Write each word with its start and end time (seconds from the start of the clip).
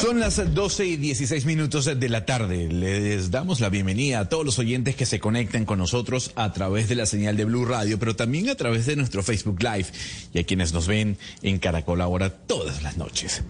Son 0.00 0.18
las 0.18 0.54
12 0.54 0.86
y 0.86 0.96
16 0.96 1.44
minutos 1.44 1.84
de 1.84 2.08
la 2.08 2.24
tarde. 2.24 2.68
Les 2.68 3.30
damos 3.30 3.60
la 3.60 3.68
bienvenida 3.68 4.20
a 4.20 4.28
todos 4.30 4.46
los 4.46 4.58
oyentes 4.58 4.96
que 4.96 5.04
se 5.04 5.20
conectan 5.20 5.66
con 5.66 5.78
nosotros 5.78 6.32
a 6.36 6.54
través 6.54 6.88
de 6.88 6.94
la 6.94 7.04
señal 7.04 7.36
de 7.36 7.44
Blue 7.44 7.66
Radio, 7.66 7.98
pero 7.98 8.16
también 8.16 8.48
a 8.48 8.54
través 8.54 8.86
de 8.86 8.96
nuestro 8.96 9.22
Facebook 9.22 9.62
Live 9.62 9.88
y 10.32 10.38
a 10.38 10.44
quienes 10.44 10.72
nos 10.72 10.86
ven 10.86 11.18
en 11.42 11.58
Caracol 11.58 12.00
ahora 12.00 12.30
todas 12.30 12.82
las 12.82 12.96
noches. 12.96 13.42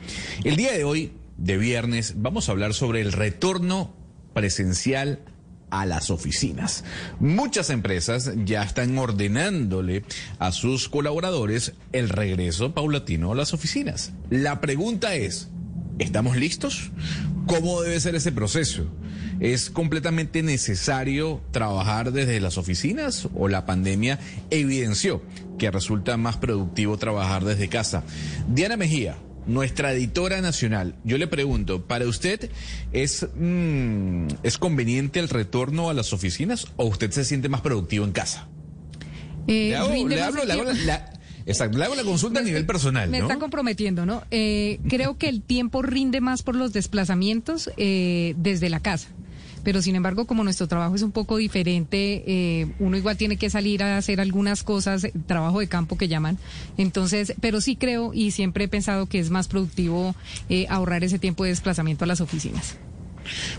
El 0.42 0.56
día 0.56 0.72
de 0.72 0.82
hoy, 0.82 1.12
de 1.36 1.56
viernes, 1.56 2.14
vamos 2.16 2.48
a 2.48 2.52
hablar 2.52 2.74
sobre 2.74 3.00
el 3.00 3.12
retorno 3.12 3.94
presencial 4.34 5.20
a 5.70 5.86
las 5.86 6.10
oficinas. 6.10 6.82
Muchas 7.20 7.70
empresas 7.70 8.32
ya 8.44 8.64
están 8.64 8.98
ordenándole 8.98 10.02
a 10.40 10.50
sus 10.50 10.88
colaboradores 10.88 11.74
el 11.92 12.08
regreso 12.08 12.74
paulatino 12.74 13.30
a 13.30 13.36
las 13.36 13.54
oficinas. 13.54 14.10
La 14.30 14.60
pregunta 14.60 15.14
es, 15.14 15.48
¿Estamos 16.00 16.36
listos? 16.36 16.90
¿Cómo 17.46 17.82
debe 17.82 18.00
ser 18.00 18.14
ese 18.14 18.32
proceso? 18.32 18.86
¿Es 19.38 19.70
completamente 19.70 20.42
necesario 20.42 21.40
trabajar 21.50 22.12
desde 22.12 22.40
las 22.40 22.58
oficinas 22.58 23.28
o 23.34 23.48
la 23.48 23.66
pandemia 23.66 24.18
evidenció 24.50 25.22
que 25.58 25.70
resulta 25.70 26.16
más 26.16 26.36
productivo 26.38 26.96
trabajar 26.98 27.44
desde 27.44 27.68
casa? 27.68 28.02
Diana 28.48 28.76
Mejía, 28.76 29.16
nuestra 29.46 29.92
editora 29.92 30.40
nacional, 30.40 30.94
yo 31.04 31.18
le 31.18 31.26
pregunto, 31.26 31.86
¿para 31.86 32.06
usted 32.06 32.50
es, 32.92 33.26
mm, 33.36 34.26
¿es 34.42 34.58
conveniente 34.58 35.20
el 35.20 35.28
retorno 35.28 35.90
a 35.90 35.94
las 35.94 36.12
oficinas 36.12 36.66
o 36.76 36.86
usted 36.86 37.10
se 37.10 37.24
siente 37.24 37.48
más 37.48 37.60
productivo 37.60 38.04
en 38.04 38.12
casa? 38.12 38.48
Eh, 39.46 39.68
le 39.70 39.76
hago, 39.76 40.08
le 40.08 40.22
hablo- 40.22 40.42
el 40.42 40.48
le 40.48 40.54
hago 40.54 40.64
tiempo. 40.64 40.82
la- 40.86 41.12
exacto, 41.50 41.78
le 41.78 41.84
hago 41.84 41.94
la 41.94 42.04
consulta 42.04 42.40
a 42.40 42.42
nivel 42.42 42.64
personal, 42.66 43.10
Me 43.10 43.18
¿no? 43.18 43.24
están 43.24 43.40
comprometiendo, 43.40 44.06
¿no? 44.06 44.22
Eh, 44.30 44.78
creo 44.88 45.18
que 45.18 45.28
el 45.28 45.42
tiempo 45.42 45.82
rinde 45.82 46.20
más 46.20 46.42
por 46.42 46.54
los 46.56 46.72
desplazamientos 46.72 47.70
eh, 47.76 48.34
desde 48.38 48.70
la 48.70 48.80
casa. 48.80 49.08
Pero 49.62 49.82
sin 49.82 49.94
embargo, 49.94 50.26
como 50.26 50.42
nuestro 50.42 50.68
trabajo 50.68 50.94
es 50.94 51.02
un 51.02 51.12
poco 51.12 51.36
diferente, 51.36 52.24
eh, 52.26 52.72
uno 52.78 52.96
igual 52.96 53.16
tiene 53.18 53.36
que 53.36 53.50
salir 53.50 53.82
a 53.82 53.98
hacer 53.98 54.20
algunas 54.20 54.62
cosas, 54.62 55.06
trabajo 55.26 55.60
de 55.60 55.66
campo 55.68 55.98
que 55.98 56.08
llaman. 56.08 56.38
Entonces, 56.78 57.34
pero 57.41 57.60
sí 57.60 57.76
creo 57.76 58.12
y 58.14 58.30
siempre 58.30 58.64
he 58.64 58.69
pensado 58.69 59.06
que 59.06 59.19
es 59.19 59.28
más 59.28 59.48
productivo 59.48 60.14
eh, 60.48 60.66
ahorrar 60.70 61.04
ese 61.04 61.19
tiempo 61.19 61.44
de 61.44 61.50
desplazamiento 61.50 62.04
a 62.04 62.06
las 62.08 62.22
oficinas. 62.22 62.78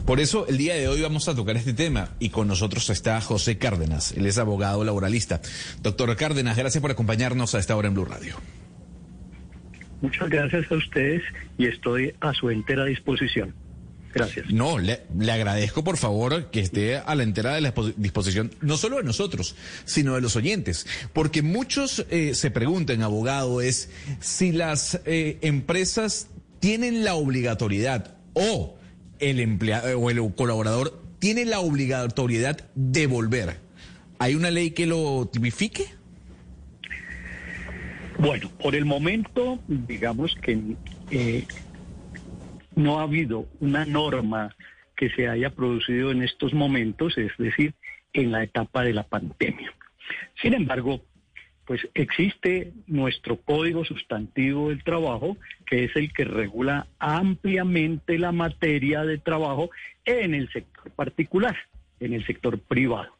Por 0.06 0.20
eso 0.20 0.48
el 0.48 0.58
día 0.58 0.76
de 0.76 0.88
hoy 0.88 1.02
vamos 1.02 1.28
a 1.28 1.36
tocar 1.36 1.58
este 1.58 1.74
tema 1.74 2.10
y 2.20 2.30
con 2.30 2.48
nosotros 2.48 2.90
está 2.90 3.20
José 3.22 3.58
Cárdenas, 3.58 4.12
él 4.14 4.26
es 4.26 4.38
abogado 4.38 4.84
laboralista. 4.84 5.42
Doctor 5.82 6.16
Cárdenas, 6.16 6.58
gracias 6.58 6.82
por 6.82 6.92
acompañarnos 6.92 7.56
a 7.56 7.60
esta 7.60 7.76
hora 7.76 7.88
en 7.88 7.94
Blue 7.94 8.06
Radio. 8.06 8.36
Muchas 10.02 10.30
gracias 10.30 10.72
a 10.72 10.76
ustedes 10.76 11.22
y 11.58 11.68
estoy 11.68 12.14
a 12.22 12.34
su 12.34 12.50
entera 12.50 12.86
disposición. 12.86 13.54
Gracias. 14.14 14.52
No, 14.52 14.78
le, 14.78 15.04
le 15.18 15.32
agradezco 15.32 15.84
por 15.84 15.98
favor 15.98 16.52
que 16.52 16.60
esté 16.60 16.98
a 16.98 17.16
la 17.16 17.24
entera 17.24 17.54
de 17.54 17.62
la 17.62 17.74
disposición, 17.96 18.52
no 18.62 18.76
solo 18.78 18.98
de 18.98 19.04
nosotros, 19.04 19.56
sino 19.86 20.16
de 20.16 20.22
los 20.22 20.36
oyentes, 20.36 20.86
porque 21.14 21.42
muchos 21.42 22.06
eh, 22.10 22.36
se 22.36 22.52
preguntan, 22.52 23.04
abogado, 23.04 23.62
es 23.62 23.90
si 24.20 24.52
las 24.52 25.00
eh, 25.06 25.38
empresas 25.42 26.28
tienen 26.60 27.06
la 27.06 27.16
obligatoriedad 27.16 28.16
o 28.34 28.78
el 29.22 29.40
empleado 29.40 29.98
o 30.00 30.10
el 30.10 30.36
colaborador 30.36 31.02
tiene 31.20 31.46
la 31.46 31.60
obligatoriedad 31.60 32.70
de 32.76 33.08
volver. 33.08 33.58
¿Hay 34.20 34.36
una 34.36 34.52
ley 34.52 34.72
que 34.72 34.86
lo 34.86 35.30
tipifique? 35.32 35.86
Bueno, 38.18 38.52
por 38.62 38.76
el 38.76 38.86
momento, 38.86 39.60
digamos 39.68 40.36
que 40.36 40.60
eh, 41.10 41.46
no 42.76 43.00
ha 43.00 43.04
habido 43.04 43.48
una 43.60 43.86
norma 43.86 44.56
que 44.96 45.10
se 45.10 45.28
haya 45.28 45.50
producido 45.50 46.12
en 46.12 46.22
estos 46.22 46.54
momentos, 46.54 47.18
es 47.18 47.32
decir, 47.38 47.74
en 48.14 48.32
la 48.32 48.44
etapa 48.44 48.84
de 48.84 48.94
la 48.94 49.04
pandemia. 49.04 49.74
Sin 50.42 50.54
embargo, 50.54 51.02
pues 51.72 51.88
existe 51.94 52.74
nuestro 52.88 53.38
Código 53.38 53.86
Sustantivo 53.86 54.68
del 54.68 54.84
Trabajo, 54.84 55.38
que 55.66 55.86
es 55.86 55.96
el 55.96 56.12
que 56.12 56.26
regula 56.26 56.88
ampliamente 57.00 58.20
la 58.20 58.34
materia 58.34 59.06
de 59.06 59.20
trabajo 59.20 59.70
en 60.04 60.34
el 60.34 60.52
sector 60.52 60.92
particular, 60.92 61.56
en 62.02 62.12
el 62.12 62.26
sector 62.26 62.60
privado. 62.60 63.16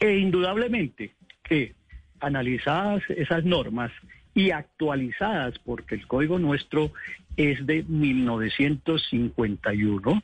E 0.00 0.16
indudablemente 0.16 1.10
que 1.42 1.74
analizadas 2.20 3.02
esas 3.10 3.44
normas 3.44 3.92
y 4.34 4.50
actualizadas, 4.50 5.58
porque 5.58 5.96
el 5.96 6.06
código 6.06 6.38
nuestro 6.38 6.90
es 7.36 7.66
de 7.66 7.82
1951, 7.82 10.22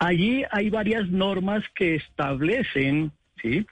allí 0.00 0.44
hay 0.50 0.68
varias 0.68 1.08
normas 1.08 1.64
que 1.74 1.94
establecen, 1.94 3.10
¿sí? 3.40 3.64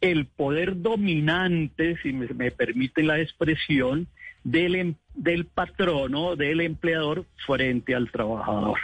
El 0.00 0.26
poder 0.26 0.80
dominante, 0.80 1.96
si 2.02 2.12
me, 2.12 2.50
permiten 2.50 3.06
la 3.06 3.20
expresión, 3.20 4.06
del, 4.44 4.76
em- 4.76 4.94
del 5.14 5.44
patrono, 5.44 6.36
del 6.36 6.60
empleador 6.60 7.26
frente 7.46 7.94
al 7.94 8.10
trabajador. 8.10 8.78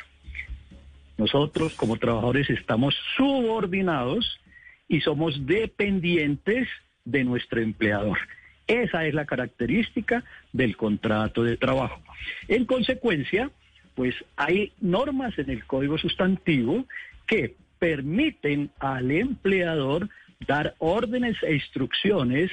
Nosotros 1.16 1.75
como 1.75 1.97
trabajadores 1.97 2.50
estamos 2.50 2.97
subordinados 3.16 4.41
y 4.88 5.00
somos 5.00 5.47
dependientes 5.47 6.69
de 7.04 7.25
nuestro 7.25 7.60
empleador. 7.60 8.19
Esa 8.66 9.06
es 9.06 9.14
la 9.14 9.26
característica 9.26 10.25
del 10.52 10.76
contrato 10.76 11.44
de 11.44 11.56
trabajo. 11.56 12.00
En 12.48 12.64
consecuencia, 12.64 13.50
pues 13.94 14.14
hay 14.36 14.72
normas 14.81 15.38
en 15.38 15.50
el 15.50 15.64
Código 15.66 15.98
Sustantivo 15.98 16.84
que 17.26 17.54
permiten 17.78 18.70
al 18.81 19.10
empleador 19.10 20.08
dar 20.47 20.75
órdenes 20.78 21.37
e 21.43 21.55
instrucciones, 21.55 22.50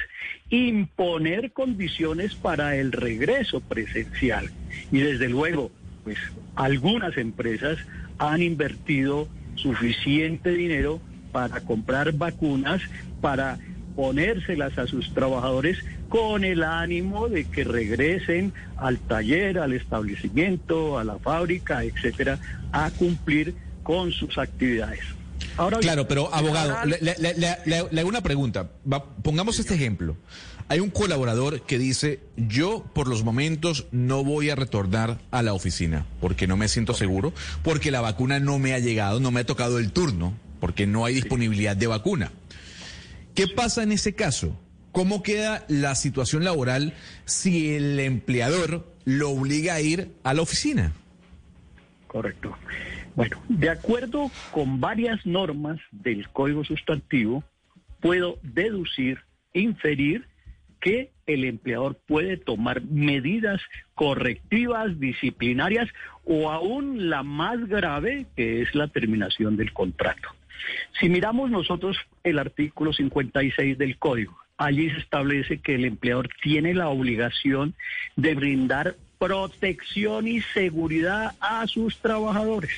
imponer 0.50 1.52
condiciones 1.52 2.36
para 2.36 2.76
el 2.76 2.92
regreso 2.92 3.62
presencial. 3.62 4.50
Y 4.92 5.00
desde 5.00 5.30
luego, 5.30 5.72
pues 6.04 6.18
algunas 6.56 7.18
empresas 7.18 7.78
han 8.18 8.42
invertido 8.42 9.28
suficiente 9.56 10.52
dinero 10.52 11.02
para 11.32 11.62
comprar 11.62 12.14
vacunas, 12.14 12.82
para 13.22 13.58
ponérselas 13.96 14.78
a 14.78 14.88
sus 14.88 15.14
trabajadores 15.14 15.78
con 16.10 16.44
el 16.44 16.64
ánimo 16.64 17.30
de 17.30 17.46
que 17.46 17.64
regresen 17.64 18.54
al 18.78 19.00
taller, 19.00 19.60
al 19.60 19.74
establecimiento, 19.74 20.98
a 20.98 21.04
la 21.04 21.20
fábrica, 21.20 21.84
etcétera, 21.84 22.38
a 22.72 22.90
cumplir 22.92 23.56
con 23.84 24.12
sus 24.12 24.38
actividades. 24.38 25.21
Ahora 25.58 25.80
Claro, 25.80 26.08
pero 26.08 26.34
abogado, 26.34 26.86
le, 26.86 27.00
le- 27.02 27.16
le- 27.18 27.34
le- 27.36 27.58
le- 27.66 27.88
le 27.92 28.00
hago 28.00 28.10
una 28.10 28.22
pregunta. 28.22 28.70
Va- 28.92 29.04
pongamos 29.04 29.60
este 29.60 29.76
ejemplo. 29.76 30.16
Hay 30.70 30.80
un 30.80 30.90
colaborador 30.90 31.62
que 31.64 31.78
dice, 31.78 32.22
yo 32.38 32.86
por 32.94 33.08
los 33.10 33.24
momentos 33.24 33.88
no 33.92 34.24
voy 34.24 34.50
a 34.50 34.56
retornar 34.56 35.20
a 35.32 35.44
la 35.44 35.54
oficina 35.54 36.06
porque 36.22 36.48
no 36.48 36.56
me 36.56 36.70
siento 36.70 36.94
seguro, 36.94 37.34
porque 37.64 37.92
la 37.92 38.00
vacuna 38.00 38.40
no 38.40 38.58
me 38.58 38.74
ha 38.74 38.80
llegado, 38.80 39.20
no 39.20 39.32
me 39.32 39.42
ha 39.42 39.46
tocado 39.46 39.80
el 39.80 39.92
turno, 39.92 40.34
porque 40.62 40.88
no 40.88 41.04
hay 41.04 41.16
disponibilidad 41.16 41.76
de 41.76 41.88
vacuna. 41.88 42.32
¿Qué 43.36 43.48
pasa 43.50 43.84
en 43.84 43.92
ese 43.92 44.14
caso? 44.14 44.58
¿Cómo 44.94 45.24
queda 45.24 45.66
la 45.68 45.96
situación 45.96 46.44
laboral 46.46 46.94
si 47.26 47.74
el 47.74 48.00
empleador 48.00 48.88
lo 49.04 49.30
obliga 49.32 49.74
a 49.74 49.82
ir 49.82 50.12
a 50.24 50.34
la 50.34 50.42
oficina? 50.42 50.94
Correcto. 52.08 52.54
Bueno, 53.16 53.42
de 53.50 53.70
acuerdo 53.70 54.32
con 54.52 54.80
varias 54.80 55.26
normas 55.26 55.80
del 55.92 56.30
Código 56.30 56.64
Sustantivo, 56.64 57.44
puedo 58.00 58.40
deducir, 58.42 59.20
inferir 59.54 60.26
que 60.80 61.12
el 61.28 61.46
empleador 61.46 62.00
puede 62.08 62.38
tomar 62.38 62.82
medidas 62.82 63.62
correctivas, 63.94 65.00
disciplinarias 65.00 65.90
o 66.26 66.50
aún 66.52 67.10
la 67.10 67.24
más 67.24 67.68
grave, 67.68 68.26
que 68.36 68.62
es 68.62 68.74
la 68.74 68.88
terminación 68.88 69.58
del 69.58 69.74
contrato. 69.74 70.30
Si 71.00 71.10
miramos 71.10 71.52
nosotros 71.52 71.98
el 72.24 72.40
artículo 72.40 72.94
56 72.94 73.78
del 73.78 73.98
Código, 73.98 74.38
allí 74.58 74.90
se 74.90 75.00
establece 75.00 75.60
que 75.60 75.76
el 75.76 75.86
empleador 75.86 76.30
tiene 76.42 76.74
la 76.74 76.90
obligación 76.90 77.76
de 78.16 78.36
brindar 78.36 78.96
protección 79.18 80.28
y 80.28 80.42
seguridad 80.42 81.36
a 81.40 81.68
sus 81.68 81.98
trabajadores. 82.00 82.72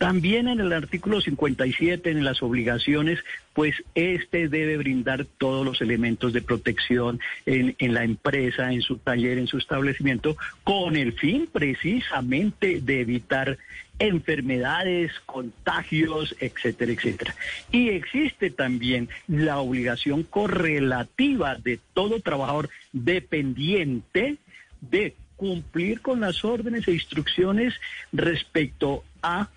También 0.00 0.48
en 0.48 0.60
el 0.60 0.72
artículo 0.72 1.20
57, 1.20 2.10
en 2.10 2.24
las 2.24 2.42
obligaciones, 2.42 3.18
pues 3.52 3.74
este 3.94 4.48
debe 4.48 4.78
brindar 4.78 5.26
todos 5.26 5.62
los 5.62 5.82
elementos 5.82 6.32
de 6.32 6.40
protección 6.40 7.20
en, 7.44 7.74
la 7.92 8.02
empresa, 8.02 8.72
en 8.72 8.80
su 8.80 8.96
taller, 8.96 9.36
en 9.36 9.46
su 9.46 9.58
establecimiento, 9.58 10.38
con 10.64 10.96
el 10.96 11.12
fin 11.12 11.50
precisamente 11.52 12.80
de 12.80 13.02
evitar 13.02 13.58
enfermedades, 13.98 15.12
contagios, 15.26 16.34
etcétera, 16.40 16.92
etcétera. 16.92 17.34
Y 17.70 17.90
existe 17.90 18.48
también 18.48 19.10
la 19.28 19.58
obligación 19.58 20.22
correlativa 20.22 21.56
de 21.56 21.78
todo 21.92 22.20
trabajador 22.20 22.70
dependiente 22.94 24.38
de 24.80 25.14
cumplir 25.36 26.00
con 26.00 26.20
las 26.20 26.42
órdenes 26.42 26.88
e 26.88 26.92
instrucciones 26.92 27.74
respecto 28.12 29.04
a 29.22 29.50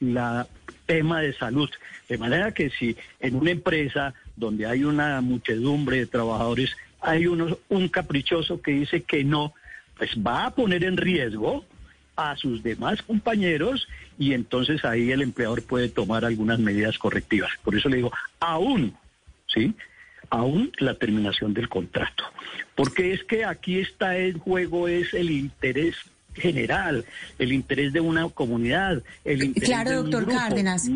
la 0.00 0.46
tema 0.86 1.20
de 1.20 1.32
salud. 1.34 1.70
De 2.08 2.18
manera 2.18 2.52
que 2.52 2.70
si 2.70 2.96
en 3.20 3.36
una 3.36 3.50
empresa 3.50 4.14
donde 4.36 4.66
hay 4.66 4.84
una 4.84 5.20
muchedumbre 5.20 5.98
de 5.98 6.06
trabajadores 6.06 6.76
hay 7.00 7.26
uno, 7.26 7.58
un 7.68 7.88
caprichoso 7.88 8.60
que 8.62 8.72
dice 8.72 9.02
que 9.02 9.24
no, 9.24 9.54
pues 9.96 10.10
va 10.16 10.46
a 10.46 10.54
poner 10.54 10.84
en 10.84 10.96
riesgo 10.96 11.64
a 12.16 12.36
sus 12.36 12.62
demás 12.62 13.02
compañeros 13.02 13.88
y 14.18 14.32
entonces 14.32 14.84
ahí 14.84 15.10
el 15.10 15.22
empleador 15.22 15.62
puede 15.62 15.88
tomar 15.88 16.24
algunas 16.24 16.58
medidas 16.58 16.98
correctivas. 16.98 17.50
Por 17.62 17.76
eso 17.76 17.88
le 17.88 17.96
digo, 17.96 18.12
aún, 18.40 18.96
¿sí? 19.46 19.74
Aún 20.30 20.72
la 20.78 20.94
terminación 20.94 21.52
del 21.52 21.68
contrato. 21.68 22.24
Porque 22.74 23.12
es 23.12 23.24
que 23.24 23.44
aquí 23.44 23.78
está 23.78 24.16
en 24.16 24.38
juego 24.38 24.88
es 24.88 25.12
el 25.12 25.30
interés 25.30 25.96
general, 26.34 27.04
el 27.38 27.52
interés 27.52 27.92
de 27.92 28.00
una 28.00 28.28
comunidad, 28.28 29.02
el 29.24 29.42
interés 29.42 29.68
claro, 29.68 29.90
de 29.90 29.96
doctor 29.96 30.24
grupo. 30.24 30.38
Cárdenas. 30.38 30.88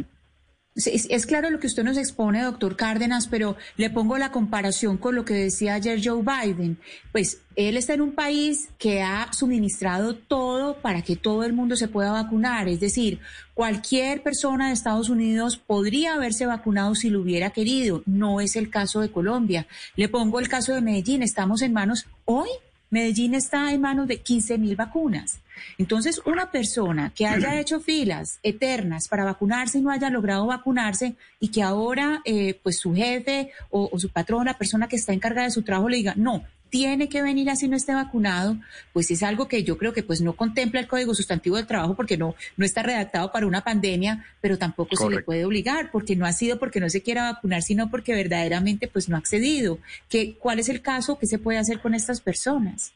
Es, 0.86 1.08
es, 1.10 1.26
claro 1.26 1.50
lo 1.50 1.58
que 1.58 1.66
usted 1.66 1.82
nos 1.82 1.96
expone, 1.96 2.40
doctor 2.42 2.76
Cárdenas, 2.76 3.26
pero 3.26 3.56
le 3.76 3.90
pongo 3.90 4.16
la 4.16 4.30
comparación 4.30 4.96
con 4.96 5.16
lo 5.16 5.24
que 5.24 5.34
decía 5.34 5.74
ayer 5.74 6.00
Joe 6.02 6.22
Biden. 6.22 6.78
Pues 7.10 7.40
él 7.56 7.76
está 7.76 7.94
en 7.94 8.00
un 8.00 8.12
país 8.12 8.68
que 8.78 9.02
ha 9.02 9.32
suministrado 9.32 10.14
todo 10.14 10.80
para 10.80 11.02
que 11.02 11.16
todo 11.16 11.42
el 11.42 11.52
mundo 11.52 11.74
se 11.74 11.88
pueda 11.88 12.12
vacunar. 12.12 12.68
Es 12.68 12.78
decir, 12.78 13.18
cualquier 13.54 14.22
persona 14.22 14.68
de 14.68 14.74
Estados 14.74 15.08
Unidos 15.08 15.56
podría 15.56 16.14
haberse 16.14 16.46
vacunado 16.46 16.94
si 16.94 17.10
lo 17.10 17.22
hubiera 17.22 17.50
querido. 17.50 18.04
No 18.06 18.40
es 18.40 18.54
el 18.54 18.70
caso 18.70 19.00
de 19.00 19.10
Colombia. 19.10 19.66
Le 19.96 20.08
pongo 20.08 20.38
el 20.38 20.48
caso 20.48 20.72
de 20.74 20.80
Medellín. 20.80 21.24
Estamos 21.24 21.60
en 21.62 21.72
manos 21.72 22.06
hoy 22.24 22.48
Medellín 22.90 23.34
está 23.34 23.72
en 23.72 23.80
manos 23.80 24.08
de 24.08 24.18
15 24.18 24.58
mil 24.58 24.76
vacunas. 24.76 25.40
Entonces, 25.76 26.20
una 26.24 26.50
persona 26.50 27.12
que 27.14 27.26
haya 27.26 27.60
hecho 27.60 27.80
filas 27.80 28.38
eternas 28.42 29.08
para 29.08 29.24
vacunarse 29.24 29.78
y 29.78 29.82
no 29.82 29.90
haya 29.90 30.10
logrado 30.10 30.46
vacunarse 30.46 31.16
y 31.40 31.48
que 31.48 31.62
ahora, 31.62 32.22
eh, 32.24 32.58
pues 32.62 32.78
su 32.78 32.94
jefe 32.94 33.52
o, 33.70 33.88
o 33.92 33.98
su 33.98 34.08
patrón, 34.08 34.46
la 34.46 34.58
persona 34.58 34.88
que 34.88 34.96
está 34.96 35.12
encargada 35.12 35.46
de 35.46 35.52
su 35.52 35.62
trabajo, 35.62 35.88
le 35.88 35.98
diga, 35.98 36.14
no, 36.16 36.44
tiene 36.70 37.08
que 37.08 37.22
venir 37.22 37.50
así 37.50 37.68
no 37.68 37.76
esté 37.76 37.94
vacunado, 37.94 38.56
pues 38.92 39.10
es 39.10 39.22
algo 39.22 39.48
que 39.48 39.62
yo 39.64 39.78
creo 39.78 39.92
que 39.92 40.02
pues 40.02 40.20
no 40.20 40.34
contempla 40.34 40.80
el 40.80 40.86
Código 40.86 41.14
Sustantivo 41.14 41.56
del 41.56 41.66
Trabajo 41.66 41.94
porque 41.94 42.16
no, 42.16 42.34
no 42.56 42.64
está 42.64 42.82
redactado 42.82 43.32
para 43.32 43.46
una 43.46 43.62
pandemia, 43.62 44.24
pero 44.40 44.58
tampoco 44.58 44.90
Correcto. 44.96 45.10
se 45.10 45.16
le 45.16 45.22
puede 45.24 45.44
obligar 45.44 45.90
porque 45.90 46.16
no 46.16 46.26
ha 46.26 46.32
sido 46.32 46.58
porque 46.58 46.80
no 46.80 46.90
se 46.90 47.02
quiera 47.02 47.32
vacunar, 47.32 47.62
sino 47.62 47.90
porque 47.90 48.14
verdaderamente 48.14 48.88
pues 48.88 49.08
no 49.08 49.16
ha 49.16 49.18
accedido. 49.18 49.78
¿Qué, 50.08 50.34
¿Cuál 50.38 50.58
es 50.58 50.68
el 50.68 50.82
caso? 50.82 51.18
¿Qué 51.18 51.26
se 51.26 51.38
puede 51.38 51.58
hacer 51.58 51.80
con 51.80 51.94
estas 51.94 52.20
personas? 52.20 52.92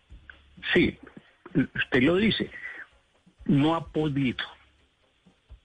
Sí, 0.72 0.96
usted 1.54 2.02
lo 2.02 2.16
dice, 2.16 2.50
no 3.46 3.74
ha 3.74 3.86
podido, 3.88 4.44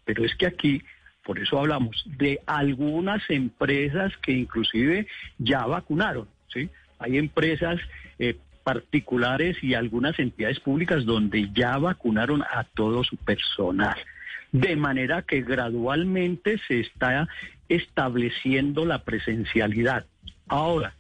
pero 0.05 0.25
es 0.25 0.35
que 0.35 0.47
aquí 0.47 0.81
por 1.27 1.39
eso 1.39 1.59
hablamos 1.59 2.05
de 2.05 2.39
algunas 2.45 3.21
empresas 3.29 4.13
que 4.23 4.31
inclusive 4.31 5.07
ya 5.37 5.65
vacunaron, 5.65 6.29
¿sí? 6.47 6.69
Hay 6.99 7.17
empresas 7.17 7.79
eh, 8.19 8.35
particulares 8.63 9.63
y 9.63 9.73
algunas 9.73 10.19
entidades 10.19 10.59
públicas 10.59 11.05
donde 11.05 11.49
ya 11.53 11.77
vacunaron 11.77 12.43
a 12.43 12.63
todo 12.63 13.03
su 13.03 13.15
personal. 13.17 13.97
De 14.51 14.75
manera 14.75 15.21
que 15.21 15.41
gradualmente 15.41 16.57
se 16.67 16.81
está 16.81 17.27
estableciendo 17.69 18.85
la 18.85 19.03
presencialidad. 19.03 20.05
Ahora, 20.47 20.93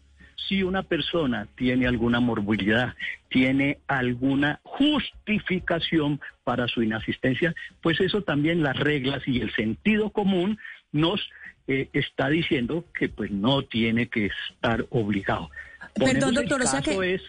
si 0.47 0.63
una 0.63 0.83
persona 0.83 1.47
tiene 1.55 1.87
alguna 1.87 2.19
morbilidad, 2.19 2.95
tiene 3.29 3.79
alguna 3.87 4.59
justificación 4.63 6.21
para 6.43 6.67
su 6.67 6.83
inasistencia, 6.83 7.53
pues 7.81 7.99
eso 7.99 8.21
también 8.21 8.63
las 8.63 8.77
reglas 8.77 9.27
y 9.27 9.41
el 9.41 9.53
sentido 9.53 10.11
común 10.11 10.57
nos 10.91 11.29
eh, 11.67 11.89
está 11.91 12.29
diciendo 12.29 12.85
que 12.97 13.09
pues 13.09 13.29
no 13.29 13.63
tiene 13.63 14.07
que 14.07 14.27
estar 14.27 14.85
obligado. 14.89 15.49
Perdón, 15.97 16.35
doctor, 16.35 16.61
o 16.61 16.67
sea 16.67 16.81
que... 16.81 17.15
Es, 17.15 17.21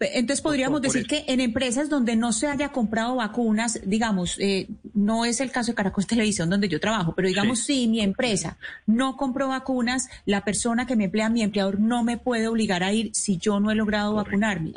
entonces 0.00 0.40
podríamos 0.40 0.80
decir 0.80 1.06
que 1.06 1.24
en 1.28 1.40
empresas 1.40 1.90
donde 1.90 2.16
no 2.16 2.32
se 2.32 2.46
haya 2.46 2.70
comprado 2.72 3.16
vacunas, 3.16 3.80
digamos, 3.84 4.38
eh, 4.40 4.66
no 4.94 5.26
es 5.26 5.40
el 5.40 5.52
caso 5.52 5.72
de 5.72 5.76
Caracol 5.76 6.06
Televisión 6.08 6.48
donde 6.48 6.68
yo 6.68 6.80
trabajo, 6.80 7.14
pero 7.14 7.28
digamos 7.28 7.60
sí. 7.60 7.82
si 7.82 7.88
mi 7.88 8.00
empresa 8.00 8.56
no 8.86 9.16
compró 9.16 9.48
vacunas, 9.48 10.08
la 10.24 10.42
persona 10.42 10.86
que 10.86 10.96
me 10.96 11.04
emplea, 11.04 11.28
mi 11.28 11.42
empleador, 11.42 11.78
no 11.78 12.02
me 12.02 12.16
puede 12.16 12.48
obligar 12.48 12.82
a 12.82 12.92
ir 12.92 13.10
si 13.12 13.36
yo 13.36 13.60
no 13.60 13.70
he 13.70 13.74
logrado 13.74 14.14
Correcto. 14.14 14.30
vacunarme. 14.30 14.72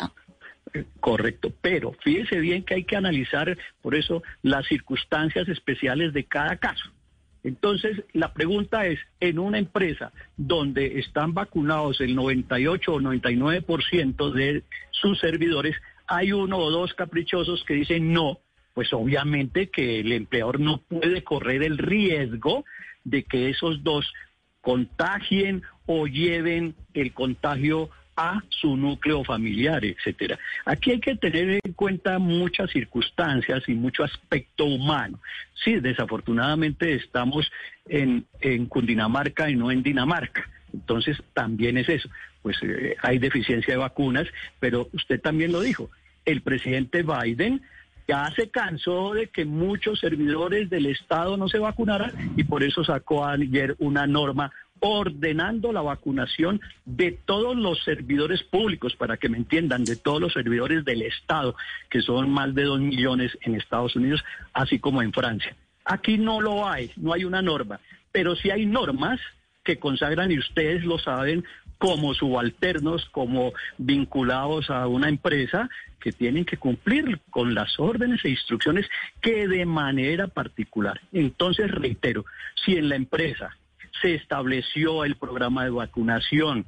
Correcto, 1.00 1.54
pero 1.62 1.94
fíjese 2.04 2.40
bien 2.40 2.64
que 2.64 2.76
hay 2.76 2.84
que 2.84 2.96
analizar 2.96 3.58
por 3.82 3.96
eso 3.96 4.24
las 4.42 4.68
circunstancias 4.68 5.48
especiales 5.48 6.14
de 6.14 6.26
cada 6.26 6.58
caso. 6.58 6.92
Entonces, 7.44 8.04
la 8.14 8.34
pregunta 8.34 8.86
es, 8.86 9.00
en 9.20 9.38
una 9.38 9.60
empresa 9.60 10.12
donde 10.38 11.00
están 11.00 11.34
vacunados 11.34 12.00
el 12.00 12.16
98 12.16 12.94
o 12.94 13.02
99% 13.02 14.32
de 14.32 14.64
sus 14.92 15.20
servidores, 15.20 15.76
hay 16.08 16.32
uno 16.32 16.58
o 16.58 16.72
dos 16.72 16.94
caprichosos 16.94 17.64
que 17.66 17.74
dicen 17.74 18.14
no, 18.14 18.40
pues 18.74 18.94
obviamente 18.94 19.68
que 19.68 20.00
el 20.00 20.12
empleador 20.14 20.60
no 20.60 20.78
puede 20.78 21.24
correr 21.24 21.64
el 21.64 21.78
riesgo 21.78 22.66
de 23.04 23.24
que 23.24 23.50
esos 23.50 23.84
dos 23.84 24.12
contagien 24.62 25.64
o 25.86 26.08
lleven 26.08 26.76
el 26.94 27.14
contagio 27.14 27.90
a 28.16 28.42
su 28.50 28.78
núcleo 28.78 29.24
familiar, 29.24 29.84
etcétera. 29.84 30.38
Aquí 30.66 30.92
hay 30.92 31.00
que 31.00 31.16
tener 31.16 31.60
en 31.64 31.74
cuenta 31.74 32.20
muchas 32.20 32.72
circunstancias 32.72 33.64
y 33.68 33.74
mucho 33.74 34.04
aspecto 34.04 34.66
humano. 34.66 35.20
Sí, 35.64 35.80
desafortunadamente 35.80 36.94
estamos 36.94 37.52
en, 37.88 38.26
en 38.42 38.68
Cundinamarca 38.68 39.50
y 39.50 39.56
no 39.56 39.72
en 39.72 39.84
Dinamarca. 39.84 40.48
Entonces 40.74 41.22
también 41.34 41.78
es 41.78 41.90
eso. 41.90 42.10
Pues 42.42 42.58
eh, 42.64 42.96
hay 43.02 43.20
deficiencia 43.20 43.74
de 43.74 43.80
vacunas, 43.80 44.28
pero 44.60 44.90
usted 44.94 45.22
también 45.22 45.52
lo 45.52 45.62
dijo. 45.62 45.90
El 46.26 46.42
presidente 46.42 47.04
Biden 47.04 47.62
ya 48.08 48.30
se 48.36 48.50
cansó 48.50 49.14
de 49.14 49.28
que 49.28 49.46
muchos 49.46 50.00
servidores 50.00 50.70
del 50.70 50.88
Estado 50.88 51.38
no 51.38 51.48
se 51.48 51.60
vacunaran 51.60 52.12
y 52.36 52.44
por 52.44 52.64
eso 52.64 52.84
sacó 52.84 53.26
ayer 53.26 53.76
una 53.80 54.08
norma 54.08 54.52
ordenando 54.86 55.72
la 55.72 55.82
vacunación 55.82 56.60
de 56.84 57.14
todos 57.14 57.56
los 57.56 57.82
servidores 57.86 58.44
públicos, 58.44 58.98
para 58.98 59.16
que 59.16 59.30
me 59.30 59.38
entiendan, 59.38 59.86
de 59.86 59.96
todos 59.96 60.20
los 60.20 60.34
servidores 60.34 60.84
del 60.84 61.04
Estado, 61.04 61.56
que 61.90 62.02
son 62.02 62.30
más 62.30 62.54
de 62.54 62.64
dos 62.64 62.82
millones 62.82 63.38
en 63.44 63.56
Estados 63.56 63.96
Unidos, 63.96 64.26
así 64.54 64.80
como 64.80 65.02
en 65.02 65.14
Francia. 65.14 65.56
Aquí 65.86 66.18
no 66.18 66.42
lo 66.42 66.68
hay, 66.68 66.92
no 66.98 67.14
hay 67.14 67.24
una 67.24 67.42
norma, 67.42 67.80
pero 68.12 68.36
sí 68.36 68.52
hay 68.52 68.66
normas 68.66 69.22
que 69.64 69.80
consagran, 69.80 70.34
y 70.34 70.40
ustedes 70.40 70.84
lo 70.84 71.00
saben, 71.00 71.46
como 71.78 72.14
subalternos, 72.14 73.06
como 73.06 73.54
vinculados 73.78 74.70
a 74.70 74.88
una 74.88 75.08
empresa, 75.08 75.70
que 76.02 76.12
tienen 76.12 76.44
que 76.44 76.58
cumplir 76.58 77.22
con 77.30 77.56
las 77.56 77.80
órdenes 77.80 78.26
e 78.26 78.32
instrucciones 78.32 78.90
que 79.22 79.48
de 79.48 79.66
manera 79.66 80.28
particular. 80.28 81.00
Entonces, 81.14 81.72
reitero, 81.72 82.26
si 82.66 82.76
en 82.76 82.90
la 82.90 82.98
empresa 82.98 83.56
se 84.02 84.16
estableció 84.16 85.06
el 85.06 85.16
programa 85.16 85.64
de 85.64 85.70
vacunación, 85.70 86.66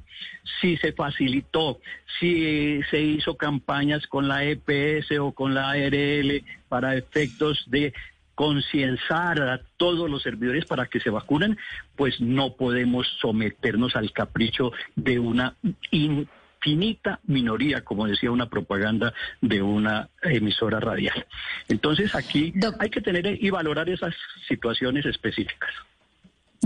si 0.60 0.76
se 0.76 0.92
facilitó, 0.92 1.80
si 2.18 2.80
se 2.90 3.00
hizo 3.00 3.36
campañas 3.36 4.06
con 4.06 4.28
la 4.28 4.44
EPS 4.44 5.18
o 5.20 5.32
con 5.32 5.54
la 5.54 5.70
ARL 5.70 6.44
para 6.68 6.96
efectos 6.96 7.64
de 7.68 7.92
concienciar 8.34 9.40
a 9.40 9.60
todos 9.76 10.10
los 10.10 10.22
servidores 10.22 10.66
para 10.66 10.86
que 10.86 11.00
se 11.00 11.10
vacunen, 11.10 11.56
pues 11.96 12.20
no 12.20 12.54
podemos 12.54 13.06
someternos 13.20 13.96
al 13.96 14.12
capricho 14.12 14.72
de 14.94 15.18
una 15.18 15.54
infinita 15.90 17.18
minoría, 17.24 17.82
como 17.82 18.06
decía 18.06 18.30
una 18.30 18.50
propaganda 18.50 19.14
de 19.40 19.62
una 19.62 20.10
emisora 20.22 20.80
radial. 20.80 21.26
Entonces 21.68 22.14
aquí 22.14 22.52
hay 22.78 22.90
que 22.90 23.00
tener 23.00 23.42
y 23.42 23.50
valorar 23.50 23.88
esas 23.88 24.14
situaciones 24.46 25.06
específicas. 25.06 25.70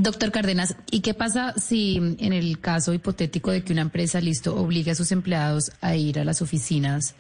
Doctor 0.03 0.33
Cárdenas, 0.33 0.77
¿y 0.91 1.01
qué 1.01 1.13
pasa 1.13 1.53
si 1.59 1.97
en 1.97 2.33
el 2.33 2.59
caso 2.59 2.95
hipotético 2.95 3.51
de 3.51 3.63
que 3.63 3.75
una 3.75 3.83
empresa, 3.83 4.19
listo, 4.19 4.57
obligue 4.57 4.93
a 4.93 4.95
sus 4.95 5.13
empleados 5.13 5.73
a 5.83 5.95
ir 5.95 6.19
a 6.19 6.25
las 6.25 6.41
oficinas 6.41 7.15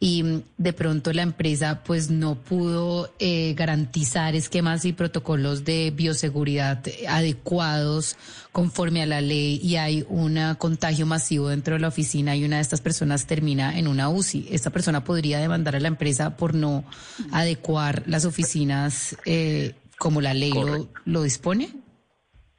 y 0.00 0.42
de 0.56 0.72
pronto 0.72 1.12
la 1.12 1.20
empresa 1.20 1.82
pues 1.84 2.10
no 2.10 2.36
pudo 2.36 3.12
eh, 3.18 3.52
garantizar 3.54 4.34
esquemas 4.34 4.86
y 4.86 4.94
protocolos 4.94 5.64
de 5.64 5.92
bioseguridad 5.94 6.82
adecuados 7.06 8.16
conforme 8.50 9.02
a 9.02 9.06
la 9.06 9.20
ley 9.20 9.60
y 9.62 9.76
hay 9.76 10.04
un 10.08 10.38
contagio 10.56 11.04
masivo 11.04 11.50
dentro 11.50 11.74
de 11.74 11.80
la 11.80 11.88
oficina 11.88 12.34
y 12.34 12.44
una 12.44 12.56
de 12.56 12.62
estas 12.62 12.80
personas 12.80 13.26
termina 13.26 13.78
en 13.78 13.88
una 13.88 14.08
UCI? 14.08 14.48
¿Esta 14.50 14.70
persona 14.70 15.04
podría 15.04 15.38
demandar 15.38 15.76
a 15.76 15.80
la 15.80 15.88
empresa 15.88 16.34
por 16.34 16.54
no 16.54 16.82
adecuar 17.30 18.04
las 18.06 18.24
oficinas 18.24 19.16
eh, 19.26 19.74
como 19.98 20.22
la 20.22 20.32
ley 20.32 20.52
lo, 20.52 20.88
lo 21.04 21.22
dispone? 21.22 21.81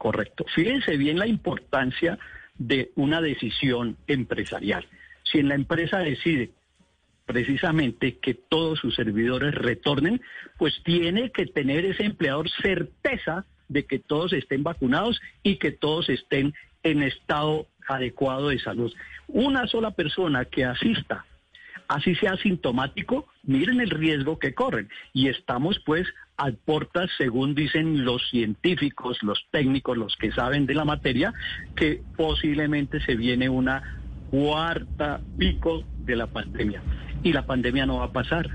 Correcto. 0.04 0.44
Fíjense 0.54 0.98
bien 0.98 1.18
la 1.18 1.28
importancia 1.28 2.20
de 2.58 2.92
una 2.96 3.22
decisión 3.22 3.96
empresarial. 4.08 4.86
Si 5.24 5.40
en 5.40 5.48
la 5.48 5.56
empresa 5.56 6.00
decide 6.00 6.52
precisamente 7.26 8.18
que 8.18 8.34
todos 8.34 8.80
sus 8.80 8.96
servidores 8.96 9.56
retornen, 9.56 10.22
pues 10.58 10.74
tiene 10.84 11.32
que 11.32 11.46
tener 11.46 11.86
ese 11.86 12.04
empleador 12.04 12.50
certeza 12.50 13.46
de 13.70 13.86
que 13.86 13.98
todos 13.98 14.34
estén 14.34 14.62
vacunados 14.62 15.22
y 15.42 15.56
que 15.56 15.72
todos 15.72 16.10
estén 16.10 16.54
en 16.84 17.02
estado 17.02 17.68
adecuado 17.88 18.50
de 18.50 18.60
salud. 18.60 18.94
Una 19.30 19.68
sola 19.68 19.92
persona 19.92 20.44
que 20.44 20.66
asista 20.66 21.26
así 21.88 22.16
sea 22.16 22.36
sintomático, 22.38 23.28
miren 23.44 23.80
el 23.80 23.90
riesgo 23.90 24.40
que 24.40 24.54
corren. 24.54 24.90
Y 25.14 25.30
estamos 25.30 25.80
pues 25.86 26.08
a 26.38 26.52
puertas, 26.52 27.10
según 27.18 27.56
dicen 27.56 28.06
los 28.06 28.28
científicos, 28.30 29.18
los 29.22 29.46
técnicos, 29.52 29.98
los 29.98 30.16
que 30.16 30.32
saben 30.32 30.66
de 30.66 30.74
la 30.74 30.86
materia, 30.86 31.34
que 31.76 32.02
posiblemente 32.18 33.00
se 33.02 33.16
viene 33.16 33.50
una 33.50 34.00
cuarta 34.32 35.22
pico 35.38 35.84
de 36.06 36.16
la 36.16 36.28
pandemia. 36.28 36.82
Y 37.24 37.34
la 37.34 37.46
pandemia 37.46 37.86
no 37.86 37.98
va 37.98 38.06
a 38.06 38.12
pasar. 38.12 38.50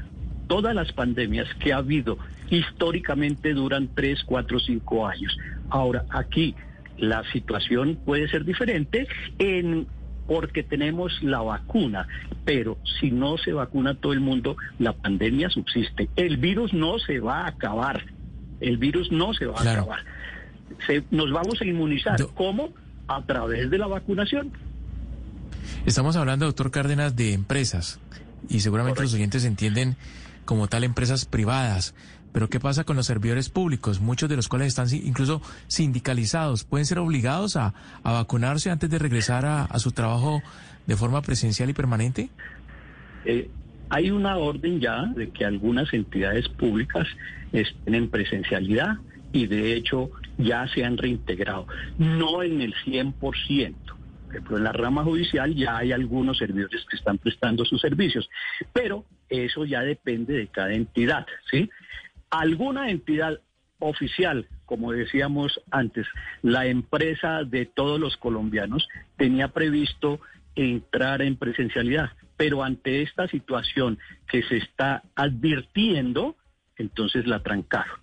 Todas 0.48 0.74
las 0.74 0.92
pandemias 0.92 1.46
que 1.60 1.72
ha 1.72 1.78
habido 1.78 2.18
históricamente 2.50 3.54
duran 3.54 3.88
tres, 3.94 4.22
cuatro, 4.24 4.58
cinco 4.58 5.06
años. 5.06 5.36
Ahora, 5.70 6.04
aquí 6.10 6.54
la 6.96 7.22
situación 7.32 7.98
puede 8.04 8.28
ser 8.28 8.44
diferente 8.44 9.06
en 9.38 9.86
porque 10.28 10.62
tenemos 10.62 11.22
la 11.22 11.40
vacuna, 11.40 12.06
pero 12.44 12.76
si 13.00 13.10
no 13.10 13.38
se 13.38 13.52
vacuna 13.52 13.94
todo 13.94 14.12
el 14.12 14.20
mundo, 14.20 14.56
la 14.78 14.92
pandemia 14.92 15.48
subsiste. 15.48 16.10
El 16.16 16.36
virus 16.36 16.74
no 16.74 16.98
se 16.98 17.18
va 17.18 17.40
a 17.40 17.48
acabar, 17.48 18.04
el 18.60 18.76
virus 18.76 19.10
no 19.10 19.32
se 19.32 19.46
va 19.46 19.58
a 19.58 19.72
acabar. 19.72 20.00
nos 21.10 21.32
vamos 21.32 21.60
a 21.60 21.64
inmunizar. 21.64 22.22
¿Cómo? 22.34 22.74
A 23.08 23.22
través 23.22 23.70
de 23.70 23.78
la 23.78 23.86
vacunación. 23.86 24.52
Estamos 25.86 26.14
hablando, 26.14 26.44
doctor 26.44 26.70
Cárdenas, 26.70 27.16
de 27.16 27.32
empresas 27.32 27.98
y 28.50 28.60
seguramente 28.60 29.00
los 29.00 29.14
oyentes 29.14 29.46
entienden 29.46 29.96
como 30.44 30.68
tal 30.68 30.84
empresas 30.84 31.24
privadas. 31.24 31.94
Pero 32.32 32.48
¿qué 32.48 32.60
pasa 32.60 32.84
con 32.84 32.96
los 32.96 33.06
servidores 33.06 33.48
públicos? 33.48 34.00
Muchos 34.00 34.28
de 34.28 34.36
los 34.36 34.48
cuales 34.48 34.68
están 34.68 34.86
incluso 34.92 35.42
sindicalizados. 35.66 36.64
¿Pueden 36.64 36.86
ser 36.86 36.98
obligados 36.98 37.56
a, 37.56 37.74
vacunarse 38.02 38.70
antes 38.70 38.90
de 38.90 38.98
regresar 38.98 39.46
a, 39.46 39.78
su 39.78 39.92
trabajo 39.92 40.42
de 40.86 40.96
forma 40.96 41.22
presencial 41.22 41.70
y 41.70 41.72
permanente? 41.72 42.28
Eh, 43.24 43.50
hay 43.90 44.10
una 44.10 44.36
orden 44.36 44.80
ya 44.80 45.06
de 45.06 45.30
que 45.30 45.44
algunas 45.44 45.92
entidades 45.92 46.48
públicas 46.48 47.06
estén 47.52 47.94
en 47.94 48.08
presencialidad 48.10 48.98
y 49.32 49.46
de 49.46 49.74
hecho 49.74 50.10
ya 50.36 50.66
se 50.68 50.84
han 50.84 50.96
reintegrado. 50.96 51.66
No 51.98 52.42
en 52.42 52.60
el 52.60 52.74
100%. 52.84 53.14
Por 53.14 53.36
ejemplo, 54.34 54.56
en 54.58 54.64
la 54.64 54.72
rama 54.72 55.04
judicial 55.04 55.54
ya 55.54 55.78
hay 55.78 55.92
algunos 55.92 56.36
servidores 56.36 56.84
que 56.88 56.96
están 56.96 57.16
prestando 57.16 57.64
sus 57.64 57.80
servicios, 57.80 58.28
pero 58.74 59.06
eso 59.30 59.64
ya 59.64 59.80
depende 59.80 60.34
de 60.34 60.48
cada 60.48 60.74
entidad, 60.74 61.26
¿sí? 61.50 61.70
Alguna 62.30 62.90
entidad 62.90 63.40
oficial, 63.78 64.48
como 64.66 64.92
decíamos 64.92 65.60
antes, 65.70 66.06
la 66.42 66.66
empresa 66.66 67.44
de 67.44 67.66
todos 67.66 68.00
los 68.00 68.16
colombianos 68.16 68.88
tenía 69.16 69.48
previsto 69.48 70.20
entrar 70.54 71.22
en 71.22 71.36
presencialidad, 71.36 72.10
pero 72.36 72.64
ante 72.64 73.02
esta 73.02 73.28
situación 73.28 73.98
que 74.28 74.42
se 74.42 74.56
está 74.56 75.02
advirtiendo, 75.14 76.36
entonces 76.76 77.26
la 77.26 77.42
trancaron. 77.42 77.96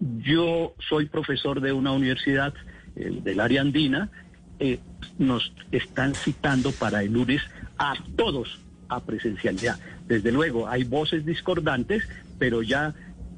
Yo 0.00 0.74
soy 0.88 1.06
profesor 1.06 1.60
de 1.60 1.72
una 1.72 1.92
universidad 1.92 2.54
del 2.94 3.40
área 3.40 3.60
andina, 3.60 4.10
eh, 4.58 4.78
nos 5.18 5.52
están 5.72 6.14
citando 6.14 6.72
para 6.72 7.02
el 7.02 7.12
lunes 7.12 7.42
a 7.76 7.94
todos 8.16 8.60
a 8.88 9.00
presencialidad. 9.00 9.78
Desde 10.06 10.30
luego, 10.30 10.68
hay 10.68 10.84
voces 10.84 11.24
discordantes, 11.26 12.08
pero 12.38 12.62
ya 12.62 12.94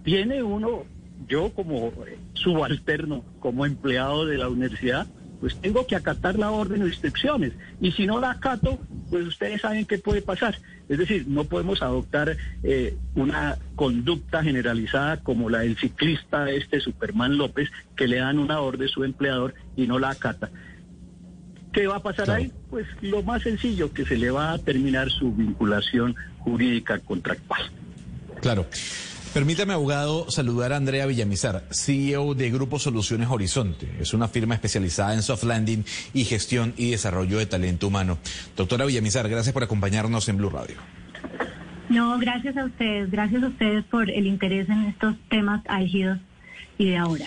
tiene 0.07 0.41
uno, 0.41 0.85
yo 1.27 1.53
como 1.53 1.93
subalterno, 2.33 3.25
como 3.41 3.67
empleado 3.67 4.25
de 4.25 4.39
la 4.39 4.49
universidad, 4.49 5.05
pues 5.41 5.61
tengo 5.61 5.85
que 5.85 5.97
acatar 5.97 6.39
la 6.39 6.53
orden 6.53 6.83
de 6.83 6.87
instrucciones. 6.87 7.55
Y 7.81 7.91
si 7.91 8.07
no 8.07 8.21
la 8.21 8.31
acato, 8.31 8.79
pues 9.11 9.27
ustedes 9.27 9.63
saben 9.63 9.85
qué 9.85 9.99
puede 9.99 10.23
pasar. 10.23 10.61
Es 10.89 10.99
decir, 10.99 11.27
no 11.27 11.43
podemos 11.43 11.83
adoptar 11.83 12.37
eh, 12.63 12.97
una 13.17 13.59
conducta 13.75 14.45
generalizada 14.45 15.17
como 15.25 15.51
la 15.51 15.59
del 15.59 15.77
ciclista 15.77 16.49
este 16.51 16.79
Superman 16.79 17.37
López, 17.37 17.69
que 17.97 18.07
le 18.07 18.19
dan 18.19 18.39
una 18.39 18.61
orden 18.61 18.87
a 18.87 18.93
su 18.93 19.03
empleador 19.03 19.55
y 19.75 19.89
no 19.89 19.99
la 19.99 20.11
acata. 20.11 20.51
¿Qué 21.73 21.89
va 21.89 21.97
a 21.97 22.03
pasar 22.03 22.31
ahí? 22.31 22.53
Pues 22.71 22.87
lo 23.01 23.25
más 23.25 23.43
sencillo, 23.43 23.93
que 23.93 24.07
se 24.07 24.17
le 24.17 24.31
va 24.31 24.53
a 24.53 24.59
terminar 24.59 25.11
su 25.11 25.33
vinculación 25.33 26.15
jurídica 26.39 27.01
contractual. 27.01 27.63
Claro. 28.41 28.67
Permítame, 29.37 29.75
abogado, 29.75 30.31
saludar 30.31 30.73
a 30.73 30.79
Andrea 30.79 31.05
Villamizar, 31.05 31.65
CEO 31.71 32.35
de 32.35 32.51
Grupo 32.51 32.79
Soluciones 32.79 33.29
Horizonte. 33.29 33.87
Es 34.01 34.15
una 34.15 34.29
firma 34.29 34.55
especializada 34.55 35.13
en 35.13 35.21
soft 35.21 35.43
landing 35.43 35.85
y 36.15 36.25
gestión 36.25 36.73
y 36.79 36.93
desarrollo 36.93 37.37
de 37.37 37.45
talento 37.45 37.89
humano. 37.89 38.17
Doctora 38.57 38.87
Villamizar, 38.87 39.29
gracias 39.29 39.53
por 39.53 39.63
acompañarnos 39.63 40.27
en 40.31 40.39
Blue 40.39 40.49
Radio. 40.49 40.77
No, 41.91 42.19
gracias 42.19 42.57
a 42.57 42.65
ustedes, 42.65 43.11
gracias 43.11 43.43
a 43.43 43.49
ustedes 43.49 43.85
por 43.85 44.09
el 44.09 44.27
interés 44.27 44.71
en 44.71 44.85
estos 44.85 45.15
temas 45.29 45.63
álgidos 45.69 46.19
y 46.79 46.87
de 46.87 46.97
ahora. 46.97 47.27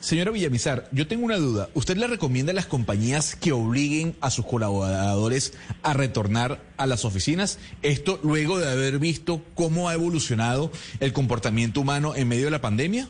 Señora 0.00 0.30
Villamizar, 0.30 0.88
yo 0.92 1.06
tengo 1.06 1.24
una 1.24 1.36
duda. 1.36 1.68
¿Usted 1.74 1.96
le 1.96 2.06
recomienda 2.06 2.52
a 2.52 2.54
las 2.54 2.66
compañías 2.66 3.34
que 3.34 3.52
obliguen 3.52 4.14
a 4.20 4.30
sus 4.30 4.46
colaboradores 4.46 5.56
a 5.82 5.94
retornar 5.94 6.60
a 6.76 6.86
las 6.86 7.04
oficinas? 7.04 7.58
Esto 7.82 8.20
luego 8.22 8.58
de 8.58 8.70
haber 8.70 8.98
visto 8.98 9.42
cómo 9.54 9.88
ha 9.88 9.94
evolucionado 9.94 10.70
el 11.00 11.12
comportamiento 11.12 11.80
humano 11.80 12.14
en 12.14 12.28
medio 12.28 12.44
de 12.46 12.50
la 12.50 12.60
pandemia. 12.60 13.08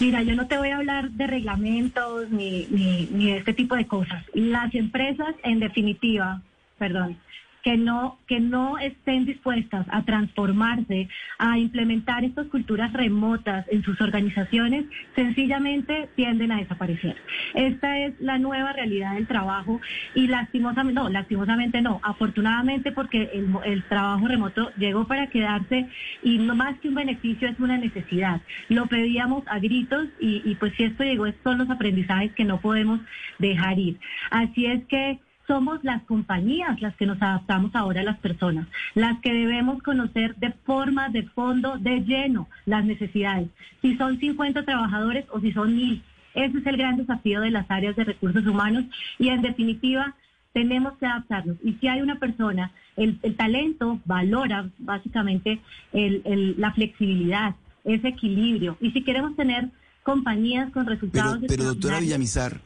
Mira, 0.00 0.22
yo 0.22 0.34
no 0.34 0.46
te 0.46 0.56
voy 0.56 0.70
a 0.70 0.76
hablar 0.76 1.10
de 1.10 1.26
reglamentos 1.26 2.30
ni, 2.30 2.66
ni, 2.70 3.08
ni 3.12 3.32
de 3.32 3.38
este 3.38 3.52
tipo 3.52 3.76
de 3.76 3.86
cosas. 3.86 4.24
Las 4.32 4.74
empresas, 4.74 5.34
en 5.42 5.60
definitiva, 5.60 6.42
perdón, 6.78 7.18
que 7.64 7.78
no, 7.78 8.18
que 8.26 8.40
no 8.40 8.78
estén 8.78 9.24
dispuestas 9.24 9.86
a 9.90 10.04
transformarse, 10.04 11.08
a 11.38 11.58
implementar 11.58 12.22
estas 12.22 12.46
culturas 12.48 12.92
remotas 12.92 13.64
en 13.70 13.82
sus 13.82 13.98
organizaciones, 14.02 14.84
sencillamente 15.16 16.10
tienden 16.14 16.52
a 16.52 16.58
desaparecer. 16.58 17.16
Esta 17.54 17.98
es 18.00 18.20
la 18.20 18.36
nueva 18.38 18.74
realidad 18.74 19.14
del 19.14 19.26
trabajo 19.26 19.80
y 20.14 20.26
lastimosamente, 20.26 21.00
no, 21.00 21.08
lastimosamente 21.08 21.80
no, 21.80 22.00
afortunadamente 22.02 22.92
porque 22.92 23.30
el, 23.64 23.82
trabajo 23.84 24.28
remoto 24.28 24.70
llegó 24.76 25.06
para 25.06 25.28
quedarse 25.28 25.88
y 26.22 26.38
no 26.38 26.54
más 26.54 26.78
que 26.80 26.88
un 26.88 26.96
beneficio 26.96 27.48
es 27.48 27.58
una 27.58 27.78
necesidad. 27.78 28.42
Lo 28.68 28.86
pedíamos 28.86 29.42
a 29.46 29.58
gritos 29.58 30.06
y, 30.20 30.42
y 30.44 30.54
pues 30.56 30.74
si 30.76 30.84
esto 30.84 31.02
llegó 31.02 31.24
son 31.42 31.58
los 31.58 31.70
aprendizajes 31.70 32.32
que 32.32 32.44
no 32.44 32.60
podemos 32.60 33.00
dejar 33.38 33.78
ir. 33.78 33.98
Así 34.30 34.66
es 34.66 34.84
que 34.84 35.18
somos 35.46 35.82
las 35.84 36.02
compañías 36.04 36.80
las 36.80 36.94
que 36.96 37.06
nos 37.06 37.20
adaptamos 37.20 37.74
ahora 37.74 38.00
a 38.00 38.04
las 38.04 38.18
personas, 38.18 38.66
las 38.94 39.20
que 39.20 39.32
debemos 39.32 39.82
conocer 39.82 40.36
de 40.36 40.52
forma, 40.64 41.08
de 41.08 41.24
fondo, 41.24 41.78
de 41.78 42.00
lleno 42.00 42.48
las 42.66 42.84
necesidades, 42.84 43.48
si 43.82 43.96
son 43.96 44.18
50 44.18 44.64
trabajadores 44.64 45.26
o 45.30 45.40
si 45.40 45.52
son 45.52 45.74
mil. 45.74 46.02
Ese 46.34 46.58
es 46.58 46.66
el 46.66 46.76
gran 46.76 46.96
desafío 46.96 47.40
de 47.40 47.50
las 47.50 47.70
áreas 47.70 47.94
de 47.96 48.04
recursos 48.04 48.44
humanos 48.46 48.84
y 49.18 49.28
en 49.28 49.42
definitiva 49.42 50.14
tenemos 50.52 50.96
que 50.98 51.06
adaptarnos. 51.06 51.56
Y 51.62 51.74
si 51.74 51.88
hay 51.88 52.00
una 52.00 52.18
persona, 52.18 52.72
el, 52.96 53.18
talento 53.36 54.00
valora 54.04 54.68
básicamente 54.78 55.60
la 55.92 56.72
flexibilidad, 56.72 57.54
ese 57.84 58.08
equilibrio. 58.08 58.76
Y 58.80 58.92
si 58.92 59.02
queremos 59.02 59.36
tener 59.36 59.68
compañías 60.02 60.70
con 60.72 60.86
resultados... 60.86 61.38
Pero, 61.40 61.48
pero 61.48 61.64
doctora 61.64 62.00
Villamizar, 62.00 62.60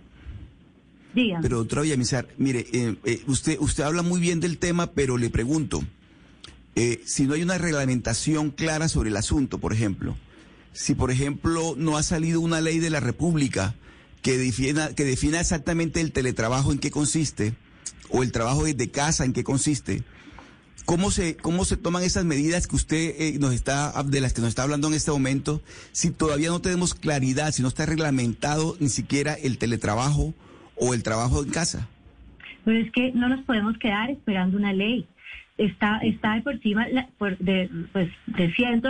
Dígame. 1.18 1.42
pero 1.42 1.58
doctora 1.58 1.82
Villamizar, 1.82 2.28
mire, 2.38 2.66
eh, 2.72 2.96
eh, 3.04 3.22
usted, 3.26 3.58
usted 3.58 3.82
habla 3.82 4.02
muy 4.02 4.20
bien 4.20 4.40
del 4.40 4.58
tema, 4.58 4.92
pero 4.92 5.18
le 5.18 5.30
pregunto, 5.30 5.82
eh, 6.76 7.02
si 7.04 7.25
no 7.25 7.34
hay 7.34 7.42
una 7.42 7.58
reglamentación 7.58 8.50
clara 8.50 8.88
sobre 8.88 9.10
el 9.10 9.16
asunto, 9.16 9.58
por 9.58 9.72
ejemplo, 9.72 10.16
si 10.72 10.94
por 10.94 11.10
ejemplo 11.10 11.75
no 11.76 11.96
ha 11.96 12.02
salido 12.04 12.40
una 12.40 12.60
ley 12.60 12.78
de 12.78 12.90
la 12.90 13.00
República 13.00 13.75
que 14.22 14.38
defina, 14.38 14.94
que 14.94 15.04
defina 15.04 15.40
exactamente 15.40 16.00
el 16.00 16.12
teletrabajo 16.12 16.70
en 16.70 16.78
qué 16.78 16.92
consiste, 16.92 17.54
o 18.10 18.22
el 18.22 18.30
trabajo 18.30 18.64
desde 18.64 18.88
casa 18.88 19.25
en 19.25 19.32
qué 19.32 19.44
consiste, 19.44 20.04
¿Cómo 20.88 21.10
se, 21.10 21.37
¿Cómo 21.37 21.66
se 21.66 21.76
toman 21.76 22.02
esas 22.02 22.25
medidas 22.25 22.66
que 22.66 22.75
usted 22.75 23.14
eh, 23.18 23.37
nos 23.38 23.52
está, 23.52 23.92
de 24.04 24.22
las 24.22 24.32
que 24.32 24.40
nos 24.40 24.48
está 24.48 24.62
hablando 24.62 24.88
en 24.88 24.94
este 24.94 25.10
momento, 25.10 25.60
si 25.92 26.08
todavía 26.08 26.48
no 26.48 26.62
tenemos 26.62 26.94
claridad, 26.94 27.52
si 27.52 27.60
no 27.60 27.68
está 27.68 27.84
reglamentado 27.84 28.75
ni 28.80 28.88
siquiera 28.88 29.34
el 29.34 29.58
teletrabajo 29.58 30.32
o 30.80 30.94
el 30.94 31.02
trabajo 31.02 31.42
en 31.42 31.50
casa? 31.50 31.88
Pero 32.64 32.78
es 32.78 32.90
que 32.92 33.12
no 33.12 33.28
nos 33.28 33.44
podemos 33.44 33.78
quedar 33.78 34.11
esperando 34.11 34.56
una 34.56 34.73
ley 34.73 35.06
está, 35.58 35.98
está 35.98 36.34
de 36.34 36.42
por 36.42 36.54
encima 36.54 36.86
de, 36.86 37.04
pues, 37.18 37.38
de 37.38 37.68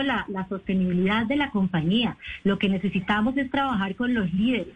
la, 0.04 0.26
la, 0.28 0.48
sostenibilidad 0.48 1.26
de 1.26 1.36
la 1.36 1.50
compañía. 1.50 2.16
Lo 2.44 2.58
que 2.58 2.68
necesitamos 2.68 3.36
es 3.36 3.50
trabajar 3.50 3.96
con 3.96 4.14
los 4.14 4.32
líderes, 4.32 4.74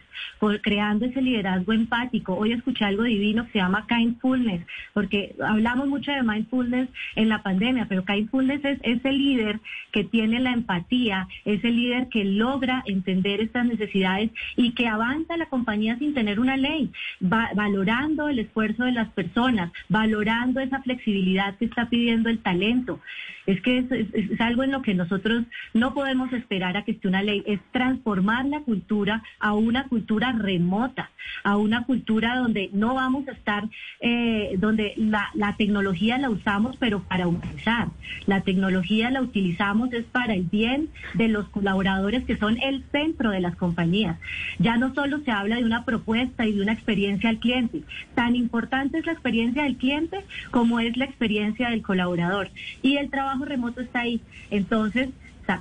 creando 0.61 1.05
ese 1.05 1.21
liderazgo 1.21 1.71
empático. 1.71 2.35
Hoy 2.35 2.51
escuché 2.51 2.85
algo 2.85 3.03
divino 3.03 3.45
que 3.45 3.53
se 3.53 3.59
llama 3.59 3.85
kindfulness, 3.87 4.65
porque 4.93 5.35
hablamos 5.45 5.87
mucho 5.87 6.11
de 6.11 6.23
mindfulness 6.23 6.89
en 7.15 7.29
la 7.29 7.43
pandemia, 7.43 7.85
pero 7.87 8.03
kindfulness 8.03 8.65
es 8.65 8.79
ese 8.81 9.11
líder 9.11 9.59
que 9.91 10.03
tiene 10.03 10.39
la 10.39 10.51
empatía, 10.51 11.27
ese 11.45 11.69
líder 11.69 12.09
que 12.09 12.25
logra 12.25 12.83
entender 12.87 13.39
estas 13.39 13.65
necesidades 13.65 14.31
y 14.55 14.71
que 14.71 14.87
avanza 14.87 15.37
la 15.37 15.45
compañía 15.45 15.97
sin 15.99 16.13
tener 16.13 16.39
una 16.39 16.57
ley, 16.57 16.91
valorando 17.19 18.29
el 18.29 18.39
esfuerzo 18.39 18.85
de 18.85 18.93
las 18.93 19.09
personas, 19.09 19.71
valorando 19.89 20.59
esa 20.59 20.81
flexibilidad 20.81 21.55
que 21.57 21.65
está 21.65 21.82
pidiendo 21.89 22.29
el 22.29 22.39
talento. 22.39 22.99
Es 23.45 23.61
que 23.61 23.79
es, 23.79 24.41
algo 24.41 24.63
en 24.63 24.71
lo 24.71 24.81
que 24.81 24.93
nosotros 24.93 25.43
no 25.73 25.93
podemos 25.93 26.31
esperar 26.33 26.77
a 26.77 26.83
que 26.83 26.91
esté 26.91 27.07
una 27.07 27.23
ley, 27.23 27.43
es 27.45 27.59
transformar 27.71 28.45
la 28.45 28.61
cultura 28.61 29.23
a 29.39 29.53
una 29.53 29.87
cultura 29.87 30.31
remota, 30.31 31.11
a 31.43 31.57
una 31.57 31.85
cultura 31.85 32.37
donde 32.37 32.69
no 32.73 32.95
vamos 32.95 33.27
a 33.27 33.31
estar, 33.31 33.67
eh, 33.99 34.55
donde 34.57 34.93
la, 34.97 35.29
la 35.33 35.55
tecnología 35.55 36.17
la 36.17 36.29
usamos 36.29 36.77
pero 36.77 37.03
para 37.03 37.27
humanizar. 37.27 37.89
La 38.25 38.41
tecnología 38.41 39.09
la 39.11 39.21
utilizamos 39.21 39.91
es 39.93 40.05
para 40.05 40.33
el 40.33 40.43
bien 40.43 40.89
de 41.13 41.27
los 41.27 41.49
colaboradores 41.49 42.23
que 42.25 42.37
son 42.37 42.57
el 42.61 42.83
centro 42.91 43.31
de 43.31 43.39
las 43.39 43.55
compañías. 43.55 44.17
Ya 44.59 44.77
no 44.77 44.93
solo 44.93 45.19
se 45.19 45.31
habla 45.31 45.57
de 45.57 45.65
una 45.65 45.85
propuesta 45.85 46.45
y 46.45 46.53
de 46.53 46.61
una 46.61 46.73
experiencia 46.73 47.29
al 47.29 47.39
cliente, 47.39 47.83
tan 48.15 48.35
importante 48.35 48.99
es 48.99 49.05
la 49.05 49.13
experiencia 49.13 49.63
del 49.63 49.77
cliente 49.77 50.23
como 50.51 50.79
es 50.79 50.95
la 50.97 51.05
experiencia 51.05 51.69
del 51.69 51.81
colaborador. 51.81 52.49
Y 52.81 52.97
el 52.97 53.09
trabajo 53.09 53.32
remoto 53.41 53.81
está 53.81 54.01
ahí. 54.01 54.21
Entonces, 54.49 55.09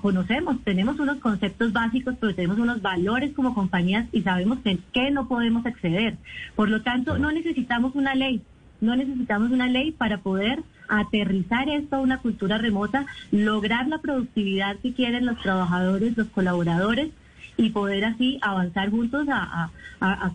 conocemos, 0.00 0.62
tenemos 0.64 0.98
unos 1.00 1.18
conceptos 1.18 1.72
básicos, 1.72 2.14
pero 2.20 2.34
tenemos 2.34 2.58
unos 2.58 2.82
valores 2.82 3.32
como 3.34 3.54
compañías 3.54 4.06
y 4.12 4.22
sabemos 4.22 4.58
en 4.64 4.82
qué 4.92 5.10
no 5.10 5.28
podemos 5.28 5.66
acceder. 5.66 6.16
Por 6.54 6.68
lo 6.68 6.82
tanto, 6.82 7.18
no 7.18 7.30
necesitamos 7.32 7.94
una 7.94 8.14
ley, 8.14 8.42
no 8.80 8.96
necesitamos 8.96 9.50
una 9.50 9.66
ley 9.68 9.92
para 9.92 10.18
poder 10.18 10.62
aterrizar 10.88 11.68
esto 11.68 11.96
a 11.96 12.00
una 12.00 12.18
cultura 12.18 12.58
remota, 12.58 13.06
lograr 13.30 13.88
la 13.88 13.98
productividad 13.98 14.76
que 14.76 14.92
quieren 14.92 15.26
los 15.26 15.38
trabajadores, 15.40 16.16
los 16.16 16.28
colaboradores 16.28 17.10
y 17.56 17.70
poder 17.70 18.04
así 18.04 18.38
avanzar 18.42 18.90
juntos 18.90 19.26
a, 19.30 19.70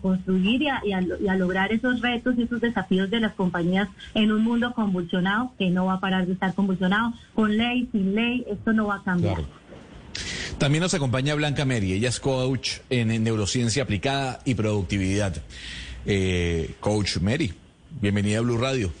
construir 0.00 0.62
y, 0.62 0.92
a, 0.92 1.34
lograr 1.36 1.72
esos 1.72 2.00
retos 2.00 2.34
y 2.38 2.42
esos 2.42 2.60
desafíos 2.60 3.10
de 3.10 3.20
las 3.20 3.34
compañías 3.34 3.88
en 4.14 4.32
un 4.32 4.42
mundo 4.42 4.72
convulsionado 4.72 5.52
que 5.58 5.70
no 5.70 5.86
va 5.86 5.94
a 5.94 6.00
parar 6.00 6.26
de 6.26 6.32
estar 6.32 6.54
convulsionado. 6.54 7.12
Con 7.34 7.56
ley, 7.56 7.88
sin 7.92 8.14
ley, 8.14 8.44
esto 8.48 8.72
no 8.72 8.86
va 8.86 8.96
a 8.96 9.02
cambiar. 9.02 9.38
También 10.58 10.82
nos 10.82 10.94
acompaña 10.94 11.34
Blanca 11.34 11.64
Meri, 11.64 11.92
ella 11.92 12.08
es 12.08 12.18
coach 12.18 12.78
en, 12.90 13.22
neurociencia 13.22 13.84
aplicada 13.84 14.40
y 14.44 14.54
productividad. 14.54 15.36
Eh, 16.04 16.74
coach 16.80 17.18
Mary, 17.18 17.52
bienvenida 18.00 18.38
a 18.38 18.40
Blue 18.40 18.58
Radio. 18.58 18.92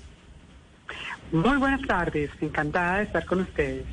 Muy 1.32 1.56
buenas 1.56 1.82
tardes, 1.82 2.30
encantada 2.40 2.98
de 2.98 3.04
estar 3.04 3.24
con 3.26 3.40
ustedes. 3.40 3.84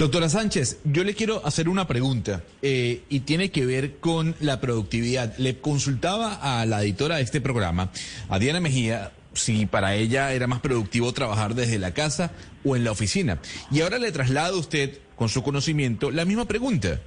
Doctora 0.00 0.30
Sánchez, 0.30 0.80
yo 0.84 1.04
le 1.04 1.14
quiero 1.14 1.44
hacer 1.44 1.68
una 1.68 1.86
pregunta 1.86 2.42
eh, 2.62 3.02
y 3.10 3.20
tiene 3.20 3.50
que 3.50 3.66
ver 3.66 3.98
con 3.98 4.34
la 4.40 4.58
productividad. 4.58 5.36
Le 5.36 5.58
consultaba 5.58 6.36
a 6.36 6.64
la 6.64 6.82
editora 6.82 7.16
de 7.16 7.22
este 7.22 7.42
programa, 7.42 7.90
a 8.30 8.38
Diana 8.38 8.60
Mejía, 8.60 9.12
si 9.34 9.66
para 9.66 9.96
ella 9.96 10.32
era 10.32 10.46
más 10.46 10.60
productivo 10.60 11.12
trabajar 11.12 11.54
desde 11.54 11.78
la 11.78 11.92
casa 11.92 12.32
o 12.64 12.76
en 12.76 12.84
la 12.84 12.92
oficina. 12.92 13.40
Y 13.70 13.82
ahora 13.82 13.98
le 13.98 14.10
traslado 14.10 14.56
a 14.56 14.60
usted, 14.60 15.00
con 15.16 15.28
su 15.28 15.42
conocimiento, 15.42 16.10
la 16.10 16.24
misma 16.24 16.46
pregunta. 16.46 16.98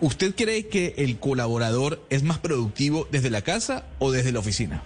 ¿Usted 0.00 0.36
cree 0.36 0.68
que 0.68 0.94
el 0.98 1.18
colaborador 1.18 2.00
es 2.10 2.22
más 2.22 2.38
productivo 2.38 3.08
desde 3.10 3.28
la 3.28 3.42
casa 3.42 3.86
o 3.98 4.12
desde 4.12 4.30
la 4.30 4.38
oficina? 4.38 4.84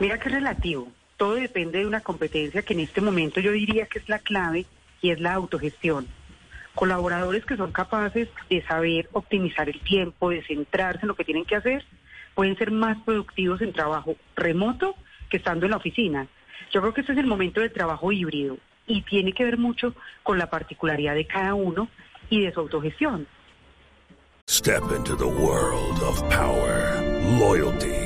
Mira 0.00 0.18
que 0.18 0.30
relativo. 0.30 0.88
Todo 1.18 1.34
depende 1.34 1.80
de 1.80 1.86
una 1.86 2.00
competencia 2.00 2.62
que 2.62 2.72
en 2.72 2.80
este 2.80 3.02
momento 3.02 3.40
yo 3.40 3.52
diría 3.52 3.84
que 3.84 3.98
es 3.98 4.08
la 4.08 4.20
clave 4.20 4.64
y 5.00 5.10
es 5.10 5.20
la 5.20 5.34
autogestión. 5.34 6.06
Colaboradores 6.74 7.44
que 7.44 7.56
son 7.56 7.72
capaces 7.72 8.28
de 8.50 8.62
saber 8.66 9.08
optimizar 9.12 9.68
el 9.68 9.80
tiempo, 9.80 10.30
de 10.30 10.44
centrarse 10.44 11.02
en 11.02 11.08
lo 11.08 11.16
que 11.16 11.24
tienen 11.24 11.44
que 11.44 11.56
hacer, 11.56 11.84
pueden 12.34 12.56
ser 12.58 12.70
más 12.70 12.98
productivos 13.04 13.62
en 13.62 13.72
trabajo 13.72 14.16
remoto 14.36 14.94
que 15.30 15.38
estando 15.38 15.64
en 15.64 15.70
la 15.70 15.78
oficina. 15.78 16.26
Yo 16.70 16.80
creo 16.80 16.92
que 16.92 17.00
este 17.00 17.12
es 17.12 17.18
el 17.18 17.26
momento 17.26 17.60
del 17.60 17.72
trabajo 17.72 18.12
híbrido 18.12 18.58
y 18.86 19.02
tiene 19.02 19.32
que 19.32 19.44
ver 19.44 19.56
mucho 19.56 19.94
con 20.22 20.38
la 20.38 20.50
particularidad 20.50 21.14
de 21.14 21.26
cada 21.26 21.54
uno 21.54 21.88
y 22.28 22.42
de 22.42 22.52
su 22.52 22.60
autogestión. 22.60 23.26
Step 24.48 24.82
into 24.96 25.16
the 25.16 25.24
world 25.24 26.02
of 26.02 26.22
power, 26.28 27.02
loyalty 27.38 28.05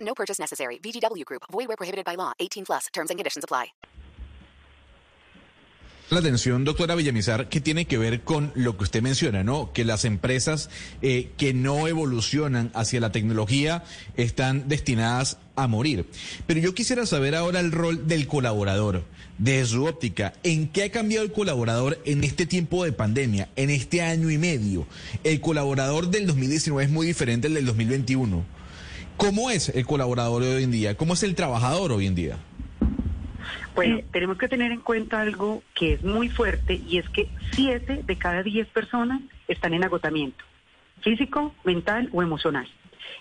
No 0.00 0.14
purchase 0.14 0.38
necessary. 0.38 0.78
VGW 0.78 1.24
Group. 1.24 1.42
Void 1.50 1.68
where 1.68 1.76
prohibited 1.76 2.04
by 2.04 2.16
law. 2.16 2.32
18 2.38 2.66
plus. 2.66 2.86
Terms 2.92 3.10
and 3.10 3.18
conditions 3.18 3.44
apply. 3.44 3.72
la 6.10 6.20
atención, 6.20 6.64
doctora 6.64 6.94
Villamizar, 6.94 7.48
que 7.48 7.60
tiene 7.60 7.84
que 7.84 7.98
ver 7.98 8.22
con 8.22 8.50
lo 8.54 8.76
que 8.76 8.84
usted 8.84 9.02
menciona, 9.02 9.44
¿no? 9.44 9.72
Que 9.74 9.84
las 9.84 10.06
empresas 10.06 10.70
eh, 11.02 11.30
que 11.36 11.52
no 11.52 11.86
evolucionan 11.86 12.70
hacia 12.74 13.00
la 13.00 13.12
tecnología 13.12 13.84
están 14.16 14.68
destinadas 14.68 15.36
a 15.54 15.66
morir. 15.66 16.06
Pero 16.46 16.60
yo 16.60 16.74
quisiera 16.74 17.04
saber 17.04 17.34
ahora 17.34 17.60
el 17.60 17.72
rol 17.72 18.06
del 18.06 18.26
colaborador, 18.26 19.04
de 19.36 19.64
su 19.66 19.84
óptica. 19.84 20.32
¿En 20.44 20.68
qué 20.68 20.84
ha 20.84 20.90
cambiado 20.90 21.26
el 21.26 21.32
colaborador 21.32 22.00
en 22.06 22.24
este 22.24 22.46
tiempo 22.46 22.84
de 22.84 22.92
pandemia, 22.92 23.50
en 23.56 23.68
este 23.68 24.00
año 24.00 24.30
y 24.30 24.38
medio? 24.38 24.86
El 25.24 25.40
colaborador 25.40 26.08
del 26.08 26.26
2019 26.26 26.84
es 26.84 26.90
muy 26.90 27.06
diferente 27.06 27.48
al 27.48 27.54
del 27.54 27.66
2021. 27.66 28.57
¿Cómo 29.18 29.50
es 29.50 29.68
el 29.70 29.84
colaborador 29.84 30.42
hoy 30.42 30.62
en 30.62 30.70
día? 30.70 30.96
¿Cómo 30.96 31.14
es 31.14 31.24
el 31.24 31.34
trabajador 31.34 31.90
hoy 31.90 32.06
en 32.06 32.14
día? 32.14 32.36
Bueno, 33.74 33.98
tenemos 34.12 34.38
que 34.38 34.46
tener 34.46 34.70
en 34.70 34.80
cuenta 34.80 35.20
algo 35.20 35.64
que 35.74 35.94
es 35.94 36.04
muy 36.04 36.28
fuerte 36.28 36.80
y 36.86 36.98
es 36.98 37.08
que 37.08 37.28
siete 37.50 38.04
de 38.06 38.16
cada 38.16 38.44
diez 38.44 38.68
personas 38.68 39.20
están 39.48 39.74
en 39.74 39.82
agotamiento, 39.82 40.44
físico, 41.00 41.52
mental 41.64 42.08
o 42.12 42.22
emocional. 42.22 42.68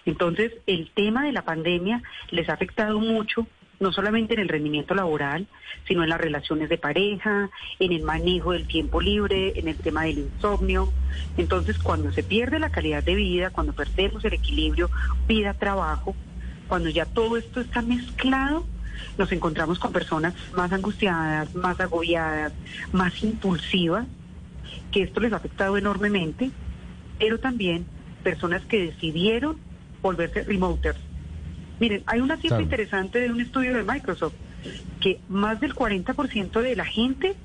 Entonces, 0.05 0.53
el 0.67 0.91
tema 0.91 1.25
de 1.25 1.31
la 1.31 1.41
pandemia 1.41 2.03
les 2.29 2.47
ha 2.47 2.53
afectado 2.53 2.99
mucho, 2.99 3.47
no 3.79 3.91
solamente 3.91 4.33
en 4.33 4.39
el 4.39 4.49
rendimiento 4.49 4.95
laboral, 4.95 5.47
sino 5.87 6.03
en 6.03 6.09
las 6.09 6.19
relaciones 6.19 6.69
de 6.69 6.77
pareja, 6.77 7.49
en 7.79 7.91
el 7.91 8.03
manejo 8.03 8.51
del 8.51 8.67
tiempo 8.67 9.01
libre, 9.01 9.53
en 9.55 9.67
el 9.67 9.77
tema 9.77 10.03
del 10.03 10.19
insomnio. 10.19 10.91
Entonces, 11.37 11.77
cuando 11.77 12.11
se 12.11 12.23
pierde 12.23 12.59
la 12.59 12.69
calidad 12.69 13.03
de 13.03 13.15
vida, 13.15 13.49
cuando 13.51 13.73
perdemos 13.73 14.23
el 14.25 14.33
equilibrio 14.33 14.89
vida-trabajo, 15.27 16.15
cuando 16.67 16.89
ya 16.89 17.05
todo 17.05 17.37
esto 17.37 17.61
está 17.61 17.81
mezclado, 17.81 18.65
nos 19.17 19.31
encontramos 19.31 19.79
con 19.79 19.93
personas 19.93 20.33
más 20.53 20.71
angustiadas, 20.71 21.53
más 21.55 21.79
agobiadas, 21.79 22.53
más 22.91 23.23
impulsivas, 23.23 24.05
que 24.91 25.03
esto 25.03 25.19
les 25.19 25.33
ha 25.33 25.37
afectado 25.37 25.77
enormemente, 25.77 26.51
pero 27.19 27.39
también 27.39 27.85
personas 28.23 28.65
que 28.65 28.87
decidieron 28.87 29.57
volverse 30.01 30.43
remoters. 30.43 30.99
Miren, 31.79 32.03
hay 32.05 32.21
una 32.21 32.37
cifra 32.37 32.61
interesante 32.61 33.19
de 33.19 33.31
un 33.31 33.39
estudio 33.39 33.73
de 33.73 33.83
Microsoft, 33.83 34.33
que 34.99 35.19
más 35.29 35.59
del 35.59 35.75
40% 35.75 36.61
de 36.61 36.75
la 36.75 36.85
gente 36.85 37.35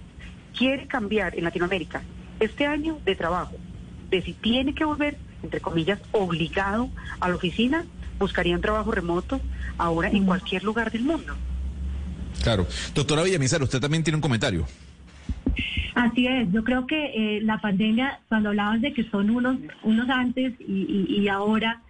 quiere 0.57 0.87
cambiar 0.87 1.37
en 1.37 1.45
Latinoamérica 1.45 2.03
este 2.41 2.67
año 2.67 2.99
de 3.05 3.15
trabajo, 3.15 3.57
de 4.11 4.23
si 4.23 4.33
tiene 4.33 4.75
que 4.75 4.85
volver, 4.85 5.17
entre 5.43 5.61
comillas, 5.61 6.01
obligado 6.13 6.91
a 7.21 7.29
la 7.29 7.37
oficina, 7.37 7.85
buscaría 8.19 8.55
un 8.55 8.63
trabajo 8.63 8.91
remoto 8.91 9.41
ahora 9.79 10.09
en 10.09 10.25
cualquier 10.25 10.65
lugar 10.65 10.91
del 10.91 11.03
mundo. 11.03 11.35
Claro. 12.43 12.67
Doctora 12.95 13.23
Villamizar, 13.23 13.63
usted 13.63 13.81
también 13.81 14.03
tiene 14.03 14.17
un 14.17 14.23
comentario. 14.23 14.67
Así 15.95 16.27
es, 16.27 16.51
yo 16.53 16.65
creo 16.65 16.87
que 16.87 17.37
eh, 17.37 17.41
la 17.43 17.61
pandemia, 17.61 18.21
cuando 18.29 18.49
hablabas 18.49 18.81
de 18.81 18.93
que 18.93 19.05
son 19.11 19.31
unos, 19.31 19.59
unos 19.83 20.09
antes 20.09 20.55
y, 20.59 21.07
y 21.09 21.29
ahora, 21.29 21.83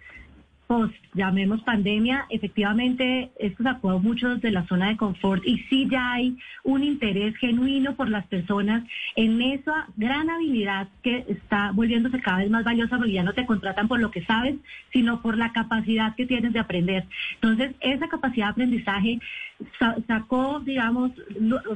llamemos 1.13 1.61
pandemia, 1.61 2.25
efectivamente 2.29 3.31
esto 3.37 3.63
sacó 3.63 3.91
a 3.91 3.99
muchos 3.99 4.41
de 4.41 4.51
la 4.51 4.65
zona 4.67 4.89
de 4.89 4.97
confort 4.97 5.45
y 5.45 5.59
sí 5.69 5.87
ya 5.89 6.13
hay 6.13 6.37
un 6.63 6.83
interés 6.83 7.35
genuino 7.37 7.95
por 7.95 8.09
las 8.09 8.25
personas 8.27 8.83
en 9.15 9.41
esa 9.41 9.87
gran 9.95 10.29
habilidad 10.29 10.87
que 11.03 11.25
está 11.27 11.71
volviéndose 11.71 12.19
cada 12.21 12.39
vez 12.39 12.49
más 12.49 12.63
valiosa 12.63 12.97
porque 12.97 13.13
ya 13.13 13.23
no 13.23 13.33
te 13.33 13.45
contratan 13.45 13.87
por 13.87 13.99
lo 13.99 14.11
que 14.11 14.23
sabes, 14.25 14.55
sino 14.91 15.21
por 15.21 15.37
la 15.37 15.51
capacidad 15.51 16.15
que 16.15 16.25
tienes 16.25 16.53
de 16.53 16.59
aprender. 16.59 17.05
Entonces, 17.35 17.75
esa 17.81 18.07
capacidad 18.07 18.47
de 18.47 18.51
aprendizaje 18.51 19.19
sacó, 20.07 20.59
digamos, 20.59 21.11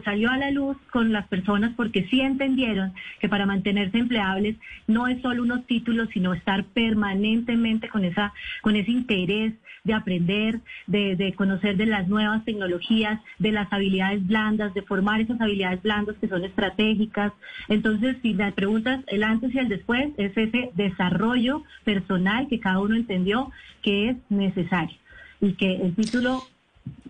salió 0.03 0.29
a 0.29 0.37
la 0.37 0.51
luz 0.51 0.77
con 0.91 1.11
las 1.11 1.27
personas 1.27 1.73
porque 1.75 2.07
sí 2.09 2.21
entendieron 2.21 2.93
que 3.19 3.29
para 3.29 3.45
mantenerse 3.45 3.97
empleables 3.97 4.55
no 4.87 5.07
es 5.07 5.21
solo 5.21 5.43
unos 5.43 5.65
títulos, 5.65 6.09
sino 6.13 6.33
estar 6.33 6.65
permanentemente 6.65 7.89
con 7.89 8.03
esa 8.05 8.33
con 8.61 8.75
ese 8.75 8.91
interés 8.91 9.53
de 9.87 9.93
aprender, 9.93 10.59
de, 10.85 11.33
conocer 11.35 11.77
de 11.77 11.85
las 11.85 12.07
nuevas 12.07 12.43
tecnologías, 12.45 13.19
de 13.39 13.53
las 13.53 13.71
habilidades 13.71 14.27
blandas, 14.27 14.73
de 14.73 14.81
formar 14.81 15.21
esas 15.21 15.39
habilidades 15.39 15.81
blandas 15.81 16.17
que 16.19 16.27
son 16.27 16.43
estratégicas. 16.43 17.31
Entonces, 17.69 18.17
si 18.21 18.33
me 18.33 18.51
preguntas 18.51 19.03
el 19.07 19.23
antes 19.23 19.55
y 19.55 19.59
el 19.59 19.69
después, 19.69 20.09
es 20.17 20.37
ese 20.37 20.71
desarrollo 20.75 21.63
personal 21.85 22.47
que 22.49 22.59
cada 22.59 22.79
uno 22.79 22.95
entendió 22.95 23.49
que 23.81 24.09
es 24.09 24.17
necesario 24.29 24.97
y 25.39 25.53
que 25.53 25.75
el 25.75 25.95
título 25.95 26.43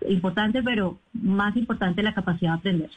importante, 0.08 0.62
pero 0.62 0.98
más 1.12 1.56
importante 1.56 2.02
la 2.02 2.14
capacidad 2.14 2.52
de 2.52 2.58
aprender. 2.58 2.90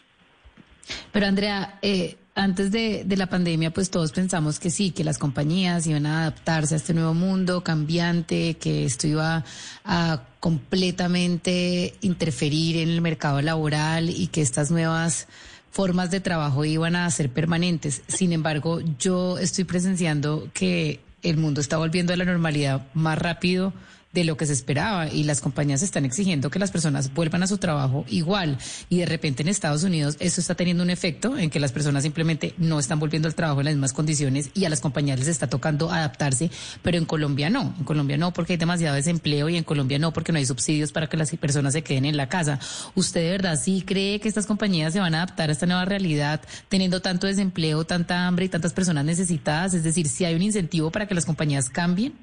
Pero 1.12 1.26
Andrea, 1.28 1.78
eh, 1.82 2.18
antes 2.36 2.72
de, 2.72 3.06
la 3.18 3.28
pandemia, 3.28 3.72
pues 3.72 3.90
todos 3.90 4.12
pensamos 4.12 4.60
que 4.60 4.70
sí, 4.70 4.92
que 4.92 5.04
las 5.04 5.18
compañías 5.18 5.86
iban 5.86 6.06
a 6.06 6.22
adaptarse 6.22 6.76
a 6.76 6.78
este 6.78 6.94
nuevo 6.94 7.14
mundo 7.14 7.64
cambiante, 7.64 8.56
que 8.56 8.86
esto 8.86 9.08
iba 9.08 9.44
a 9.84 10.22
completamente 10.40 11.94
interferir 12.02 12.78
en 12.78 12.90
el 12.90 13.02
mercado 13.02 13.42
laboral 13.42 14.10
y 14.10 14.28
que 14.28 14.42
estas 14.42 14.72
nuevas 14.72 15.28
formas 15.72 16.10
de 16.10 16.20
trabajo 16.20 16.66
iban 16.66 16.96
a 16.96 17.10
ser 17.12 17.30
permanentes. 17.30 18.02
Sin 18.08 18.32
embargo, 18.34 18.80
yo 18.98 19.38
estoy 19.38 19.66
presenciando 19.66 20.50
que 20.54 21.02
el 21.24 21.38
mundo 21.38 21.62
está 21.62 21.78
volviendo 21.78 22.14
a 22.14 22.18
la 22.18 22.26
normalidad 22.26 22.88
más 22.94 23.18
rápido 23.20 23.74
de 24.14 24.24
lo 24.24 24.38
que 24.38 24.46
se 24.46 24.54
esperaba 24.54 25.08
y 25.08 25.24
las 25.24 25.42
compañías 25.42 25.82
están 25.82 26.06
exigiendo 26.06 26.50
que 26.50 26.60
las 26.60 26.72
personas 26.72 27.14
vuelvan 27.14 27.44
a 27.44 27.48
su 27.48 27.58
trabajo 27.58 28.06
igual 28.10 28.58
y 28.90 28.98
de 28.98 29.06
repente 29.06 29.42
en 29.42 29.48
Estados 29.48 29.84
Unidos 29.84 30.18
eso 30.20 30.42
está 30.42 30.56
teniendo 30.56 30.84
un 30.84 30.90
efecto 30.90 31.38
en 31.38 31.50
que 31.50 31.60
las 31.60 31.72
personas 31.72 32.04
simplemente 32.04 32.54
no 32.58 32.80
están 32.80 33.00
volviendo 33.00 33.28
al 33.28 33.36
trabajo 33.36 33.62
en 33.62 33.66
las 33.66 33.76
mismas 33.76 33.94
condiciones 33.94 34.52
y 34.54 34.66
a 34.66 34.70
las 34.70 34.82
compañías 34.82 35.20
les 35.20 35.28
está 35.28 35.48
tocando 35.48 35.92
adaptarse, 35.92 36.52
pero 36.82 36.98
en 36.98 37.06
Colombia 37.06 37.50
no, 37.50 37.74
en 37.78 37.86
Colombia 37.86 38.18
no 38.18 38.34
porque 38.34 38.54
hay 38.54 38.58
demasiado 38.58 38.96
desempleo 38.96 39.50
y 39.50 39.58
en 39.58 39.64
Colombia 39.64 40.00
no 40.00 40.12
porque 40.14 40.32
no 40.32 40.38
hay 40.38 40.46
subsidios 40.46 40.92
para 40.92 41.08
que 41.08 41.18
las 41.18 41.32
personas 41.32 41.74
se 41.74 41.82
queden 41.82 42.06
en 42.06 42.18
la 42.18 42.28
casa. 42.28 42.60
¿Usted 42.96 43.22
de 43.22 43.32
verdad 43.32 43.60
sí 43.62 43.84
cree 43.86 44.20
que 44.20 44.28
estas 44.28 44.46
compañías 44.46 44.94
se 44.94 45.00
van 45.00 45.16
a 45.16 45.24
adaptar 45.24 45.50
a 45.50 45.54
esta 45.54 45.66
nueva 45.66 45.86
realidad 45.86 46.42
teniendo 46.70 47.02
tanto 47.02 47.28
desempleo, 47.28 47.86
tanta 47.86 48.28
hambre 48.28 48.46
y 48.46 48.50
tantas 48.50 48.74
personas 48.74 49.06
necesitadas? 49.06 49.74
Es 49.74 49.84
decir, 49.84 50.08
si 50.08 50.26
hay 50.26 50.36
un 50.36 50.42
incentivo 50.42 50.92
para 50.92 51.08
que 51.08 51.16
las 51.16 51.26
compañías 51.26 51.70
cambien. 51.70 52.14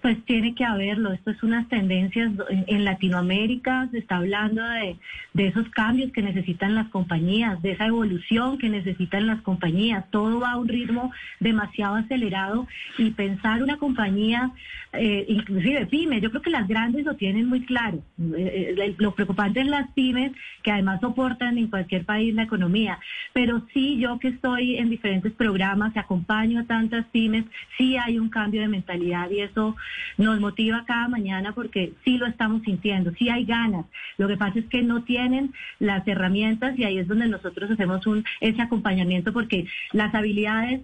Pues 0.00 0.24
tiene 0.24 0.54
que 0.54 0.64
haberlo. 0.64 1.12
Esto 1.12 1.32
es 1.32 1.42
unas 1.42 1.68
tendencias 1.68 2.30
en, 2.48 2.84
Latinoamérica. 2.84 3.88
Se 3.90 3.98
está 3.98 4.18
hablando 4.18 4.62
de, 4.62 4.96
esos 5.34 5.68
cambios 5.70 6.12
que 6.12 6.22
necesitan 6.22 6.74
las 6.74 6.88
compañías, 6.88 7.60
de 7.62 7.72
esa 7.72 7.86
evolución 7.86 8.58
que 8.58 8.68
necesitan 8.68 9.26
las 9.26 9.42
compañías. 9.42 10.08
Todo 10.10 10.38
va 10.40 10.52
a 10.52 10.56
un 10.56 10.68
ritmo 10.68 11.12
demasiado 11.40 11.96
acelerado 11.96 12.68
y 12.96 13.10
pensar 13.10 13.62
una 13.62 13.76
compañía, 13.78 14.52
eh, 14.92 15.26
inclusive 15.28 15.86
pymes, 15.86 16.22
yo 16.22 16.30
creo 16.30 16.42
que 16.42 16.50
las 16.50 16.66
grandes 16.66 17.04
lo 17.04 17.14
tienen 17.14 17.46
muy 17.46 17.64
claro. 17.64 18.02
Eh, 18.36 18.74
eh, 18.78 18.94
lo 18.98 19.14
preocupante 19.14 19.60
es 19.60 19.66
las 19.66 19.90
pymes 19.92 20.32
que 20.62 20.72
además 20.72 21.00
soportan 21.00 21.58
en 21.58 21.68
cualquier 21.68 22.04
país 22.04 22.34
la 22.34 22.44
economía. 22.44 22.98
Pero 23.34 23.66
sí, 23.74 23.98
yo 23.98 24.18
que 24.18 24.28
estoy 24.28 24.76
en 24.76 24.88
diferentes 24.88 25.32
programas, 25.32 25.96
acompaño 25.96 26.60
a 26.60 26.64
tantas 26.64 27.04
pymes, 27.06 27.44
sí 27.76 27.96
hay 27.96 28.18
un 28.18 28.30
cambio 28.30 28.62
de 28.62 28.68
mentalidad 28.68 29.30
y 29.30 29.40
eso 29.40 29.76
nos 30.16 30.40
motiva 30.40 30.84
cada 30.86 31.08
mañana 31.08 31.52
porque 31.52 31.92
sí 32.04 32.16
lo 32.16 32.26
estamos 32.26 32.62
sintiendo, 32.62 33.12
sí 33.18 33.28
hay 33.28 33.44
ganas. 33.44 33.84
Lo 34.16 34.26
que 34.26 34.36
pasa 34.36 34.58
es 34.58 34.66
que 34.66 34.82
no 34.82 35.02
tienen 35.02 35.52
las 35.78 36.06
herramientas 36.08 36.78
y 36.78 36.84
ahí 36.84 36.98
es 36.98 37.08
donde 37.08 37.28
nosotros 37.28 37.70
hacemos 37.70 38.06
un, 38.06 38.24
ese 38.40 38.62
acompañamiento 38.62 39.32
porque 39.32 39.66
las 39.92 40.14
habilidades 40.14 40.80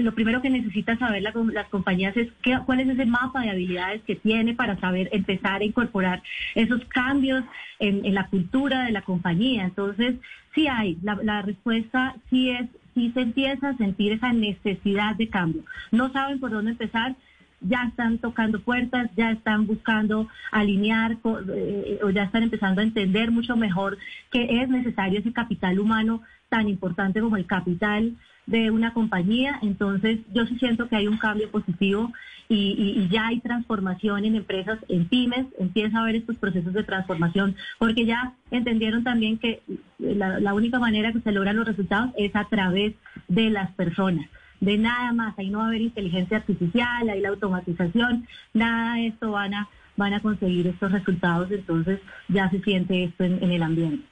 lo 0.00 0.14
primero 0.14 0.42
que 0.42 0.50
necesita 0.50 0.96
saber 0.98 1.22
las 1.22 1.68
compañías 1.68 2.16
es 2.16 2.28
qué, 2.42 2.58
cuál 2.66 2.80
es 2.80 2.88
ese 2.88 3.06
mapa 3.06 3.42
de 3.42 3.50
habilidades 3.50 4.02
que 4.02 4.16
tiene 4.16 4.54
para 4.54 4.78
saber 4.78 5.08
empezar 5.12 5.60
a 5.60 5.64
incorporar 5.64 6.22
esos 6.54 6.84
cambios 6.86 7.44
en, 7.78 8.14
la 8.14 8.26
cultura 8.28 8.84
de 8.84 8.92
la 8.92 9.02
compañía. 9.02 9.64
Entonces, 9.64 10.16
sí 10.54 10.66
hay, 10.68 10.98
la, 11.02 11.18
la 11.22 11.42
respuesta 11.42 12.14
sí 12.30 12.50
es, 12.50 12.68
sí 12.94 13.10
se 13.12 13.22
empieza 13.22 13.70
a 13.70 13.76
sentir 13.76 14.12
esa 14.12 14.32
necesidad 14.32 15.16
de 15.16 15.28
cambio. 15.28 15.64
No 15.90 16.12
saben 16.12 16.40
por 16.40 16.50
dónde 16.50 16.72
empezar, 16.72 17.16
ya 17.60 17.84
están 17.84 18.18
tocando 18.18 18.60
puertas, 18.60 19.10
ya 19.16 19.30
están 19.30 19.66
buscando 19.66 20.28
alinear 20.52 21.16
eh, 21.54 21.98
o 22.02 22.10
ya 22.10 22.24
están 22.24 22.42
empezando 22.42 22.80
a 22.80 22.84
entender 22.84 23.30
mucho 23.30 23.56
mejor 23.56 23.96
que 24.30 24.62
es 24.62 24.68
necesario 24.68 25.20
ese 25.20 25.32
capital 25.32 25.78
humano 25.78 26.22
tan 26.48 26.68
importante 26.68 27.20
como 27.20 27.36
el 27.36 27.46
capital 27.46 28.14
de 28.46 28.70
una 28.70 28.92
compañía. 28.92 29.58
Entonces, 29.62 30.20
yo 30.32 30.46
sí 30.46 30.58
siento 30.58 30.88
que 30.88 30.96
hay 30.96 31.06
un 31.06 31.18
cambio 31.18 31.50
positivo 31.50 32.12
y, 32.48 33.08
ya 33.08 33.28
hay 33.28 33.40
transformación 33.40 34.24
en 34.24 34.36
empresas, 34.36 34.78
en 34.88 35.08
pymes, 35.08 35.46
empieza 35.58 35.98
a 35.98 36.02
haber 36.02 36.16
estos 36.16 36.36
procesos 36.36 36.72
de 36.72 36.82
transformación, 36.82 37.56
porque 37.78 38.04
ya 38.04 38.34
entendieron 38.50 39.04
también 39.04 39.38
que 39.38 39.62
la, 39.98 40.54
única 40.54 40.78
manera 40.78 41.12
que 41.12 41.20
se 41.20 41.32
logran 41.32 41.56
los 41.56 41.66
resultados 41.66 42.10
es 42.16 42.34
a 42.36 42.44
través 42.44 42.94
de 43.28 43.50
las 43.50 43.70
personas 43.72 44.26
de 44.60 44.78
nada 44.78 45.12
más, 45.12 45.38
ahí 45.38 45.50
no 45.50 45.58
va 45.58 45.64
a 45.64 45.68
haber 45.68 45.82
inteligencia 45.82 46.38
artificial, 46.38 47.08
ahí 47.08 47.20
la 47.20 47.28
automatización, 47.28 48.26
nada 48.54 48.94
de 48.94 49.08
esto 49.08 49.32
van 49.32 49.52
a, 49.52 49.68
van 49.96 50.14
a 50.14 50.20
conseguir 50.20 50.66
estos 50.66 50.90
resultados, 50.90 51.50
entonces 51.50 52.00
ya 52.28 52.48
se 52.50 52.60
siente 52.60 53.04
esto 53.04 53.24
en, 53.24 53.42
el 53.42 53.62
ambiente. 53.62 54.06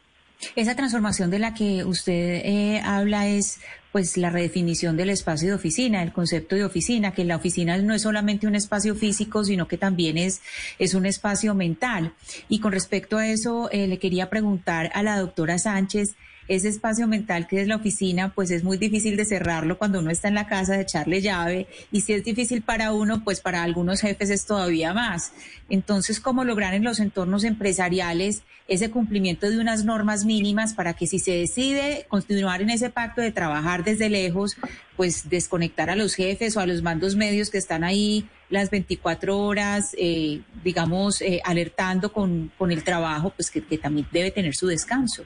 Esa 0.56 0.74
transformación 0.74 1.30
de 1.30 1.38
la 1.38 1.54
que 1.54 1.84
usted 1.84 2.42
eh, 2.44 2.80
habla 2.84 3.28
es 3.28 3.60
pues 3.92 4.16
la 4.16 4.30
redefinición 4.30 4.96
del 4.96 5.10
espacio 5.10 5.48
de 5.48 5.54
oficina, 5.54 6.02
el 6.02 6.12
concepto 6.12 6.56
de 6.56 6.64
oficina, 6.64 7.12
que 7.12 7.24
la 7.24 7.36
oficina 7.36 7.76
no 7.76 7.94
es 7.94 8.02
solamente 8.02 8.46
un 8.46 8.54
espacio 8.54 8.94
físico, 8.94 9.44
sino 9.44 9.68
que 9.68 9.76
también 9.76 10.16
es, 10.16 10.40
es 10.78 10.94
un 10.94 11.04
espacio 11.04 11.54
mental. 11.54 12.14
Y 12.48 12.60
con 12.60 12.72
respecto 12.72 13.18
a 13.18 13.28
eso, 13.28 13.70
eh, 13.70 13.86
le 13.86 13.98
quería 13.98 14.30
preguntar 14.30 14.90
a 14.94 15.02
la 15.02 15.18
doctora 15.18 15.58
Sánchez, 15.58 16.16
ese 16.48 16.68
espacio 16.68 17.06
mental 17.06 17.46
que 17.46 17.60
es 17.60 17.68
la 17.68 17.76
oficina, 17.76 18.32
pues 18.34 18.50
es 18.50 18.64
muy 18.64 18.76
difícil 18.76 19.16
de 19.16 19.24
cerrarlo 19.24 19.78
cuando 19.78 20.00
uno 20.00 20.10
está 20.10 20.28
en 20.28 20.34
la 20.34 20.46
casa, 20.46 20.74
de 20.74 20.82
echarle 20.82 21.20
llave, 21.20 21.66
y 21.90 22.00
si 22.02 22.12
es 22.12 22.24
difícil 22.24 22.62
para 22.62 22.92
uno, 22.92 23.22
pues 23.24 23.40
para 23.40 23.62
algunos 23.62 24.00
jefes 24.00 24.30
es 24.30 24.44
todavía 24.44 24.92
más. 24.92 25.32
Entonces, 25.68 26.20
¿cómo 26.20 26.44
lograr 26.44 26.74
en 26.74 26.84
los 26.84 27.00
entornos 27.00 27.44
empresariales 27.44 28.42
ese 28.68 28.90
cumplimiento 28.90 29.50
de 29.50 29.58
unas 29.58 29.84
normas 29.84 30.24
mínimas 30.24 30.74
para 30.74 30.94
que 30.94 31.06
si 31.06 31.18
se 31.18 31.32
decide 31.32 32.06
continuar 32.08 32.62
en 32.62 32.70
ese 32.70 32.90
pacto 32.90 33.20
de 33.20 33.32
trabajar 33.32 33.84
desde 33.84 34.08
lejos, 34.08 34.56
pues 34.96 35.28
desconectar 35.28 35.90
a 35.90 35.96
los 35.96 36.14
jefes 36.14 36.56
o 36.56 36.60
a 36.60 36.66
los 36.66 36.82
mandos 36.82 37.16
medios 37.16 37.50
que 37.50 37.58
están 37.58 37.84
ahí 37.84 38.28
las 38.50 38.70
24 38.70 39.38
horas, 39.38 39.94
eh, 39.98 40.40
digamos, 40.62 41.22
eh, 41.22 41.40
alertando 41.44 42.12
con, 42.12 42.52
con 42.58 42.70
el 42.70 42.84
trabajo, 42.84 43.32
pues 43.34 43.50
que 43.50 43.60
también 43.78 44.06
debe 44.12 44.30
tener 44.30 44.54
su 44.54 44.66
descanso? 44.66 45.24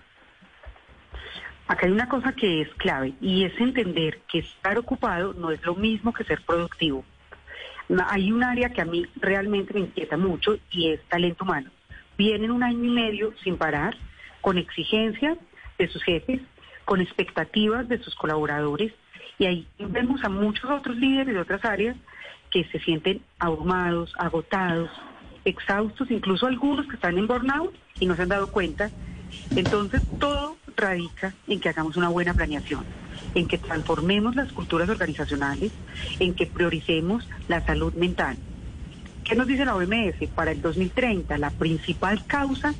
Acá 1.68 1.86
hay 1.86 1.92
una 1.92 2.08
cosa 2.08 2.32
que 2.32 2.60
es 2.60 2.68
clave 2.74 3.14
y 3.20 3.44
es 3.44 3.58
entender 3.60 4.20
que 4.30 4.38
estar 4.38 4.78
ocupado 4.78 5.34
no 5.34 5.50
es 5.50 5.64
lo 5.64 5.74
mismo 5.74 6.12
que 6.12 6.24
ser 6.24 6.40
productivo. 6.42 7.04
Hay 8.08 8.30
un 8.30 8.44
área 8.44 8.70
que 8.70 8.82
a 8.82 8.84
mí 8.84 9.04
realmente 9.16 9.74
me 9.74 9.80
inquieta 9.80 10.16
mucho 10.16 10.58
y 10.70 10.90
es 10.90 11.00
talento 11.08 11.44
humano. 11.44 11.70
Vienen 12.16 12.50
un 12.50 12.62
año 12.62 12.84
y 12.84 12.90
medio 12.90 13.32
sin 13.42 13.56
parar, 13.56 13.96
con 14.40 14.58
exigencias 14.58 15.38
de 15.78 15.88
sus 15.88 16.02
jefes, 16.04 16.40
con 16.84 17.00
expectativas 17.00 17.88
de 17.88 17.98
sus 17.98 18.14
colaboradores 18.14 18.92
Y 19.38 19.46
ahí 19.46 19.66
vemos 19.78 20.22
a 20.24 20.28
muchos 20.28 20.70
otros 20.70 20.96
líderes 20.96 21.34
de 21.34 21.40
otras 21.40 21.64
áreas 21.64 21.96
que 22.50 22.64
se 22.64 22.78
sienten 22.78 23.20
abrumados, 23.40 24.14
agotados, 24.18 24.88
exhaustos, 25.44 26.10
incluso 26.10 26.46
algunos 26.46 26.86
que 26.86 26.94
están 26.94 27.18
en 27.18 27.28
y 27.98 28.06
no 28.06 28.14
se 28.14 28.22
han 28.22 28.28
dado 28.28 28.46
cuenta. 28.52 28.90
Entonces, 29.56 30.00
todo 30.18 30.56
radica 30.76 31.34
en 31.48 31.60
que 31.60 31.68
hagamos 31.68 31.96
una 31.96 32.08
buena 32.08 32.34
planeación, 32.34 32.84
en 33.34 33.48
que 33.48 33.58
transformemos 33.58 34.36
las 34.36 34.52
culturas 34.52 34.88
organizacionales, 34.88 35.72
en 36.20 36.34
que 36.34 36.46
prioricemos 36.46 37.28
la 37.48 37.64
salud 37.64 37.94
mental. 37.94 38.36
¿Qué 39.24 39.34
nos 39.34 39.46
dice 39.46 39.64
la 39.64 39.74
OMS? 39.74 40.28
Para 40.34 40.52
el 40.52 40.62
2030, 40.62 41.36
la 41.38 41.50
principal 41.50 42.24
causa 42.26 42.74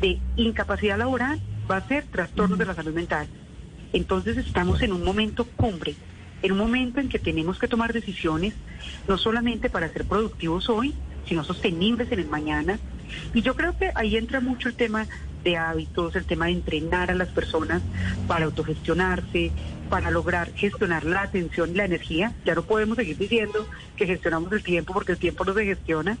de 0.00 0.20
incapacidad 0.36 0.96
laboral 0.96 1.40
va 1.68 1.78
a 1.78 1.88
ser 1.88 2.04
trastornos 2.04 2.58
de 2.58 2.66
la 2.66 2.74
salud 2.74 2.94
mental. 2.94 3.26
Entonces 3.92 4.36
estamos 4.36 4.82
en 4.82 4.92
un 4.92 5.04
momento 5.04 5.44
cumbre, 5.44 5.96
en 6.42 6.52
un 6.52 6.58
momento 6.58 7.00
en 7.00 7.08
que 7.08 7.18
tenemos 7.18 7.58
que 7.58 7.68
tomar 7.68 7.92
decisiones 7.92 8.54
no 9.08 9.18
solamente 9.18 9.70
para 9.70 9.88
ser 9.88 10.04
productivos 10.04 10.68
hoy, 10.68 10.94
sino 11.26 11.42
sostenibles 11.42 12.12
en 12.12 12.20
el 12.20 12.28
mañana. 12.28 12.78
Y 13.34 13.42
yo 13.42 13.56
creo 13.56 13.76
que 13.76 13.90
ahí 13.94 14.16
entra 14.16 14.40
mucho 14.40 14.68
el 14.68 14.74
tema 14.74 15.06
de 15.44 15.56
hábitos, 15.56 16.16
el 16.16 16.24
tema 16.24 16.46
de 16.46 16.52
entrenar 16.52 17.10
a 17.10 17.14
las 17.14 17.28
personas 17.28 17.82
para 18.26 18.44
autogestionarse, 18.44 19.50
para 19.88 20.10
lograr 20.10 20.52
gestionar 20.54 21.04
la 21.04 21.22
atención 21.22 21.70
y 21.70 21.74
la 21.74 21.84
energía. 21.84 22.32
Ya 22.44 22.54
no 22.54 22.62
podemos 22.62 22.96
seguir 22.96 23.18
diciendo 23.18 23.66
que 23.96 24.06
gestionamos 24.06 24.52
el 24.52 24.62
tiempo 24.62 24.92
porque 24.92 25.12
el 25.12 25.18
tiempo 25.18 25.44
no 25.44 25.54
se 25.54 25.64
gestiona, 25.64 26.18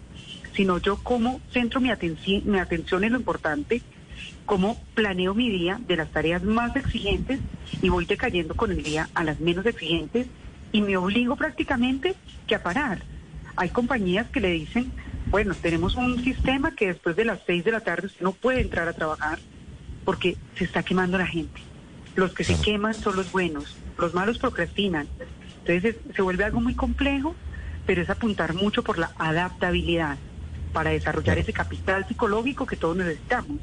sino 0.54 0.78
yo 0.78 0.96
cómo 1.02 1.40
centro 1.52 1.80
mi 1.80 1.90
atención, 1.90 2.42
mi 2.46 2.58
atención 2.58 3.04
en 3.04 3.12
lo 3.12 3.18
importante, 3.18 3.82
cómo 4.46 4.80
planeo 4.94 5.34
mi 5.34 5.50
día 5.50 5.80
de 5.86 5.96
las 5.96 6.10
tareas 6.10 6.42
más 6.42 6.74
exigentes 6.74 7.40
y 7.82 7.88
voy 7.88 8.06
decayendo 8.06 8.54
con 8.54 8.70
el 8.72 8.82
día 8.82 9.08
a 9.14 9.24
las 9.24 9.40
menos 9.40 9.66
exigentes 9.66 10.26
y 10.72 10.82
me 10.82 10.96
obligo 10.96 11.36
prácticamente 11.36 12.14
que 12.46 12.54
a 12.54 12.62
parar. 12.62 13.02
Hay 13.56 13.70
compañías 13.70 14.28
que 14.28 14.40
le 14.40 14.50
dicen, 14.50 14.92
bueno, 15.30 15.54
tenemos 15.54 15.94
un 15.96 16.22
sistema 16.24 16.74
que 16.74 16.86
después 16.88 17.16
de 17.16 17.24
las 17.24 17.40
seis 17.46 17.64
de 17.64 17.72
la 17.72 17.80
tarde 17.80 18.06
usted 18.06 18.22
no 18.22 18.32
puede 18.32 18.60
entrar 18.60 18.88
a 18.88 18.92
trabajar 18.92 19.38
porque 20.04 20.36
se 20.56 20.64
está 20.64 20.82
quemando 20.82 21.18
la 21.18 21.26
gente. 21.26 21.60
Los 22.16 22.32
que 22.32 22.44
se 22.44 22.58
queman 22.60 22.94
son 22.94 23.16
los 23.16 23.30
buenos, 23.30 23.76
los 23.98 24.14
malos 24.14 24.38
procrastinan. 24.38 25.06
Entonces 25.64 25.96
se 26.14 26.22
vuelve 26.22 26.44
algo 26.44 26.60
muy 26.60 26.74
complejo, 26.74 27.34
pero 27.86 28.00
es 28.00 28.10
apuntar 28.10 28.54
mucho 28.54 28.82
por 28.82 28.98
la 28.98 29.12
adaptabilidad 29.18 30.16
para 30.72 30.90
desarrollar 30.90 31.38
ese 31.38 31.52
capital 31.52 32.06
psicológico 32.08 32.66
que 32.66 32.76
todos 32.76 32.96
necesitamos. 32.96 33.58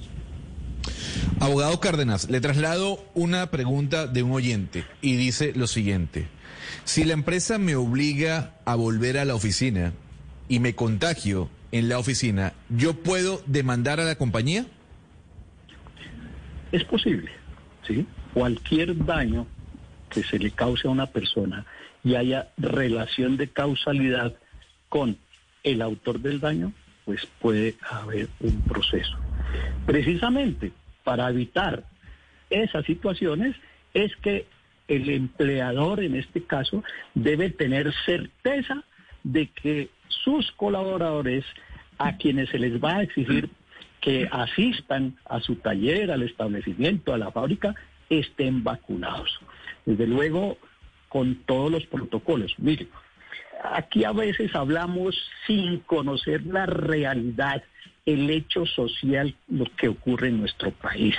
Abogado 1.39 1.79
Cárdenas, 1.79 2.29
le 2.29 2.39
traslado 2.41 3.03
una 3.15 3.49
pregunta 3.49 4.07
de 4.07 4.23
un 4.23 4.31
oyente 4.31 4.85
y 5.01 5.15
dice 5.15 5.51
lo 5.55 5.67
siguiente. 5.67 6.27
Si 6.83 7.03
la 7.03 7.13
empresa 7.13 7.57
me 7.57 7.75
obliga 7.75 8.55
a 8.65 8.75
volver 8.75 9.17
a 9.17 9.25
la 9.25 9.35
oficina 9.35 9.93
y 10.47 10.59
me 10.59 10.75
contagio 10.75 11.49
en 11.71 11.89
la 11.89 11.99
oficina, 11.99 12.53
¿yo 12.69 12.93
puedo 12.93 13.41
demandar 13.45 13.99
a 13.99 14.05
la 14.05 14.15
compañía? 14.15 14.65
Es 16.71 16.83
posible, 16.83 17.31
¿sí? 17.87 18.05
Cualquier 18.33 19.05
daño 19.05 19.47
que 20.09 20.23
se 20.23 20.39
le 20.39 20.51
cause 20.51 20.87
a 20.87 20.91
una 20.91 21.07
persona 21.07 21.65
y 22.03 22.15
haya 22.15 22.49
relación 22.57 23.37
de 23.37 23.49
causalidad 23.49 24.35
con 24.89 25.17
el 25.63 25.81
autor 25.81 26.19
del 26.19 26.39
daño, 26.39 26.71
pues 27.05 27.25
puede 27.39 27.75
haber 27.89 28.29
un 28.39 28.61
proceso. 28.61 29.17
Precisamente 29.85 30.71
para 31.03 31.29
evitar 31.29 31.83
esas 32.49 32.85
situaciones 32.85 33.55
es 33.93 34.15
que 34.17 34.45
el 34.87 35.09
empleador 35.09 36.03
en 36.03 36.15
este 36.15 36.43
caso 36.43 36.83
debe 37.13 37.49
tener 37.49 37.93
certeza 38.05 38.83
de 39.23 39.47
que 39.47 39.89
sus 40.23 40.51
colaboradores 40.53 41.45
a 41.97 42.17
quienes 42.17 42.49
se 42.49 42.59
les 42.59 42.83
va 42.83 42.97
a 42.97 43.03
exigir 43.03 43.49
que 44.01 44.27
asistan 44.31 45.17
a 45.25 45.39
su 45.39 45.55
taller, 45.55 46.11
al 46.11 46.23
establecimiento, 46.23 47.13
a 47.13 47.17
la 47.17 47.31
fábrica, 47.31 47.73
estén 48.09 48.63
vacunados. 48.63 49.39
Desde 49.85 50.05
luego, 50.05 50.57
con 51.09 51.35
todos 51.45 51.71
los 51.71 51.85
protocolos. 51.85 52.53
Mire, 52.57 52.87
aquí 53.63 54.03
a 54.03 54.11
veces 54.11 54.53
hablamos 54.55 55.15
sin 55.47 55.79
conocer 55.79 56.45
la 56.45 56.65
realidad, 56.65 57.63
el 58.05 58.29
hecho 58.29 58.65
social, 58.65 59.35
lo 59.47 59.65
que 59.75 59.87
ocurre 59.87 60.27
en 60.27 60.39
nuestro 60.39 60.71
país. 60.71 61.15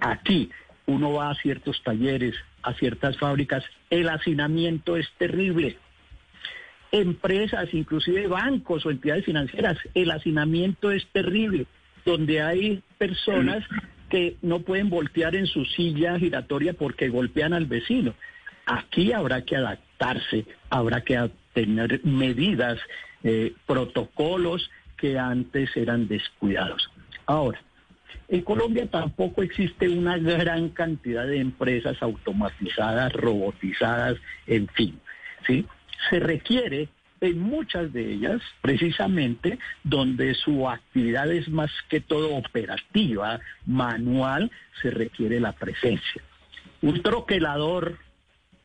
Aquí 0.00 0.50
uno 0.86 1.12
va 1.12 1.30
a 1.30 1.34
ciertos 1.36 1.82
talleres, 1.82 2.34
a 2.62 2.74
ciertas 2.74 3.16
fábricas, 3.16 3.64
el 3.88 4.08
hacinamiento 4.08 4.96
es 4.96 5.08
terrible. 5.18 5.78
Empresas, 6.92 7.72
inclusive 7.72 8.26
bancos 8.26 8.84
o 8.84 8.90
entidades 8.90 9.24
financieras, 9.24 9.78
el 9.94 10.10
hacinamiento 10.10 10.90
es 10.90 11.06
terrible, 11.12 11.66
donde 12.04 12.42
hay 12.42 12.82
personas 12.98 13.64
que 14.08 14.36
no 14.42 14.60
pueden 14.60 14.90
voltear 14.90 15.36
en 15.36 15.46
su 15.46 15.64
silla 15.64 16.18
giratoria 16.18 16.72
porque 16.72 17.08
golpean 17.08 17.52
al 17.52 17.66
vecino. 17.66 18.14
Aquí 18.66 19.12
habrá 19.12 19.42
que 19.42 19.56
adaptarse, 19.56 20.46
habrá 20.68 21.02
que 21.02 21.30
tener 21.52 22.04
medidas, 22.04 22.78
eh, 23.22 23.52
protocolos 23.66 24.70
que 24.96 25.18
antes 25.18 25.76
eran 25.76 26.08
descuidados. 26.08 26.90
Ahora, 27.26 27.60
en 28.28 28.42
Colombia 28.42 28.86
tampoco 28.86 29.42
existe 29.42 29.88
una 29.88 30.18
gran 30.18 30.70
cantidad 30.70 31.26
de 31.26 31.40
empresas 31.40 32.00
automatizadas, 32.00 33.12
robotizadas, 33.12 34.16
en 34.46 34.68
fin, 34.68 35.00
¿sí? 35.46 35.66
Se 36.08 36.18
requiere 36.18 36.88
en 37.20 37.38
muchas 37.38 37.92
de 37.92 38.12
ellas, 38.12 38.40
precisamente, 38.62 39.58
donde 39.84 40.34
su 40.34 40.68
actividad 40.68 41.30
es 41.30 41.48
más 41.48 41.70
que 41.88 42.00
todo 42.00 42.34
operativa, 42.34 43.40
manual, 43.66 44.50
se 44.80 44.90
requiere 44.90 45.38
la 45.38 45.52
presencia. 45.52 46.22
Un 46.80 47.02
troquelador, 47.02 47.98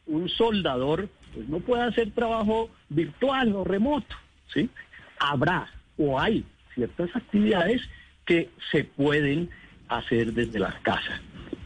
un 0.06 0.30
soldador, 0.30 1.10
pues 1.34 1.50
no 1.50 1.60
puede 1.60 1.84
hacer 1.84 2.12
trabajo 2.12 2.70
virtual 2.88 3.54
o 3.56 3.64
remoto, 3.66 4.16
¿sí? 4.54 4.70
Habrá 5.20 5.68
o 5.98 6.20
hay 6.20 6.46
ciertas 6.74 7.14
actividades 7.14 7.82
que 8.26 8.50
se 8.72 8.86
pueden 8.86 9.50
hacer 9.88 10.34
desde 10.34 10.60
las 10.60 10.76
casas. 10.76 11.20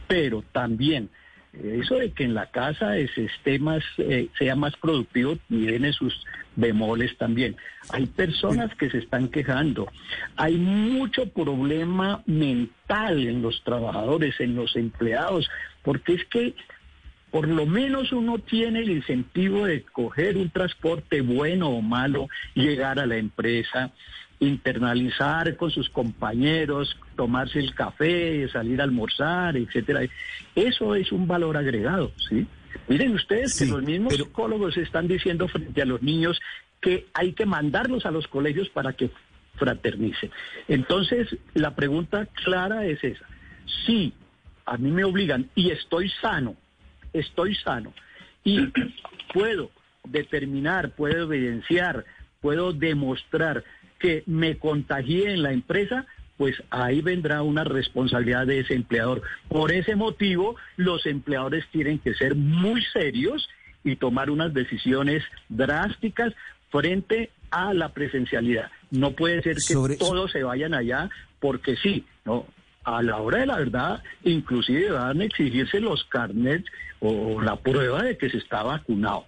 Pero 0.08 0.42
también 0.52 1.08
eso 1.52 1.96
de 1.96 2.12
que 2.12 2.24
en 2.24 2.34
la 2.34 2.46
casa 2.46 2.96
esté 2.96 3.58
más, 3.58 3.82
eh, 3.98 4.28
sea 4.38 4.54
más 4.54 4.76
productivo 4.76 5.36
tiene 5.48 5.92
sus 5.92 6.24
bemoles 6.56 7.16
también. 7.16 7.56
Hay 7.90 8.06
personas 8.06 8.74
que 8.76 8.90
se 8.90 8.98
están 8.98 9.28
quejando. 9.28 9.88
Hay 10.36 10.56
mucho 10.56 11.26
problema 11.26 12.22
mental 12.26 13.26
en 13.26 13.42
los 13.42 13.62
trabajadores, 13.64 14.38
en 14.40 14.54
los 14.54 14.76
empleados, 14.76 15.48
porque 15.82 16.14
es 16.14 16.24
que 16.26 16.54
por 17.30 17.46
lo 17.46 17.66
menos 17.66 18.12
uno 18.12 18.38
tiene 18.38 18.80
el 18.80 18.90
incentivo 18.90 19.66
de 19.66 19.82
coger 19.82 20.36
un 20.36 20.50
transporte 20.50 21.20
bueno 21.20 21.70
o 21.70 21.80
malo, 21.80 22.28
llegar 22.54 22.98
a 22.98 23.06
la 23.06 23.16
empresa, 23.16 23.92
internalizar 24.40 25.56
con 25.56 25.70
sus 25.70 25.88
compañeros, 25.90 26.96
tomarse 27.14 27.58
el 27.58 27.74
café, 27.74 28.48
salir 28.48 28.80
a 28.80 28.84
almorzar, 28.84 29.56
etcétera. 29.56 30.00
Eso 30.54 30.94
es 30.94 31.12
un 31.12 31.28
valor 31.28 31.56
agregado, 31.56 32.12
¿sí? 32.28 32.46
Miren 32.88 33.14
ustedes 33.14 33.58
que 33.58 33.66
los 33.66 33.82
mismos 33.82 34.14
psicólogos 34.14 34.76
están 34.76 35.06
diciendo 35.06 35.46
frente 35.46 35.82
a 35.82 35.84
los 35.84 36.02
niños 36.02 36.40
que 36.80 37.06
hay 37.12 37.34
que 37.34 37.46
mandarlos 37.46 38.06
a 38.06 38.10
los 38.10 38.26
colegios 38.26 38.68
para 38.70 38.94
que 38.94 39.10
fraternicen. 39.56 40.30
Entonces, 40.66 41.28
la 41.54 41.74
pregunta 41.74 42.26
clara 42.44 42.86
es 42.86 43.02
esa. 43.04 43.26
Si 43.86 44.14
a 44.64 44.76
mí 44.78 44.90
me 44.90 45.04
obligan 45.04 45.50
y 45.54 45.70
estoy 45.70 46.08
sano, 46.20 46.56
estoy 47.12 47.54
sano 47.56 47.92
y 48.42 48.68
puedo 49.34 49.70
determinar, 50.04 50.92
puedo 50.92 51.32
evidenciar, 51.32 52.06
puedo 52.40 52.72
demostrar 52.72 53.64
que 54.00 54.24
me 54.26 54.56
contagié 54.56 55.32
en 55.32 55.42
la 55.42 55.52
empresa, 55.52 56.06
pues 56.36 56.60
ahí 56.70 57.02
vendrá 57.02 57.42
una 57.42 57.64
responsabilidad 57.64 58.46
de 58.46 58.60
ese 58.60 58.74
empleador. 58.74 59.22
Por 59.48 59.72
ese 59.72 59.94
motivo, 59.94 60.56
los 60.76 61.04
empleadores 61.06 61.66
tienen 61.70 61.98
que 61.98 62.14
ser 62.14 62.34
muy 62.34 62.82
serios 62.92 63.48
y 63.84 63.96
tomar 63.96 64.30
unas 64.30 64.52
decisiones 64.52 65.22
drásticas 65.48 66.32
frente 66.70 67.30
a 67.50 67.74
la 67.74 67.90
presencialidad. 67.90 68.70
No 68.90 69.12
puede 69.12 69.42
ser 69.42 69.56
que 69.56 69.96
todos 69.96 70.32
se 70.32 70.42
vayan 70.42 70.74
allá 70.74 71.10
porque 71.40 71.76
sí, 71.76 72.06
no. 72.24 72.46
A 72.82 73.02
la 73.02 73.18
hora 73.18 73.40
de 73.40 73.46
la 73.46 73.58
verdad, 73.58 74.02
inclusive 74.24 74.90
van 74.90 75.20
a 75.20 75.24
exigirse 75.24 75.80
los 75.80 76.04
carnets 76.04 76.64
o 77.00 77.42
la 77.42 77.56
prueba 77.56 78.02
de 78.02 78.16
que 78.16 78.30
se 78.30 78.38
está 78.38 78.62
vacunado. 78.62 79.26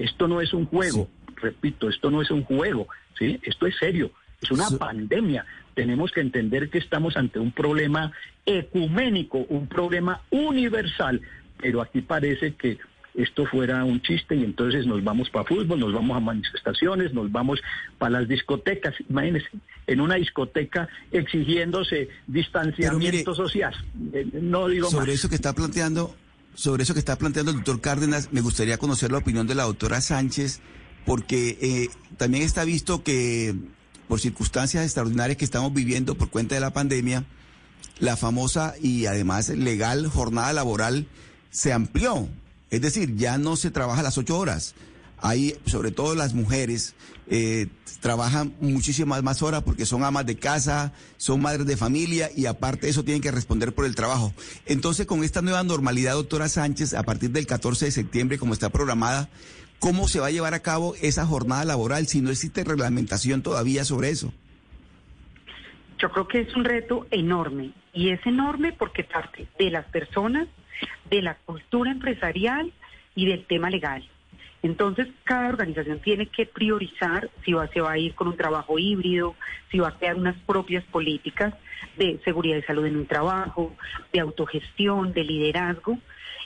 Esto 0.00 0.28
no 0.28 0.40
es 0.40 0.52
un 0.52 0.66
juego, 0.66 1.10
repito, 1.36 1.88
esto 1.88 2.12
no 2.12 2.22
es 2.22 2.30
un 2.30 2.44
juego, 2.44 2.86
¿sí? 3.18 3.38
Esto 3.42 3.66
es 3.66 3.76
serio, 3.76 4.10
es 4.40 4.50
una 4.50 4.70
pandemia. 4.70 5.44
Tenemos 5.74 6.12
que 6.12 6.20
entender 6.20 6.68
que 6.70 6.78
estamos 6.78 7.16
ante 7.16 7.38
un 7.38 7.52
problema 7.52 8.12
ecuménico, 8.44 9.38
un 9.48 9.66
problema 9.66 10.20
universal, 10.30 11.20
pero 11.58 11.80
aquí 11.80 12.00
parece 12.02 12.54
que 12.54 12.78
esto 13.14 13.44
fuera 13.46 13.84
un 13.84 14.00
chiste 14.00 14.34
y 14.34 14.44
entonces 14.44 14.86
nos 14.86 15.04
vamos 15.04 15.28
para 15.30 15.44
fútbol, 15.44 15.78
nos 15.78 15.92
vamos 15.92 16.16
a 16.16 16.20
manifestaciones, 16.20 17.12
nos 17.12 17.30
vamos 17.30 17.60
para 17.98 18.20
las 18.20 18.28
discotecas. 18.28 18.94
Imagínense, 19.08 19.48
en 19.86 20.00
una 20.00 20.14
discoteca 20.14 20.88
exigiéndose 21.10 22.08
distanciamiento 22.26 23.34
social. 23.34 23.74
Eh, 24.12 24.26
no 24.40 24.68
digo 24.68 24.88
sobre 24.88 25.12
eso 25.12 25.28
que 25.28 25.34
está 25.34 25.52
planteando, 25.52 26.14
sobre 26.54 26.84
eso 26.84 26.94
que 26.94 27.00
está 27.00 27.16
planteando 27.16 27.50
el 27.50 27.58
doctor 27.58 27.80
Cárdenas, 27.80 28.32
me 28.32 28.40
gustaría 28.40 28.78
conocer 28.78 29.12
la 29.12 29.18
opinión 29.18 29.46
de 29.46 29.54
la 29.56 29.64
doctora 29.64 30.00
Sánchez, 30.00 30.60
porque 31.04 31.58
eh, 31.60 31.88
también 32.16 32.44
está 32.44 32.64
visto 32.64 33.02
que 33.02 33.54
por 34.08 34.20
circunstancias 34.20 34.84
extraordinarias 34.84 35.38
que 35.38 35.44
estamos 35.44 35.72
viviendo 35.72 36.14
por 36.16 36.30
cuenta 36.30 36.54
de 36.54 36.60
la 36.60 36.72
pandemia, 36.72 37.24
la 37.98 38.16
famosa 38.16 38.74
y 38.80 39.06
además 39.06 39.48
legal 39.48 40.06
jornada 40.06 40.52
laboral 40.52 41.06
se 41.50 41.72
amplió. 41.72 42.28
Es 42.70 42.80
decir, 42.80 43.16
ya 43.16 43.38
no 43.38 43.56
se 43.56 43.70
trabaja 43.70 44.02
las 44.02 44.18
ocho 44.18 44.38
horas. 44.38 44.74
Hay, 45.18 45.56
sobre 45.66 45.92
todo 45.92 46.14
las 46.14 46.34
mujeres, 46.34 46.94
eh, 47.28 47.68
trabajan 48.00 48.54
muchísimas 48.60 49.22
más 49.22 49.40
horas 49.42 49.62
porque 49.62 49.86
son 49.86 50.02
amas 50.02 50.26
de 50.26 50.36
casa, 50.36 50.92
son 51.16 51.40
madres 51.40 51.66
de 51.66 51.76
familia 51.76 52.30
y 52.34 52.46
aparte 52.46 52.88
eso 52.88 53.04
tienen 53.04 53.22
que 53.22 53.30
responder 53.30 53.72
por 53.72 53.84
el 53.84 53.94
trabajo. 53.94 54.34
Entonces, 54.66 55.06
con 55.06 55.22
esta 55.22 55.40
nueva 55.40 55.62
normalidad, 55.62 56.14
doctora 56.14 56.48
Sánchez, 56.48 56.94
a 56.94 57.04
partir 57.04 57.30
del 57.30 57.46
14 57.46 57.84
de 57.84 57.92
septiembre, 57.92 58.38
como 58.38 58.52
está 58.52 58.70
programada, 58.70 59.30
¿cómo 59.82 60.06
se 60.06 60.20
va 60.20 60.28
a 60.28 60.30
llevar 60.30 60.54
a 60.54 60.62
cabo 60.62 60.94
esa 61.02 61.26
jornada 61.26 61.64
laboral 61.64 62.06
si 62.06 62.20
no 62.20 62.30
existe 62.30 62.62
reglamentación 62.62 63.42
todavía 63.42 63.84
sobre 63.84 64.10
eso? 64.10 64.32
Yo 65.98 66.08
creo 66.12 66.28
que 66.28 66.40
es 66.40 66.54
un 66.54 66.64
reto 66.64 67.08
enorme 67.10 67.72
y 67.92 68.10
es 68.10 68.24
enorme 68.24 68.72
porque 68.72 69.02
parte 69.02 69.48
de 69.58 69.70
las 69.70 69.84
personas, 69.86 70.46
de 71.10 71.20
la 71.20 71.34
cultura 71.44 71.90
empresarial 71.90 72.72
y 73.16 73.26
del 73.26 73.44
tema 73.44 73.70
legal. 73.70 74.08
Entonces, 74.62 75.08
cada 75.24 75.48
organización 75.48 75.98
tiene 75.98 76.26
que 76.26 76.46
priorizar 76.46 77.28
si 77.44 77.52
va, 77.52 77.66
se 77.66 77.80
va 77.80 77.90
a 77.90 77.98
ir 77.98 78.14
con 78.14 78.28
un 78.28 78.36
trabajo 78.36 78.78
híbrido, 78.78 79.34
si 79.72 79.80
va 79.80 79.88
a 79.88 79.98
crear 79.98 80.14
unas 80.14 80.36
propias 80.46 80.84
políticas 80.84 81.54
de 81.96 82.20
seguridad 82.24 82.58
y 82.58 82.62
salud 82.62 82.86
en 82.86 82.96
un 82.96 83.06
trabajo, 83.06 83.74
de 84.12 84.20
autogestión, 84.20 85.12
de 85.12 85.24
liderazgo, 85.24 85.98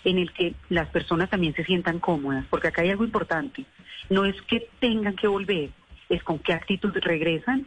en 0.05 0.19
el 0.19 0.33
que 0.33 0.55
las 0.69 0.89
personas 0.89 1.31
también 1.31 1.55
se 1.55 1.65
sientan 1.65 1.99
cómodas, 1.99 2.45
porque 2.51 2.69
acá 2.69 2.83
hay 2.83 2.91
algo 2.91 3.05
importante. 3.05 3.65
No 4.11 4.25
es 4.25 4.41
que 4.43 4.69
tengan 4.81 5.17
que 5.17 5.27
volver, 5.27 5.71
es 6.09 6.23
con 6.23 6.39
qué 6.39 6.53
actitud 6.53 6.93
regresan 6.95 7.67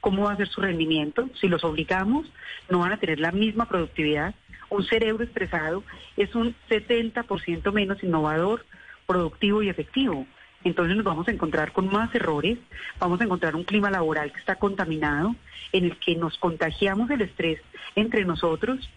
cómo 0.00 0.24
va 0.24 0.32
a 0.32 0.36
ser 0.36 0.48
su 0.48 0.60
rendimiento. 0.60 1.28
Si 1.40 1.48
los 1.48 1.64
obligamos, 1.64 2.26
no 2.68 2.80
van 2.80 2.92
a 2.92 2.98
tener 2.98 3.20
la 3.20 3.32
misma 3.32 3.66
productividad. 3.66 4.34
Un 4.68 4.84
cerebro 4.84 5.24
estresado 5.24 5.84
es 6.16 6.34
un 6.34 6.54
70% 6.68 7.72
menos 7.72 8.02
innovador, 8.02 8.64
productivo 9.06 9.62
y 9.62 9.68
efectivo. 9.68 10.26
Entonces 10.64 10.96
nos 10.96 11.04
vamos 11.04 11.28
a 11.28 11.30
encontrar 11.30 11.72
con 11.72 11.88
más 11.88 12.12
errores, 12.14 12.58
vamos 12.98 13.20
a 13.20 13.24
encontrar 13.24 13.54
un 13.54 13.62
clima 13.62 13.90
laboral 13.90 14.32
que 14.32 14.40
está 14.40 14.56
contaminado, 14.56 15.36
en 15.72 15.84
el 15.84 15.96
que 15.98 16.16
nos 16.16 16.36
contagiamos 16.38 17.10
el 17.10 17.20
estrés 17.20 17.60
entre 17.94 18.24
nosotros. 18.24 18.88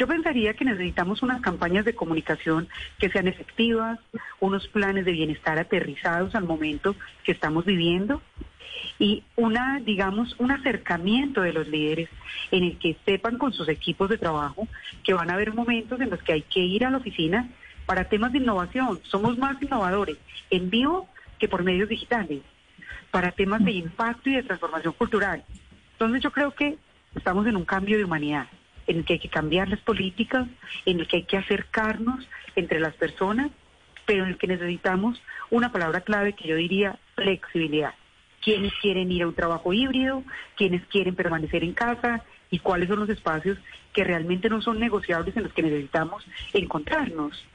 Yo 0.00 0.06
pensaría 0.06 0.54
que 0.54 0.64
necesitamos 0.64 1.22
unas 1.22 1.42
campañas 1.42 1.84
de 1.84 1.94
comunicación 1.94 2.68
que 2.98 3.10
sean 3.10 3.28
efectivas, 3.28 3.98
unos 4.40 4.66
planes 4.68 5.04
de 5.04 5.12
bienestar 5.12 5.58
aterrizados 5.58 6.34
al 6.34 6.44
momento 6.44 6.96
que 7.22 7.32
estamos 7.32 7.66
viviendo 7.66 8.22
y 8.98 9.24
una, 9.36 9.78
digamos, 9.80 10.34
un 10.38 10.52
acercamiento 10.52 11.42
de 11.42 11.52
los 11.52 11.68
líderes 11.68 12.08
en 12.50 12.64
el 12.64 12.78
que 12.78 12.96
sepan 13.04 13.36
con 13.36 13.52
sus 13.52 13.68
equipos 13.68 14.08
de 14.08 14.16
trabajo 14.16 14.66
que 15.04 15.12
van 15.12 15.28
a 15.28 15.34
haber 15.34 15.52
momentos 15.52 16.00
en 16.00 16.08
los 16.08 16.22
que 16.22 16.32
hay 16.32 16.42
que 16.44 16.60
ir 16.60 16.86
a 16.86 16.90
la 16.90 16.96
oficina 16.96 17.50
para 17.84 18.08
temas 18.08 18.32
de 18.32 18.38
innovación. 18.38 19.00
Somos 19.02 19.36
más 19.36 19.60
innovadores 19.60 20.16
en 20.48 20.70
vivo 20.70 21.10
que 21.38 21.46
por 21.46 21.62
medios 21.62 21.90
digitales, 21.90 22.40
para 23.10 23.32
temas 23.32 23.62
de 23.66 23.72
impacto 23.72 24.30
y 24.30 24.36
de 24.36 24.44
transformación 24.44 24.94
cultural. 24.94 25.44
Entonces 25.92 26.22
yo 26.22 26.32
creo 26.32 26.52
que 26.52 26.78
estamos 27.14 27.46
en 27.46 27.56
un 27.56 27.66
cambio 27.66 27.98
de 27.98 28.04
humanidad, 28.04 28.46
en 28.90 28.98
el 28.98 29.04
que 29.04 29.14
hay 29.14 29.18
que 29.20 29.28
cambiar 29.28 29.68
las 29.68 29.80
políticas, 29.80 30.48
en 30.84 30.98
el 30.98 31.06
que 31.06 31.18
hay 31.18 31.22
que 31.22 31.36
acercarnos 31.36 32.28
entre 32.56 32.80
las 32.80 32.94
personas, 32.94 33.50
pero 34.04 34.24
en 34.24 34.30
el 34.30 34.38
que 34.38 34.48
necesitamos 34.48 35.22
una 35.50 35.70
palabra 35.70 36.00
clave 36.00 36.32
que 36.32 36.48
yo 36.48 36.56
diría 36.56 36.98
flexibilidad. 37.14 37.94
Quiénes 38.42 38.72
quieren 38.82 39.12
ir 39.12 39.22
a 39.22 39.28
un 39.28 39.34
trabajo 39.34 39.72
híbrido, 39.72 40.24
quiénes 40.56 40.82
quieren 40.86 41.14
permanecer 41.14 41.62
en 41.62 41.72
casa 41.72 42.24
y 42.50 42.58
cuáles 42.58 42.88
son 42.88 42.98
los 42.98 43.08
espacios 43.08 43.58
que 43.92 44.02
realmente 44.02 44.48
no 44.48 44.60
son 44.60 44.80
negociables 44.80 45.36
en 45.36 45.44
los 45.44 45.52
que 45.52 45.62
necesitamos 45.62 46.24
encontrarnos. 46.52 47.46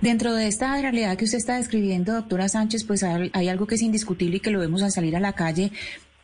Dentro 0.00 0.34
de 0.34 0.48
esta 0.48 0.78
realidad 0.80 1.16
que 1.16 1.24
usted 1.24 1.38
está 1.38 1.56
describiendo, 1.56 2.12
doctora 2.12 2.48
Sánchez, 2.48 2.84
pues 2.84 3.02
hay 3.02 3.48
algo 3.48 3.66
que 3.66 3.76
es 3.76 3.82
indiscutible 3.82 4.36
y 4.36 4.40
que 4.40 4.50
lo 4.50 4.60
vemos 4.60 4.82
al 4.82 4.90
salir 4.90 5.16
a 5.16 5.20
la 5.20 5.32
calle 5.32 5.70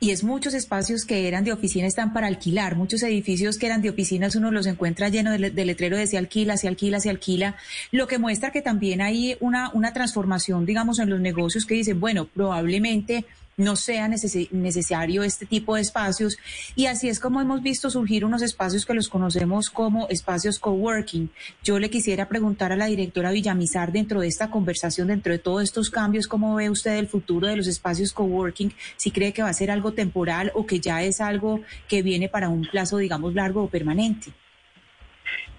y 0.03 0.11
es 0.11 0.25
muchos 0.25 0.53
espacios 0.53 1.05
que 1.05 1.29
eran 1.29 1.45
de 1.45 1.53
oficina 1.53 1.87
están 1.87 2.13
para 2.13 2.27
alquilar, 2.27 2.75
muchos 2.75 3.05
edificios 3.05 3.57
que 3.57 3.67
eran 3.67 3.83
de 3.83 3.91
oficinas 3.91 4.35
uno 4.35 4.51
los 4.51 4.67
encuentra 4.67 5.09
lleno 5.11 5.31
de, 5.31 5.39
letrero 5.39 5.97
de 5.97 6.09
se 6.09 6.19
alquila, 6.19 6.57
se 6.57 6.67
alquila, 6.67 6.99
se 6.99 7.09
alquila, 7.09 7.55
lo 7.93 8.09
que 8.09 8.19
muestra 8.19 8.51
que 8.51 8.63
también 8.63 9.01
hay 9.01 9.37
una, 9.39 9.71
una 9.75 9.93
transformación, 9.93 10.67
digamos, 10.67 10.99
en 10.99 11.09
los 11.09 11.21
negocios 11.21 11.67
que 11.67 11.77
dicen, 11.77 12.01
bueno, 12.01 12.25
probablemente 12.25 13.27
no 13.57 13.77
sea 13.77 14.09
necesario 14.09 15.23
este 15.23 15.47
tipo 15.47 15.75
de 15.75 15.83
espacios. 15.83 16.37
Y 16.75 16.87
así 16.87 17.09
es 17.09 17.21
como 17.21 17.41
hemos 17.41 17.63
visto 17.63 17.91
surgir 17.91 18.25
unos 18.25 18.43
espacios 18.43 18.87
que 18.87 18.95
los 18.95 19.09
conocemos 19.09 19.71
como 19.71 20.09
espacios 20.09 20.59
coworking. 20.59 21.31
Yo 21.63 21.79
le 21.79 21.91
quisiera 21.91 22.29
preguntar 22.29 22.73
a 22.73 22.77
la 22.77 22.87
directora 22.87 23.31
Villamizar, 23.31 23.93
dentro 23.93 24.21
de 24.21 24.29
esta 24.29 24.51
conversación, 24.51 25.09
dentro 25.09 25.33
de 25.33 25.39
todos 25.39 25.63
estos 25.63 25.91
cambios, 25.91 26.27
¿cómo 26.27 26.55
ve 26.55 26.71
usted 26.71 26.97
el 26.97 27.09
futuro 27.09 27.49
de 27.49 27.57
los 27.57 27.67
espacios 27.67 28.13
coworking? 28.13 28.73
Si 28.97 29.11
cree 29.11 29.33
que 29.33 29.43
va 29.43 29.49
a 29.49 29.55
ser 29.55 29.71
algo 29.71 29.93
temporal 29.93 30.53
o 30.55 30.67
que 30.67 30.81
ya 30.81 31.03
es 31.03 31.21
algo 31.21 31.61
que 31.89 32.03
viene 32.03 32.29
para 32.29 32.49
un 32.49 32.63
plazo, 32.63 32.99
digamos, 32.99 33.35
largo 33.35 33.65
o 33.65 33.69
permanente. 33.69 34.33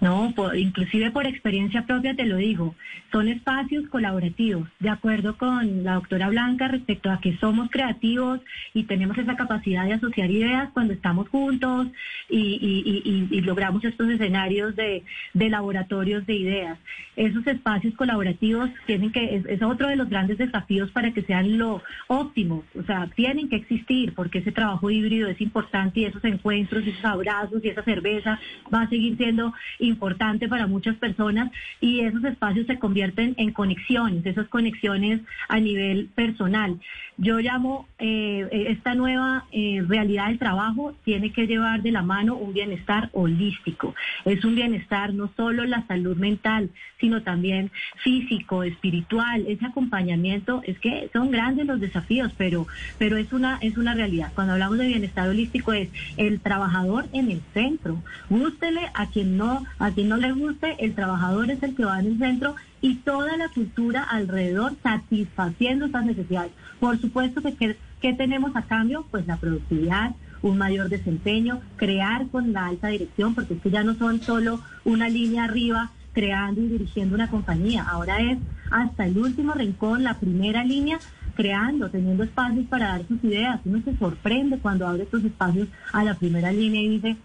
No, 0.00 0.34
inclusive 0.54 1.10
por 1.12 1.26
experiencia 1.26 1.86
propia 1.86 2.14
te 2.14 2.26
lo 2.26 2.36
digo, 2.36 2.74
son 3.10 3.28
espacios 3.28 3.88
colaborativos, 3.88 4.68
de 4.80 4.90
acuerdo 4.90 5.38
con 5.38 5.84
la 5.84 5.94
doctora 5.94 6.28
Blanca 6.28 6.68
respecto 6.68 7.10
a 7.10 7.20
que 7.20 7.36
somos 7.38 7.70
creativos 7.70 8.40
y 8.74 8.84
tenemos 8.84 9.16
esa 9.16 9.36
capacidad 9.36 9.84
de 9.84 9.94
asociar 9.94 10.30
ideas 10.30 10.70
cuando 10.74 10.92
estamos 10.92 11.28
juntos 11.28 11.88
y, 12.28 13.40
logramos 13.44 13.84
estos 13.84 14.08
escenarios 14.08 14.74
de, 14.74 15.04
laboratorios 15.34 16.26
de 16.26 16.34
ideas. 16.34 16.78
Esos 17.14 17.46
espacios 17.46 17.94
colaborativos 17.94 18.70
tienen 18.86 19.12
que, 19.12 19.42
es, 19.48 19.62
otro 19.62 19.88
de 19.88 19.96
los 19.96 20.08
grandes 20.08 20.38
desafíos 20.38 20.90
para 20.90 21.12
que 21.12 21.22
sean 21.22 21.56
lo 21.56 21.82
óptimo, 22.08 22.64
o 22.74 22.82
sea, 22.82 23.08
tienen 23.14 23.48
que 23.48 23.56
existir 23.56 24.12
porque 24.14 24.38
ese 24.38 24.50
trabajo 24.50 24.90
híbrido 24.90 25.28
es 25.28 25.40
importante 25.40 26.00
y 26.00 26.04
esos 26.06 26.24
encuentros, 26.24 26.86
esos 26.86 27.04
abrazos 27.04 27.64
y 27.64 27.68
esa 27.68 27.84
cerveza 27.84 28.40
va 28.72 28.82
a 28.82 28.88
seguir 28.88 29.16
siendo 29.16 29.52
importante 29.86 30.48
para 30.48 30.66
muchas 30.66 30.96
personas 30.96 31.50
y 31.80 32.00
esos 32.00 32.24
espacios 32.24 32.66
se 32.66 32.78
convierten 32.78 33.34
en 33.38 33.52
conexiones, 33.52 34.24
esas 34.26 34.48
conexiones 34.48 35.20
a 35.48 35.60
nivel 35.60 36.08
personal. 36.14 36.78
Yo 37.16 37.38
llamo 37.38 37.86
eh, 37.98 38.48
esta 38.68 38.94
nueva 38.94 39.44
eh, 39.52 39.84
realidad 39.86 40.28
del 40.28 40.38
trabajo 40.38 40.94
tiene 41.04 41.30
que 41.30 41.46
llevar 41.46 41.82
de 41.82 41.92
la 41.92 42.02
mano 42.02 42.34
un 42.34 42.52
bienestar 42.52 43.08
holístico. 43.12 43.94
Es 44.24 44.44
un 44.44 44.56
bienestar 44.56 45.14
no 45.14 45.30
solo 45.36 45.64
la 45.64 45.86
salud 45.86 46.16
mental, 46.16 46.70
sino 46.98 47.22
también 47.22 47.70
físico, 48.02 48.64
espiritual, 48.64 49.44
ese 49.46 49.64
acompañamiento. 49.64 50.62
Es 50.64 50.78
que 50.80 51.08
son 51.12 51.30
grandes 51.30 51.66
los 51.66 51.80
desafíos, 51.80 52.32
pero, 52.36 52.66
pero 52.98 53.16
es 53.16 53.32
una 53.32 53.58
es 53.60 53.76
una 53.76 53.94
realidad. 53.94 54.32
Cuando 54.34 54.54
hablamos 54.54 54.78
de 54.78 54.88
bienestar 54.88 55.28
holístico 55.28 55.72
es 55.72 55.88
el 56.16 56.40
trabajador 56.40 57.06
en 57.12 57.30
el 57.30 57.40
centro. 57.52 58.02
Gústele 58.28 58.90
a 58.94 59.06
quien 59.10 59.36
no 59.36 59.64
a 59.78 59.90
quien 59.90 60.08
no 60.08 60.16
le 60.16 60.32
guste, 60.32 60.76
el 60.84 60.94
trabajador 60.94 61.50
es 61.50 61.62
el 61.62 61.74
que 61.74 61.84
va 61.84 62.00
en 62.00 62.06
el 62.06 62.18
centro 62.18 62.54
y 62.80 62.96
toda 62.96 63.36
la 63.36 63.48
cultura 63.48 64.02
alrededor 64.02 64.74
satisfaciendo 64.82 65.86
esas 65.86 66.04
necesidades. 66.04 66.52
Por 66.80 67.00
supuesto 67.00 67.42
que 67.42 67.76
¿qué 68.00 68.12
tenemos 68.12 68.54
a 68.56 68.62
cambio? 68.62 69.06
Pues 69.10 69.26
la 69.26 69.36
productividad, 69.36 70.14
un 70.42 70.58
mayor 70.58 70.88
desempeño, 70.88 71.60
crear 71.76 72.28
con 72.28 72.52
la 72.52 72.66
alta 72.66 72.88
dirección, 72.88 73.34
porque 73.34 73.54
es 73.54 73.62
que 73.62 73.70
ya 73.70 73.82
no 73.82 73.94
son 73.94 74.20
solo 74.20 74.60
una 74.84 75.08
línea 75.08 75.44
arriba 75.44 75.90
creando 76.12 76.60
y 76.60 76.68
dirigiendo 76.68 77.14
una 77.14 77.28
compañía, 77.28 77.82
ahora 77.82 78.20
es 78.20 78.38
hasta 78.70 79.04
el 79.04 79.18
último 79.18 79.52
rincón, 79.52 80.04
la 80.04 80.18
primera 80.20 80.64
línea, 80.64 80.98
creando, 81.34 81.90
teniendo 81.90 82.22
espacios 82.22 82.66
para 82.66 82.88
dar 82.88 83.06
sus 83.06 83.22
ideas. 83.24 83.60
Uno 83.64 83.82
se 83.84 83.96
sorprende 83.98 84.58
cuando 84.58 84.86
abre 84.86 85.02
estos 85.02 85.24
espacios 85.24 85.68
a 85.92 86.04
la 86.04 86.14
primera 86.14 86.52
línea 86.52 86.80
y 86.80 86.88
dice, 86.88 87.16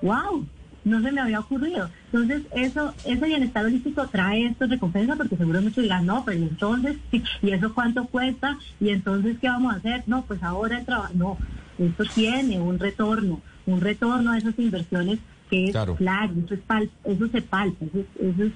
wow, 0.00 0.46
no 0.86 1.02
se 1.02 1.10
me 1.10 1.20
había 1.20 1.40
ocurrido. 1.40 1.90
Entonces, 2.12 2.42
eso, 2.54 2.94
ese 3.04 3.26
bienestar 3.26 3.64
holístico 3.64 4.06
trae 4.06 4.46
esto 4.46 4.66
recompensa 4.66 5.16
porque 5.16 5.36
seguro 5.36 5.60
muchos 5.60 5.82
dirán, 5.82 6.06
no, 6.06 6.24
pero 6.24 6.38
entonces, 6.38 6.96
¿y 7.10 7.50
eso 7.50 7.74
cuánto 7.74 8.06
cuesta? 8.06 8.56
¿Y 8.80 8.90
entonces 8.90 9.36
qué 9.40 9.48
vamos 9.48 9.74
a 9.74 9.78
hacer? 9.78 10.04
No, 10.06 10.24
pues 10.24 10.40
ahora 10.44 10.78
el 10.78 10.86
trabajo, 10.86 11.12
no, 11.14 11.38
esto 11.78 12.04
tiene 12.14 12.60
un 12.60 12.78
retorno, 12.78 13.40
un 13.66 13.80
retorno 13.80 14.30
a 14.30 14.38
esas 14.38 14.56
inversiones 14.58 15.18
que 15.50 15.64
es 15.64 15.76
claro, 15.96 16.34
eso, 16.44 16.54
es 16.54 16.90
eso 17.04 17.28
se 17.28 17.42
palpa, 17.42 17.84
eso, 17.84 18.04
eso 18.20 18.44
es, 18.44 18.52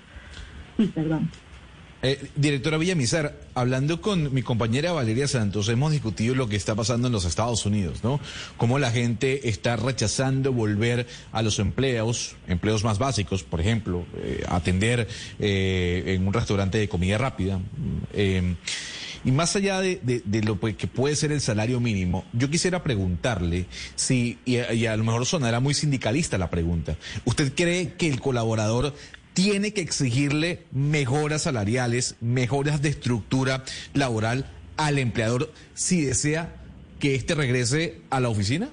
sí, 0.76 0.86
perdón. 0.86 1.28
Eh, 2.02 2.30
directora 2.34 2.78
Villamizar, 2.78 3.38
hablando 3.54 4.00
con 4.00 4.32
mi 4.32 4.42
compañera 4.42 4.92
Valeria 4.92 5.28
Santos, 5.28 5.68
hemos 5.68 5.92
discutido 5.92 6.34
lo 6.34 6.48
que 6.48 6.56
está 6.56 6.74
pasando 6.74 7.08
en 7.08 7.12
los 7.12 7.26
Estados 7.26 7.66
Unidos, 7.66 8.02
¿no? 8.02 8.20
Cómo 8.56 8.78
la 8.78 8.90
gente 8.90 9.50
está 9.50 9.76
rechazando 9.76 10.50
volver 10.50 11.06
a 11.30 11.42
los 11.42 11.58
empleos, 11.58 12.36
empleos 12.48 12.84
más 12.84 12.98
básicos, 12.98 13.42
por 13.42 13.60
ejemplo, 13.60 14.06
eh, 14.16 14.42
atender 14.48 15.08
eh, 15.38 16.04
en 16.06 16.26
un 16.26 16.32
restaurante 16.32 16.78
de 16.78 16.88
comida 16.88 17.18
rápida. 17.18 17.60
y 19.22 19.32
más 19.32 19.54
allá 19.54 19.82
de, 19.82 20.22
lo 20.42 20.58
que 20.58 20.86
puede 20.86 21.14
ser 21.16 21.32
el 21.32 21.42
salario 21.42 21.80
mínimo, 21.80 22.24
yo 22.32 22.48
quisiera 22.48 22.82
preguntarle 22.82 23.66
si, 23.94 24.38
y 24.46 24.86
a 24.86 24.96
lo 24.96 25.04
mejor 25.04 25.26
sonará 25.26 25.60
muy 25.60 25.74
sindicalista 25.74 26.38
la 26.38 26.48
pregunta, 26.48 26.96
¿usted 27.26 27.52
cree 27.54 27.92
que 27.92 28.08
el 28.08 28.20
colaborador 28.20 28.94
tiene 29.32 29.72
que 29.72 29.80
exigirle 29.80 30.64
mejoras 30.72 31.42
salariales, 31.42 32.16
mejoras 32.20 32.82
de 32.82 32.90
estructura 32.90 33.64
laboral 33.94 34.46
al 34.76 34.98
empleador 34.98 35.52
si 35.74 36.02
desea 36.02 36.54
que 36.98 37.14
éste 37.14 37.34
regrese 37.34 38.00
a 38.10 38.20
la 38.20 38.28
oficina? 38.28 38.68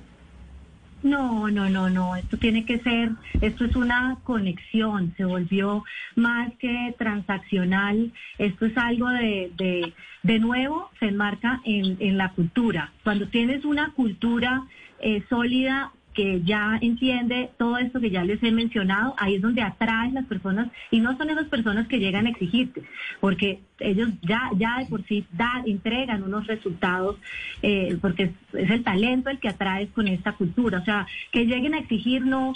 No, 1.04 1.50
no, 1.50 1.70
no, 1.70 1.90
no. 1.90 2.16
Esto 2.16 2.38
tiene 2.38 2.66
que 2.66 2.80
ser, 2.80 3.12
esto 3.42 3.66
es 3.66 3.76
una 3.76 4.18
conexión, 4.24 5.14
se 5.16 5.26
volvió 5.26 5.84
más 6.16 6.52
que 6.60 6.96
transaccional. 6.98 8.12
Esto 8.38 8.66
es 8.66 8.78
algo 8.78 9.08
de, 9.10 9.52
de, 9.56 9.94
de 10.24 10.40
nuevo, 10.40 10.90
se 11.00 11.08
enmarca 11.08 11.62
en, 11.66 11.98
en 12.00 12.18
la 12.18 12.34
cultura. 12.34 12.92
Cuando 13.04 13.28
tienes 13.28 13.64
una 13.64 13.94
cultura 13.94 14.66
eh, 15.00 15.24
sólida, 15.30 15.92
que 16.18 16.42
ya 16.42 16.80
entiende 16.82 17.52
todo 17.60 17.78
esto 17.78 18.00
que 18.00 18.10
ya 18.10 18.24
les 18.24 18.42
he 18.42 18.52
mencionado, 18.52 19.14
ahí 19.20 19.36
es 19.36 19.42
donde 19.44 19.62
atraen 19.62 20.16
las 20.16 20.26
personas 20.26 20.68
y 20.90 21.00
no 21.00 21.16
son 21.16 21.30
esas 21.30 21.46
personas 21.46 21.88
que 21.88 22.00
llegan 22.00 22.26
a 22.26 22.32
exigirte, 22.32 22.82
porque 23.22 23.60
ellos 23.80 24.10
ya, 24.24 24.50
ya 24.58 24.80
de 24.80 24.88
por 24.88 25.06
sí 25.06 25.28
da, 25.34 25.62
entregan 25.68 26.24
unos 26.24 26.48
resultados, 26.48 27.18
eh, 27.62 28.00
porque 28.02 28.32
es, 28.54 28.70
el 28.72 28.84
talento 28.84 29.30
el 29.30 29.38
que 29.38 29.50
atraes 29.50 29.92
con 29.92 30.08
esta 30.08 30.32
cultura. 30.32 30.80
O 30.80 30.86
sea, 30.86 31.06
que 31.32 31.46
lleguen 31.46 31.76
a 31.76 31.80
exigir 31.80 32.26
no 32.26 32.56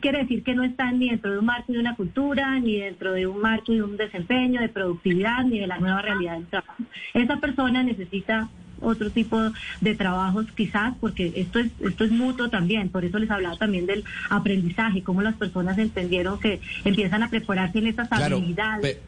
quiere 0.00 0.20
decir 0.20 0.42
que 0.42 0.54
no 0.54 0.64
están 0.64 0.98
ni 0.98 1.10
dentro 1.10 1.32
de 1.32 1.38
un 1.38 1.44
marco 1.44 1.70
de 1.70 1.80
una 1.80 1.96
cultura, 1.96 2.58
ni 2.60 2.78
dentro 2.78 3.12
de 3.12 3.26
un 3.26 3.42
marco 3.42 3.72
de 3.72 3.82
un 3.82 3.98
desempeño, 3.98 4.62
de 4.62 4.70
productividad, 4.70 5.44
ni 5.44 5.60
de 5.60 5.66
la 5.66 5.78
nueva 5.78 6.00
realidad 6.00 6.36
del 6.36 6.46
trabajo. 6.46 6.82
Esa 7.12 7.36
persona 7.40 7.82
necesita 7.82 8.48
otro 8.82 9.10
tipo 9.10 9.38
de 9.80 9.94
trabajos 9.94 10.46
quizás, 10.54 10.94
porque 11.00 11.32
esto 11.36 11.58
es, 11.58 11.70
esto 11.80 12.04
es 12.04 12.10
mutuo 12.10 12.50
también, 12.50 12.88
por 12.88 13.04
eso 13.04 13.18
les 13.18 13.30
hablaba 13.30 13.56
también 13.56 13.86
del 13.86 14.04
aprendizaje, 14.30 15.02
cómo 15.02 15.22
las 15.22 15.36
personas 15.36 15.78
entendieron 15.78 16.38
que 16.40 16.60
empiezan 16.84 17.22
a 17.22 17.30
prepararse 17.30 17.78
en 17.78 17.86
estas 17.86 18.10
habilidades. 18.12 18.98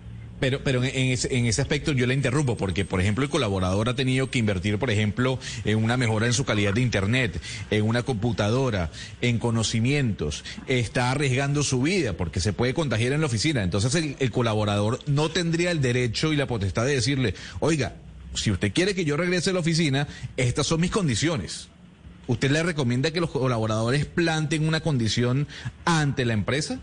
Pero, 0.40 0.60
pero 0.62 0.82
en 0.82 1.10
ese, 1.10 1.34
en 1.36 1.46
ese 1.46 1.62
aspecto 1.62 1.92
yo 1.92 2.06
le 2.06 2.14
interrumpo, 2.14 2.56
porque, 2.56 2.84
por 2.84 3.00
ejemplo, 3.00 3.24
el 3.24 3.30
colaborador 3.30 3.88
ha 3.88 3.94
tenido 3.94 4.30
que 4.30 4.38
invertir, 4.40 4.78
por 4.78 4.90
ejemplo, 4.90 5.38
en 5.64 5.82
una 5.82 5.96
mejora 5.96 6.26
en 6.26 6.32
su 6.32 6.44
calidad 6.44 6.74
de 6.74 6.80
Internet, 6.80 7.40
en 7.70 7.84
una 7.84 8.02
computadora, 8.02 8.90
en 9.20 9.38
conocimientos. 9.38 10.44
Está 10.66 11.12
arriesgando 11.12 11.62
su 11.62 11.82
vida 11.82 12.14
porque 12.14 12.40
se 12.40 12.52
puede 12.52 12.74
contagiar 12.74 13.12
en 13.12 13.20
la 13.20 13.26
oficina. 13.26 13.62
Entonces, 13.62 13.94
el, 13.94 14.16
el 14.18 14.30
colaborador 14.30 14.98
no 15.06 15.30
tendría 15.30 15.70
el 15.70 15.80
derecho 15.80 16.32
y 16.32 16.36
la 16.36 16.46
potestad 16.46 16.84
de 16.84 16.94
decirle, 16.94 17.34
oiga, 17.60 17.94
si 18.34 18.50
usted 18.50 18.72
quiere 18.72 18.94
que 18.94 19.04
yo 19.04 19.16
regrese 19.16 19.50
a 19.50 19.52
la 19.52 19.60
oficina, 19.60 20.08
estas 20.36 20.66
son 20.66 20.80
mis 20.80 20.90
condiciones. 20.90 21.68
¿Usted 22.26 22.50
le 22.50 22.62
recomienda 22.62 23.10
que 23.10 23.20
los 23.20 23.30
colaboradores 23.30 24.06
planten 24.06 24.66
una 24.66 24.80
condición 24.80 25.46
ante 25.84 26.24
la 26.24 26.32
empresa? 26.32 26.80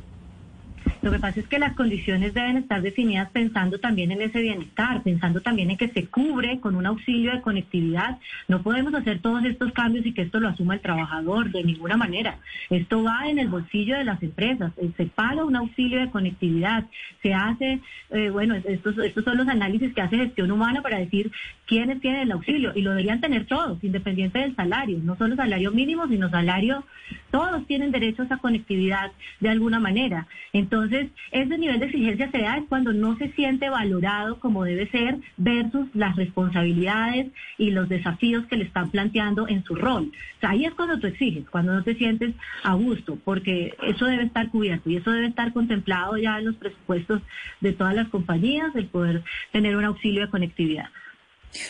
Lo 1.02 1.10
que 1.10 1.18
pasa 1.18 1.40
es 1.40 1.48
que 1.48 1.58
las 1.58 1.74
condiciones 1.74 2.36
deben 2.36 2.58
estar 2.58 2.82
definidas 2.82 3.32
pensando 3.32 3.80
también 3.80 4.12
en 4.12 4.22
ese 4.22 4.40
bienestar, 4.40 5.02
pensando 5.02 5.42
también 5.42 5.72
en 5.72 5.78
que 5.78 5.90
se 5.90 6.06
cubre 6.06 6.60
con 6.60 6.76
un 6.76 6.86
auxilio 6.86 7.32
de 7.32 7.42
conectividad. 7.42 8.20
No 8.48 8.62
podemos 8.62 8.94
hacer 8.94 9.20
todos 9.20 9.44
estos 9.46 9.72
cambios 9.72 10.06
y 10.06 10.14
que 10.14 10.22
esto 10.22 10.40
lo 10.40 10.50
asuma 10.50 10.76
el 10.76 10.82
trabajador 10.82 11.52
de 11.52 11.64
ninguna 11.64 11.98
manera. 11.98 12.38
Esto 12.70 13.02
va 13.02 13.28
en 13.28 13.40
el 13.40 13.48
bolsillo 13.48 13.98
de 13.98 14.04
las 14.04 14.22
empresas. 14.22 14.74
Eh, 14.78 14.92
se 14.96 15.08
paga 15.08 15.44
un 15.44 15.56
auxilio 15.56 16.00
de 16.00 16.12
conectividad. 16.12 16.86
Se 17.24 17.34
hace, 17.34 17.80
eh, 18.12 18.30
bueno, 18.30 18.54
estos, 18.54 18.96
estos 19.00 19.24
son 19.24 19.38
los 19.38 19.48
análisis 19.48 19.96
que 19.96 20.02
hace 20.02 20.18
gestión 20.18 20.52
humana 20.52 20.84
para 20.84 21.00
decir 21.00 21.32
quiénes 21.66 22.00
tienen 22.00 22.22
el 22.22 22.32
auxilio 22.34 22.74
y 22.76 22.82
lo 22.82 22.92
deberían 22.92 23.22
tener 23.22 23.46
todos, 23.46 23.84
independiente 23.84 24.40
del 24.40 24.56
salario, 24.56 25.00
no 25.02 25.16
solo 25.16 25.36
salario 25.36 25.72
mínimo, 25.72 26.08
sino 26.08 26.30
salario, 26.30 26.84
todos 27.32 27.66
tienen 27.66 27.92
derecho 27.92 28.22
a 28.22 28.26
esa 28.26 28.38
conectividad 28.38 29.12
de 29.40 29.50
alguna 29.50 29.80
manera. 29.80 30.28
Entonces, 30.52 30.91
ese 31.32 31.58
nivel 31.58 31.80
de 31.80 31.86
exigencia 31.86 32.30
se 32.32 32.42
da 32.42 32.64
cuando 32.68 32.94
no 32.94 33.18
se 33.18 33.32
siente 33.34 33.70
valorado 33.70 34.40
como 34.40 34.64
debe 34.64 34.90
ser 34.90 35.18
versus 35.38 35.88
las 35.94 36.16
responsabilidades 36.16 37.32
y 37.58 37.72
los 37.72 37.90
desafíos 37.90 38.46
que 38.48 38.58
le 38.58 38.66
están 38.66 38.92
planteando 38.92 39.48
en 39.48 39.64
su 39.64 39.76
rol. 39.76 40.12
ahí 40.42 40.66
es 40.66 40.74
cuando 40.74 41.00
tú 41.00 41.08
exiges, 41.08 41.50
cuando 41.50 41.74
no 41.74 41.84
te 41.84 41.96
sientes 41.96 42.34
a 42.64 42.74
gusto, 42.74 43.18
porque 43.24 43.74
eso 43.84 44.06
debe 44.06 44.24
estar 44.24 44.50
cubierto 44.50 44.90
y 44.90 44.98
eso 44.98 45.12
debe 45.12 45.28
estar 45.28 45.54
contemplado 45.54 46.18
ya 46.18 46.40
en 46.40 46.46
los 46.46 46.56
presupuestos 46.56 47.22
de 47.62 47.74
todas 47.74 47.96
las 47.96 48.10
compañías, 48.10 48.76
el 48.76 48.88
poder 48.88 49.24
tener 49.52 49.76
un 49.76 49.86
auxilio 49.86 50.22
de 50.22 50.30
conectividad. 50.30 50.90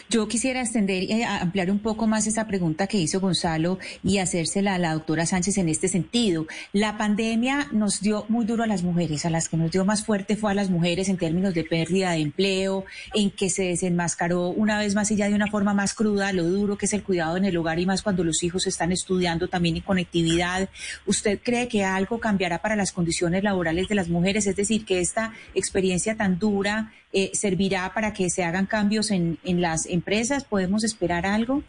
Yo 0.10 0.28
quisiera 0.28 0.62
extender 0.62 1.04
y 1.04 1.24
ampliar 1.24 1.72
un 1.72 1.80
poco 1.80 2.08
más 2.08 2.28
esa 2.28 2.48
pregunta 2.48 2.88
que 2.88 2.98
hizo 2.98 3.20
Gonzalo 3.20 3.80
y 4.04 4.20
hacérsela 4.20 4.76
a 4.76 4.78
la 4.78 4.94
doctora 4.94 5.26
Sánchez 5.26 5.58
en 5.58 5.70
este 5.70 5.88
sentido. 5.88 6.48
La 6.74 6.98
pandemia 6.98 7.68
nos 7.72 8.02
dio 8.02 8.26
muy 8.30 8.46
duro 8.46 8.64
a 8.64 8.68
las 8.68 8.84
mujeres, 8.84 9.26
a 9.26 9.30
las 9.30 9.50
que 9.50 9.58
nos 9.58 9.72
dio 9.72 9.86
más 9.86 10.06
fuerte 10.06 10.36
fue 10.36 10.52
a 10.52 10.56
las 10.56 10.70
mujeres 10.70 11.10
en 11.10 11.18
términos 11.18 11.54
de 11.54 11.64
pérdida 11.64 12.12
de 12.12 12.20
empleo, 12.20 12.86
en 13.14 13.32
que 13.32 13.50
se 13.50 13.64
desenmascaró 13.64 14.50
una 14.50 14.80
vez 14.80 14.96
más 14.96 15.12
y 15.12 15.16
ya 15.16 15.30
de 15.30 15.36
una 15.36 15.48
forma 15.48 15.74
más 15.74 15.94
cruda 15.94 16.34
lo 16.34 16.44
duro 16.44 16.78
que 16.78 16.86
es 16.86 16.94
el 16.94 17.04
cuidado 17.04 17.38
en 17.38 17.46
el 17.46 17.58
hogar 17.58 17.80
y 17.80 17.86
más 17.86 18.02
cuando 18.02 18.24
los 18.24 18.44
hijos 18.44 18.68
están 18.68 18.92
estudiando 18.92 19.48
también 19.48 19.78
en 19.78 19.82
conectividad. 19.82 20.70
¿Usted 21.06 21.40
cree 21.44 21.68
que 21.68 21.84
algo 21.84 22.20
cambiará 22.20 22.62
para 22.62 22.76
las 22.76 22.92
condiciones 22.92 23.44
laborales 23.44 23.88
de 23.88 23.96
las 23.96 24.10
mujeres? 24.10 24.48
Es 24.48 24.56
decir, 24.56 24.86
que 24.86 25.00
esta 25.00 25.34
experiencia 25.54 26.16
tan 26.16 26.40
dura 26.40 26.92
eh, 27.14 27.32
servirá 27.34 27.94
para 27.94 28.14
que 28.14 28.30
se 28.30 28.44
hagan 28.44 28.66
cambios 28.66 29.12
en, 29.12 29.38
en 29.44 29.62
las 29.62 29.86
empresas? 29.86 30.44
¿Podemos 30.46 30.84
esperar 30.84 31.26
algo? 31.26 31.64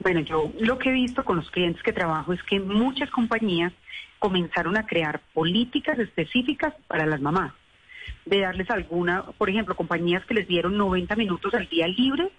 Bueno, 0.00 0.20
yo 0.20 0.52
lo 0.60 0.78
que 0.78 0.90
he 0.90 0.92
visto 0.92 1.24
con 1.24 1.36
los 1.36 1.50
clientes 1.50 1.82
que 1.82 1.92
trabajo 1.92 2.32
es 2.32 2.42
que 2.42 2.58
muchas 2.60 3.10
compañías 3.10 3.72
comenzaron 4.18 4.76
a 4.76 4.86
crear 4.86 5.20
políticas 5.32 5.98
específicas 5.98 6.74
para 6.88 7.06
las 7.06 7.20
mamás, 7.20 7.52
de 8.24 8.40
darles 8.40 8.70
alguna, 8.70 9.22
por 9.38 9.50
ejemplo, 9.50 9.76
compañías 9.76 10.24
que 10.24 10.34
les 10.34 10.48
dieron 10.48 10.76
90 10.76 11.14
minutos 11.16 11.54
al 11.54 11.68
día 11.68 11.86
libre 11.86 12.30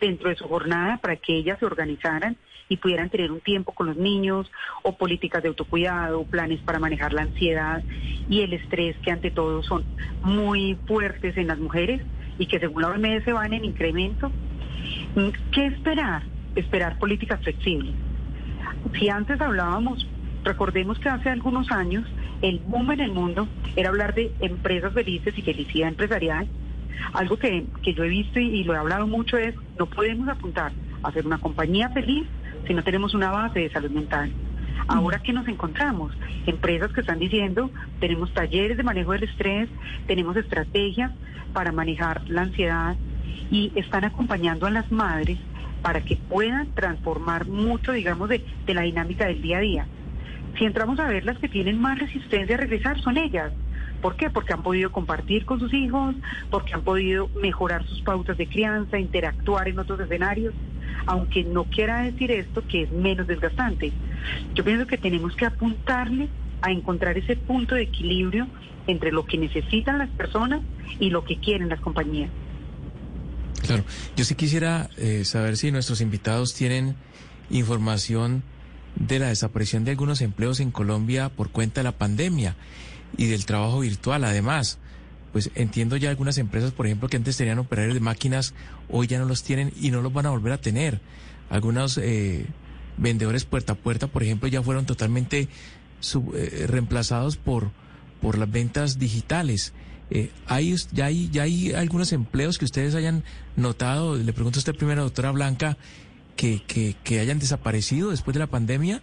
dentro 0.00 0.28
de 0.28 0.36
su 0.36 0.46
jornada 0.48 0.98
para 0.98 1.16
que 1.16 1.36
ellas 1.36 1.58
se 1.58 1.66
organizaran 1.66 2.36
y 2.68 2.76
pudieran 2.76 3.10
tener 3.10 3.30
un 3.30 3.40
tiempo 3.40 3.72
con 3.72 3.86
los 3.86 3.96
niños, 3.96 4.50
o 4.82 4.96
políticas 4.96 5.42
de 5.42 5.48
autocuidado, 5.48 6.24
planes 6.24 6.60
para 6.60 6.78
manejar 6.78 7.12
la 7.12 7.22
ansiedad 7.22 7.82
y 8.28 8.40
el 8.40 8.52
estrés 8.52 8.96
que 8.98 9.10
ante 9.10 9.30
todo 9.30 9.62
son 9.62 9.84
muy 10.22 10.76
fuertes 10.86 11.36
en 11.36 11.46
las 11.46 11.58
mujeres 11.58 12.02
y 12.38 12.46
que 12.46 12.58
según 12.58 12.82
la 12.82 12.88
OMS 12.88 13.24
van 13.26 13.52
en 13.52 13.64
incremento. 13.64 14.30
¿Qué 15.52 15.66
esperar? 15.66 16.22
Esperar 16.54 16.98
políticas 16.98 17.40
flexibles. 17.42 17.94
Si 18.98 19.08
antes 19.08 19.40
hablábamos, 19.40 20.06
recordemos 20.44 20.98
que 20.98 21.08
hace 21.08 21.30
algunos 21.30 21.70
años 21.70 22.04
el 22.42 22.58
boom 22.60 22.92
en 22.92 23.00
el 23.00 23.12
mundo 23.12 23.48
era 23.76 23.88
hablar 23.88 24.14
de 24.14 24.32
empresas 24.40 24.92
felices 24.92 25.36
y 25.36 25.42
felicidad 25.42 25.88
empresarial. 25.88 26.46
Algo 27.12 27.36
que, 27.36 27.66
que 27.82 27.94
yo 27.94 28.04
he 28.04 28.08
visto 28.08 28.40
y, 28.40 28.46
y 28.46 28.64
lo 28.64 28.74
he 28.74 28.78
hablado 28.78 29.06
mucho 29.06 29.36
es, 29.36 29.54
no 29.78 29.86
podemos 29.86 30.28
apuntar 30.28 30.72
a 31.02 31.12
ser 31.12 31.26
una 31.26 31.38
compañía 31.38 31.90
feliz 31.90 32.26
si 32.66 32.74
no 32.74 32.82
tenemos 32.82 33.14
una 33.14 33.30
base 33.30 33.60
de 33.60 33.70
salud 33.70 33.90
mental. 33.90 34.32
Ahora 34.88 35.20
que 35.20 35.32
nos 35.32 35.48
encontramos, 35.48 36.12
empresas 36.46 36.92
que 36.92 37.00
están 37.00 37.18
diciendo, 37.18 37.70
tenemos 37.98 38.32
talleres 38.32 38.76
de 38.76 38.82
manejo 38.82 39.12
del 39.12 39.24
estrés, 39.24 39.68
tenemos 40.06 40.36
estrategias 40.36 41.12
para 41.52 41.72
manejar 41.72 42.22
la 42.28 42.42
ansiedad 42.42 42.96
y 43.50 43.72
están 43.74 44.04
acompañando 44.04 44.66
a 44.66 44.70
las 44.70 44.90
madres 44.92 45.38
para 45.82 46.02
que 46.02 46.16
puedan 46.16 46.72
transformar 46.72 47.46
mucho, 47.46 47.92
digamos, 47.92 48.28
de, 48.28 48.44
de 48.64 48.74
la 48.74 48.82
dinámica 48.82 49.26
del 49.26 49.42
día 49.42 49.58
a 49.58 49.60
día. 49.60 49.86
Si 50.58 50.64
entramos 50.64 50.98
a 50.98 51.06
ver 51.06 51.24
las 51.24 51.38
que 51.38 51.48
tienen 51.48 51.80
más 51.80 51.98
resistencia 51.98 52.56
a 52.56 52.58
regresar, 52.58 53.00
son 53.00 53.16
ellas. 53.16 53.52
¿Por 54.00 54.16
qué? 54.16 54.30
Porque 54.30 54.52
han 54.52 54.62
podido 54.62 54.92
compartir 54.92 55.44
con 55.44 55.58
sus 55.58 55.72
hijos, 55.74 56.14
porque 56.50 56.74
han 56.74 56.82
podido 56.82 57.28
mejorar 57.40 57.84
sus 57.86 58.02
pautas 58.02 58.36
de 58.36 58.46
crianza, 58.46 58.98
interactuar 58.98 59.68
en 59.68 59.78
otros 59.78 60.00
escenarios, 60.00 60.54
aunque 61.06 61.44
no 61.44 61.64
quiera 61.64 62.02
decir 62.02 62.30
esto 62.30 62.66
que 62.66 62.82
es 62.82 62.92
menos 62.92 63.26
desgastante. 63.26 63.92
Yo 64.54 64.64
pienso 64.64 64.86
que 64.86 64.98
tenemos 64.98 65.36
que 65.36 65.46
apuntarle 65.46 66.28
a 66.62 66.70
encontrar 66.70 67.18
ese 67.18 67.36
punto 67.36 67.74
de 67.74 67.82
equilibrio 67.82 68.46
entre 68.86 69.12
lo 69.12 69.26
que 69.26 69.38
necesitan 69.38 69.98
las 69.98 70.10
personas 70.10 70.62
y 70.98 71.10
lo 71.10 71.24
que 71.24 71.38
quieren 71.38 71.68
las 71.68 71.80
compañías. 71.80 72.30
Claro, 73.66 73.84
yo 74.16 74.24
sí 74.24 74.34
quisiera 74.34 74.90
eh, 74.96 75.24
saber 75.24 75.56
si 75.56 75.72
nuestros 75.72 76.00
invitados 76.00 76.54
tienen 76.54 76.94
información 77.50 78.42
de 78.94 79.18
la 79.18 79.28
desaparición 79.28 79.84
de 79.84 79.92
algunos 79.92 80.20
empleos 80.20 80.60
en 80.60 80.70
Colombia 80.70 81.28
por 81.28 81.50
cuenta 81.50 81.80
de 81.80 81.84
la 81.84 81.92
pandemia 81.92 82.56
y 83.16 83.26
del 83.26 83.44
trabajo 83.44 83.80
virtual 83.80 84.24
además, 84.24 84.78
pues 85.36 85.50
entiendo 85.54 85.98
ya 85.98 86.08
algunas 86.08 86.38
empresas, 86.38 86.72
por 86.72 86.86
ejemplo, 86.86 87.10
que 87.10 87.18
antes 87.18 87.36
tenían 87.36 87.58
operarios 87.58 87.92
de 87.92 88.00
máquinas, 88.00 88.54
hoy 88.88 89.06
ya 89.06 89.18
no 89.18 89.26
los 89.26 89.42
tienen 89.42 89.70
y 89.78 89.90
no 89.90 90.00
los 90.00 90.10
van 90.10 90.24
a 90.24 90.30
volver 90.30 90.54
a 90.54 90.56
tener. 90.56 91.02
Algunos 91.50 91.98
eh, 91.98 92.46
vendedores 92.96 93.44
puerta 93.44 93.74
a 93.74 93.76
puerta, 93.76 94.06
por 94.06 94.22
ejemplo, 94.22 94.48
ya 94.48 94.62
fueron 94.62 94.86
totalmente 94.86 95.40
eh, 95.42 96.66
reemplazados 96.66 97.36
por, 97.36 97.70
por 98.22 98.38
las 98.38 98.50
ventas 98.50 98.98
digitales. 98.98 99.74
Eh, 100.08 100.30
¿hay, 100.46 100.74
ya, 100.92 101.04
hay, 101.04 101.28
¿Ya 101.28 101.42
hay 101.42 101.74
algunos 101.74 102.14
empleos 102.14 102.56
que 102.56 102.64
ustedes 102.64 102.94
hayan 102.94 103.22
notado? 103.56 104.16
Le 104.16 104.32
pregunto 104.32 104.58
a 104.58 104.60
usted 104.60 104.74
primero, 104.74 105.02
doctora 105.02 105.32
Blanca, 105.32 105.76
que, 106.34 106.62
que, 106.66 106.96
que 107.04 107.20
hayan 107.20 107.38
desaparecido 107.38 108.08
después 108.08 108.32
de 108.32 108.38
la 108.38 108.46
pandemia. 108.46 109.02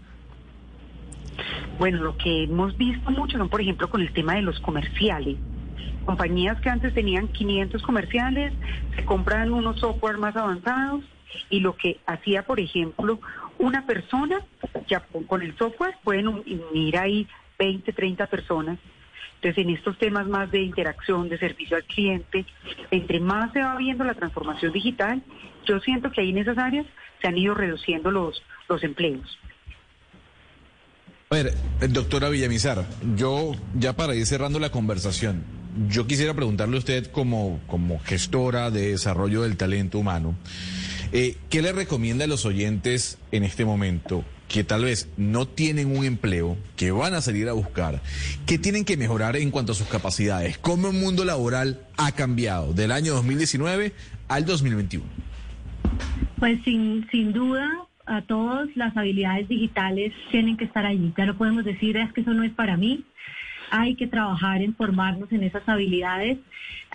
Bueno, 1.78 2.02
lo 2.02 2.18
que 2.18 2.46
hemos 2.46 2.76
visto 2.76 3.12
mucho 3.12 3.38
son, 3.38 3.50
por 3.50 3.62
ejemplo, 3.62 3.88
con 3.88 4.02
el 4.02 4.12
tema 4.14 4.34
de 4.34 4.42
los 4.42 4.60
comerciales. 4.62 5.38
Compañías 6.06 6.60
que 6.62 6.70
antes 6.70 6.94
tenían 6.94 7.28
500 7.30 7.82
comerciales, 7.82 8.54
se 8.96 9.06
compran 9.06 9.54
unos 9.54 9.80
software 9.80 10.18
más 10.18 10.36
avanzados 10.36 11.04
y 11.50 11.60
lo 11.60 11.76
que 11.76 12.00
hacía, 12.06 12.44
por 12.44 12.60
ejemplo, 12.60 13.20
una 13.58 13.86
persona, 13.86 14.42
ya 14.88 15.02
con 15.28 15.42
el 15.42 15.56
software 15.58 15.96
pueden 16.04 16.28
unir 16.28 16.98
ahí 16.98 17.28
20, 17.58 17.94
30 17.94 18.28
personas. 18.28 18.80
Entonces, 19.36 19.64
en 19.66 19.72
estos 19.72 19.98
temas 19.98 20.28
más 20.28 20.52
de 20.52 20.62
interacción, 20.62 21.28
de 21.28 21.38
servicio 21.38 21.76
al 21.76 21.84
cliente, 21.84 22.46
entre 22.92 23.20
más 23.20 23.52
se 23.52 23.62
va 23.62 23.76
viendo 23.76 24.04
la 24.04 24.14
transformación 24.14 24.72
digital, 24.72 25.22
yo 25.66 25.80
siento 25.80 26.12
que 26.12 26.22
ahí 26.22 26.30
en 26.30 26.38
esas 26.38 26.58
áreas 26.58 26.86
se 27.22 27.28
han 27.28 27.38
ido 27.38 27.54
reduciendo 27.54 28.12
los, 28.12 28.42
los 28.70 28.84
empleos. 28.84 29.38
A 31.30 31.36
ver, 31.36 31.54
doctora 31.90 32.30
Villamizar, 32.30 32.86
yo 33.16 33.54
ya 33.74 33.94
para 33.94 34.14
ir 34.16 34.26
cerrando 34.26 34.60
la 34.60 34.70
conversación, 34.70 35.44
yo 35.88 36.08
quisiera 36.08 36.34
preguntarle 36.34 36.76
a 36.76 36.80
usted 36.80 37.08
como, 37.08 37.60
como 37.68 38.00
gestora 38.00 38.72
de 38.72 38.92
desarrollo 38.92 39.44
del 39.44 39.58
talento 39.58 40.00
humano, 40.00 40.36
eh, 41.12 41.38
¿qué 41.50 41.62
le 41.62 41.72
recomienda 41.72 42.26
a 42.26 42.28
los 42.28 42.46
oyentes 42.46 43.20
en 43.32 43.44
este 43.44 43.66
momento 43.66 44.24
que 44.48 44.64
tal 44.64 44.84
vez 44.86 45.10
no 45.18 45.48
tienen 45.48 45.96
un 45.96 46.06
empleo, 46.06 46.58
que 46.76 46.92
van 46.92 47.14
a 47.14 47.22
salir 47.22 47.50
a 47.50 47.54
buscar, 47.54 48.02
que 48.46 48.58
tienen 48.58 48.86
que 48.86 48.98
mejorar 48.98 49.36
en 49.36 49.52
cuanto 49.52 49.72
a 49.72 49.76
sus 49.76 49.88
capacidades? 49.88 50.58
¿Cómo 50.58 50.90
el 50.90 50.94
mundo 50.94 51.26
laboral 51.26 51.82
ha 51.98 52.12
cambiado 52.12 52.74
del 52.74 52.92
año 52.92 53.14
2019 53.14 53.94
al 54.28 54.46
2021? 54.46 55.06
Pues 56.40 56.60
sin, 56.64 57.08
sin 57.12 57.32
duda, 57.32 57.70
a 58.06 58.22
todos 58.24 58.70
las 58.76 58.96
habilidades 58.98 59.48
digitales 59.48 60.14
tienen 60.32 60.58
que 60.58 60.66
estar 60.66 60.86
allí. 60.86 61.14
Ya 61.18 61.26
no 61.26 61.38
podemos 61.38 61.64
decir 61.64 61.98
es 61.98 62.12
que 62.14 62.22
eso 62.22 62.34
no 62.34 62.44
es 62.44 62.52
para 62.52 62.78
mí. 62.78 63.06
Hay 63.76 63.96
que 63.96 64.06
trabajar 64.06 64.62
en 64.62 64.76
formarnos 64.76 65.32
en 65.32 65.42
esas 65.42 65.68
habilidades 65.68 66.38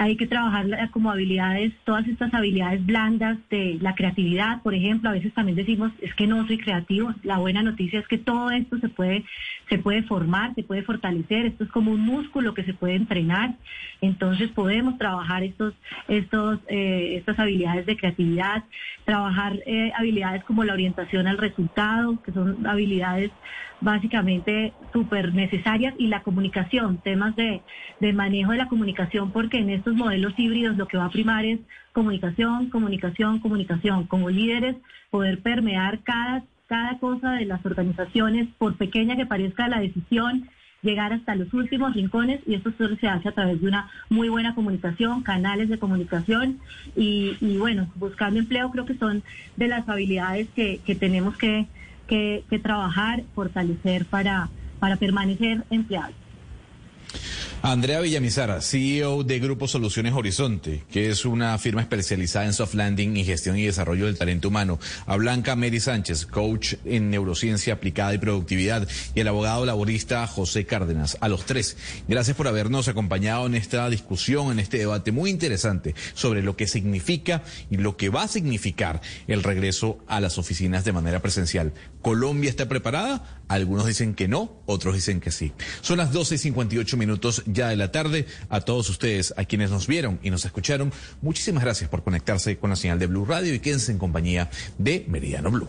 hay 0.01 0.17
que 0.17 0.29
trabajar 0.29 0.67
como 0.93 1.11
habilidades, 1.11 1.73
todas 1.85 2.07
estas 2.07 2.33
habilidades 2.33 2.87
blandas 2.87 3.37
de 3.51 3.79
la 3.81 3.97
creatividad, 3.97 4.63
por 4.63 4.73
ejemplo, 4.73 5.11
a 5.11 5.15
veces 5.15 5.35
también 5.35 5.57
decimos, 5.57 5.91
es 6.01 6.15
que 6.15 6.29
no 6.29 6.47
soy 6.47 6.57
creativo, 6.57 7.13
la 7.25 7.39
buena 7.39 7.65
noticia 7.65 7.99
es 7.99 8.07
que 8.07 8.17
todo 8.17 8.53
esto 8.53 8.79
se 8.79 8.89
puede, 8.89 9.25
se 9.69 9.79
puede 9.79 10.05
formar, 10.05 10.55
se 10.55 10.63
puede 10.63 10.83
fortalecer, 10.83 11.47
esto 11.47 11.65
es 11.65 11.71
como 11.71 11.91
un 11.91 12.03
músculo 12.03 12.55
que 12.55 12.63
se 12.63 12.75
puede 12.75 12.95
entrenar, 12.95 13.57
entonces 14.01 14.51
podemos 14.51 14.99
trabajar 14.99 15.43
estos, 15.43 15.75
estos, 16.07 16.61
eh, 16.69 17.17
estas 17.17 17.37
habilidades 17.41 17.85
de 17.87 17.97
creatividad, 17.97 18.63
trabajar 19.05 19.59
eh, 19.67 19.91
habilidades 19.97 20.45
como 20.45 20.63
la 20.63 20.75
orientación 20.75 21.27
al 21.27 21.39
resultado, 21.39 22.23
que 22.23 22.31
son 22.31 22.65
habilidades 22.69 23.33
básicamente 23.81 24.73
súper 24.93 25.35
necesarias, 25.35 25.95
y 25.99 26.09
la 26.09 26.23
comunicación, 26.23 26.99
temas 26.99 27.35
de, 27.37 27.63
de 28.01 28.13
manejo 28.13 28.53
de 28.53 28.59
la 28.59 28.69
comunicación, 28.69 29.31
porque 29.33 29.59
en 29.59 29.71
estos 29.71 29.88
modelos 29.95 30.35
híbridos 30.37 30.77
lo 30.77 30.87
que 30.87 30.97
va 30.97 31.07
a 31.07 31.11
primar 31.11 31.45
es 31.45 31.61
comunicación, 31.93 32.71
comunicación, 32.71 33.41
comunicación. 33.41 34.07
Como 34.07 34.31
líderes, 34.31 34.77
poder 35.11 35.41
permear 35.41 36.01
cada, 36.03 36.45
cada 36.67 36.99
cosa 36.99 37.33
de 37.33 37.47
las 37.47 37.65
organizaciones, 37.65 38.49
por 38.59 38.77
pequeña 38.77 39.17
que 39.17 39.27
parezca 39.27 39.69
la 39.69 39.81
decisión, 39.81 40.49
llegar 40.83 41.13
hasta 41.13 41.35
los 41.35 41.53
últimos 41.55 41.95
rincones 41.95 42.41
y 42.47 42.55
esto 42.55 42.73
solo 42.79 42.97
se 42.97 43.09
hace 43.09 43.29
a 43.29 43.33
través 43.33 43.61
de 43.61 43.67
una 43.67 43.91
muy 44.09 44.29
buena 44.29 44.55
comunicación, 44.55 45.23
canales 45.23 45.69
de 45.69 45.79
comunicación 45.79 46.61
y, 46.95 47.37
bueno, 47.59 47.91
buscando 47.97 48.39
empleo 48.39 48.71
creo 48.71 48.87
que 48.87 48.95
son 48.95 49.23
de 49.57 49.69
las 49.69 49.89
habilidades 49.89 50.49
que, 50.55 50.81
tenemos 50.99 51.37
que, 51.37 51.67
que, 52.07 52.45
que 52.49 52.59
trabajar, 52.59 53.25
fortalecer 53.35 54.05
para, 54.05 54.51
para 54.79 54.97
permanecer 54.97 55.65
empleados. 55.71 56.15
Andrea 57.61 58.01
Villamizara, 58.01 58.61
CEO 58.63 59.25
de 59.25 59.41
Grupo 59.41 59.67
Soluciones 59.67 60.13
Horizonte, 60.13 60.85
que 60.93 61.11
es 61.11 61.25
una 61.25 61.59
firma 61.59 61.81
especializada 61.81 62.47
en 62.47 62.53
soft 62.53 62.75
landing 62.75 63.17
y 63.17 63.25
gestión 63.25 63.59
y 63.59 63.65
desarrollo 63.65 64.07
del 64.07 64.17
talento 64.17 64.47
humano. 64.47 64.79
A 65.07 65.17
Blanca 65.17 65.57
Mary 65.57 65.81
Sánchez, 65.81 66.25
coach 66.27 66.75
en 66.85 67.11
neurociencia 67.11 67.75
aplicada 67.75 68.15
y 68.15 68.19
productividad. 68.19 68.87
Y 69.17 69.21
el 69.21 69.29
abogado 69.29 69.67
laborista 69.67 70.25
José 70.29 70.67
Cárdenas. 70.67 71.19
A 71.21 71.29
los 71.29 71.47
tres, 71.47 71.77
gracias 72.07 72.37
por 72.37 72.47
habernos 72.47 72.87
acompañado 72.87 73.47
en 73.47 73.57
esta 73.57 73.91
discusión, 73.91 74.53
en 74.53 74.61
este 74.61 74.79
debate 74.79 75.11
muy 75.11 75.29
interesante 75.29 75.97
sobre 76.15 76.43
lo 76.43 76.57
que 76.57 76.69
significa 76.69 77.43
y 77.71 77.77
lo 77.79 77.97
que 77.97 78.09
va 78.09 78.23
a 78.23 78.29
significar 78.29 79.01
el 79.27 79.43
regreso 79.43 79.99
a 80.07 80.21
las 80.21 80.39
oficinas 80.39 80.85
de 80.85 80.93
manera 80.93 81.21
presencial. 81.21 81.73
¿Colombia 82.03 82.51
está 82.51 82.69
preparada? 82.69 83.43
Algunos 83.49 83.87
dicen 83.87 84.15
que 84.15 84.29
no, 84.29 84.63
otros 84.67 84.95
dicen 84.95 85.21
que 85.21 85.33
sí. 85.33 85.53
Son 85.81 85.99
las 85.99 86.13
12 86.13 86.37
y 86.37 86.39
58 86.39 86.97
minutos 86.97 87.43
ya 87.49 87.69
de 87.69 87.77
la 87.77 87.91
tarde. 87.91 88.27
A 88.49 88.61
todos 88.61 88.89
ustedes, 88.89 89.35
a 89.37 89.45
quienes 89.45 89.71
nos 89.71 89.87
vieron 89.87 90.19
y 90.23 90.31
nos 90.31 90.45
escucharon, 90.45 90.93
muchísimas 91.21 91.65
gracias 91.65 91.91
por 91.91 92.05
conectarse 92.05 92.59
con 92.59 92.71
la 92.71 92.77
señal 92.77 92.99
de 92.99 93.07
Blue 93.07 93.25
Radio 93.25 93.55
y 93.55 93.61
quédense 93.61 93.93
en 93.93 93.99
compañía 93.99 94.51
de 94.79 95.05
Meridiano 95.09 95.51
Blue. 95.51 95.69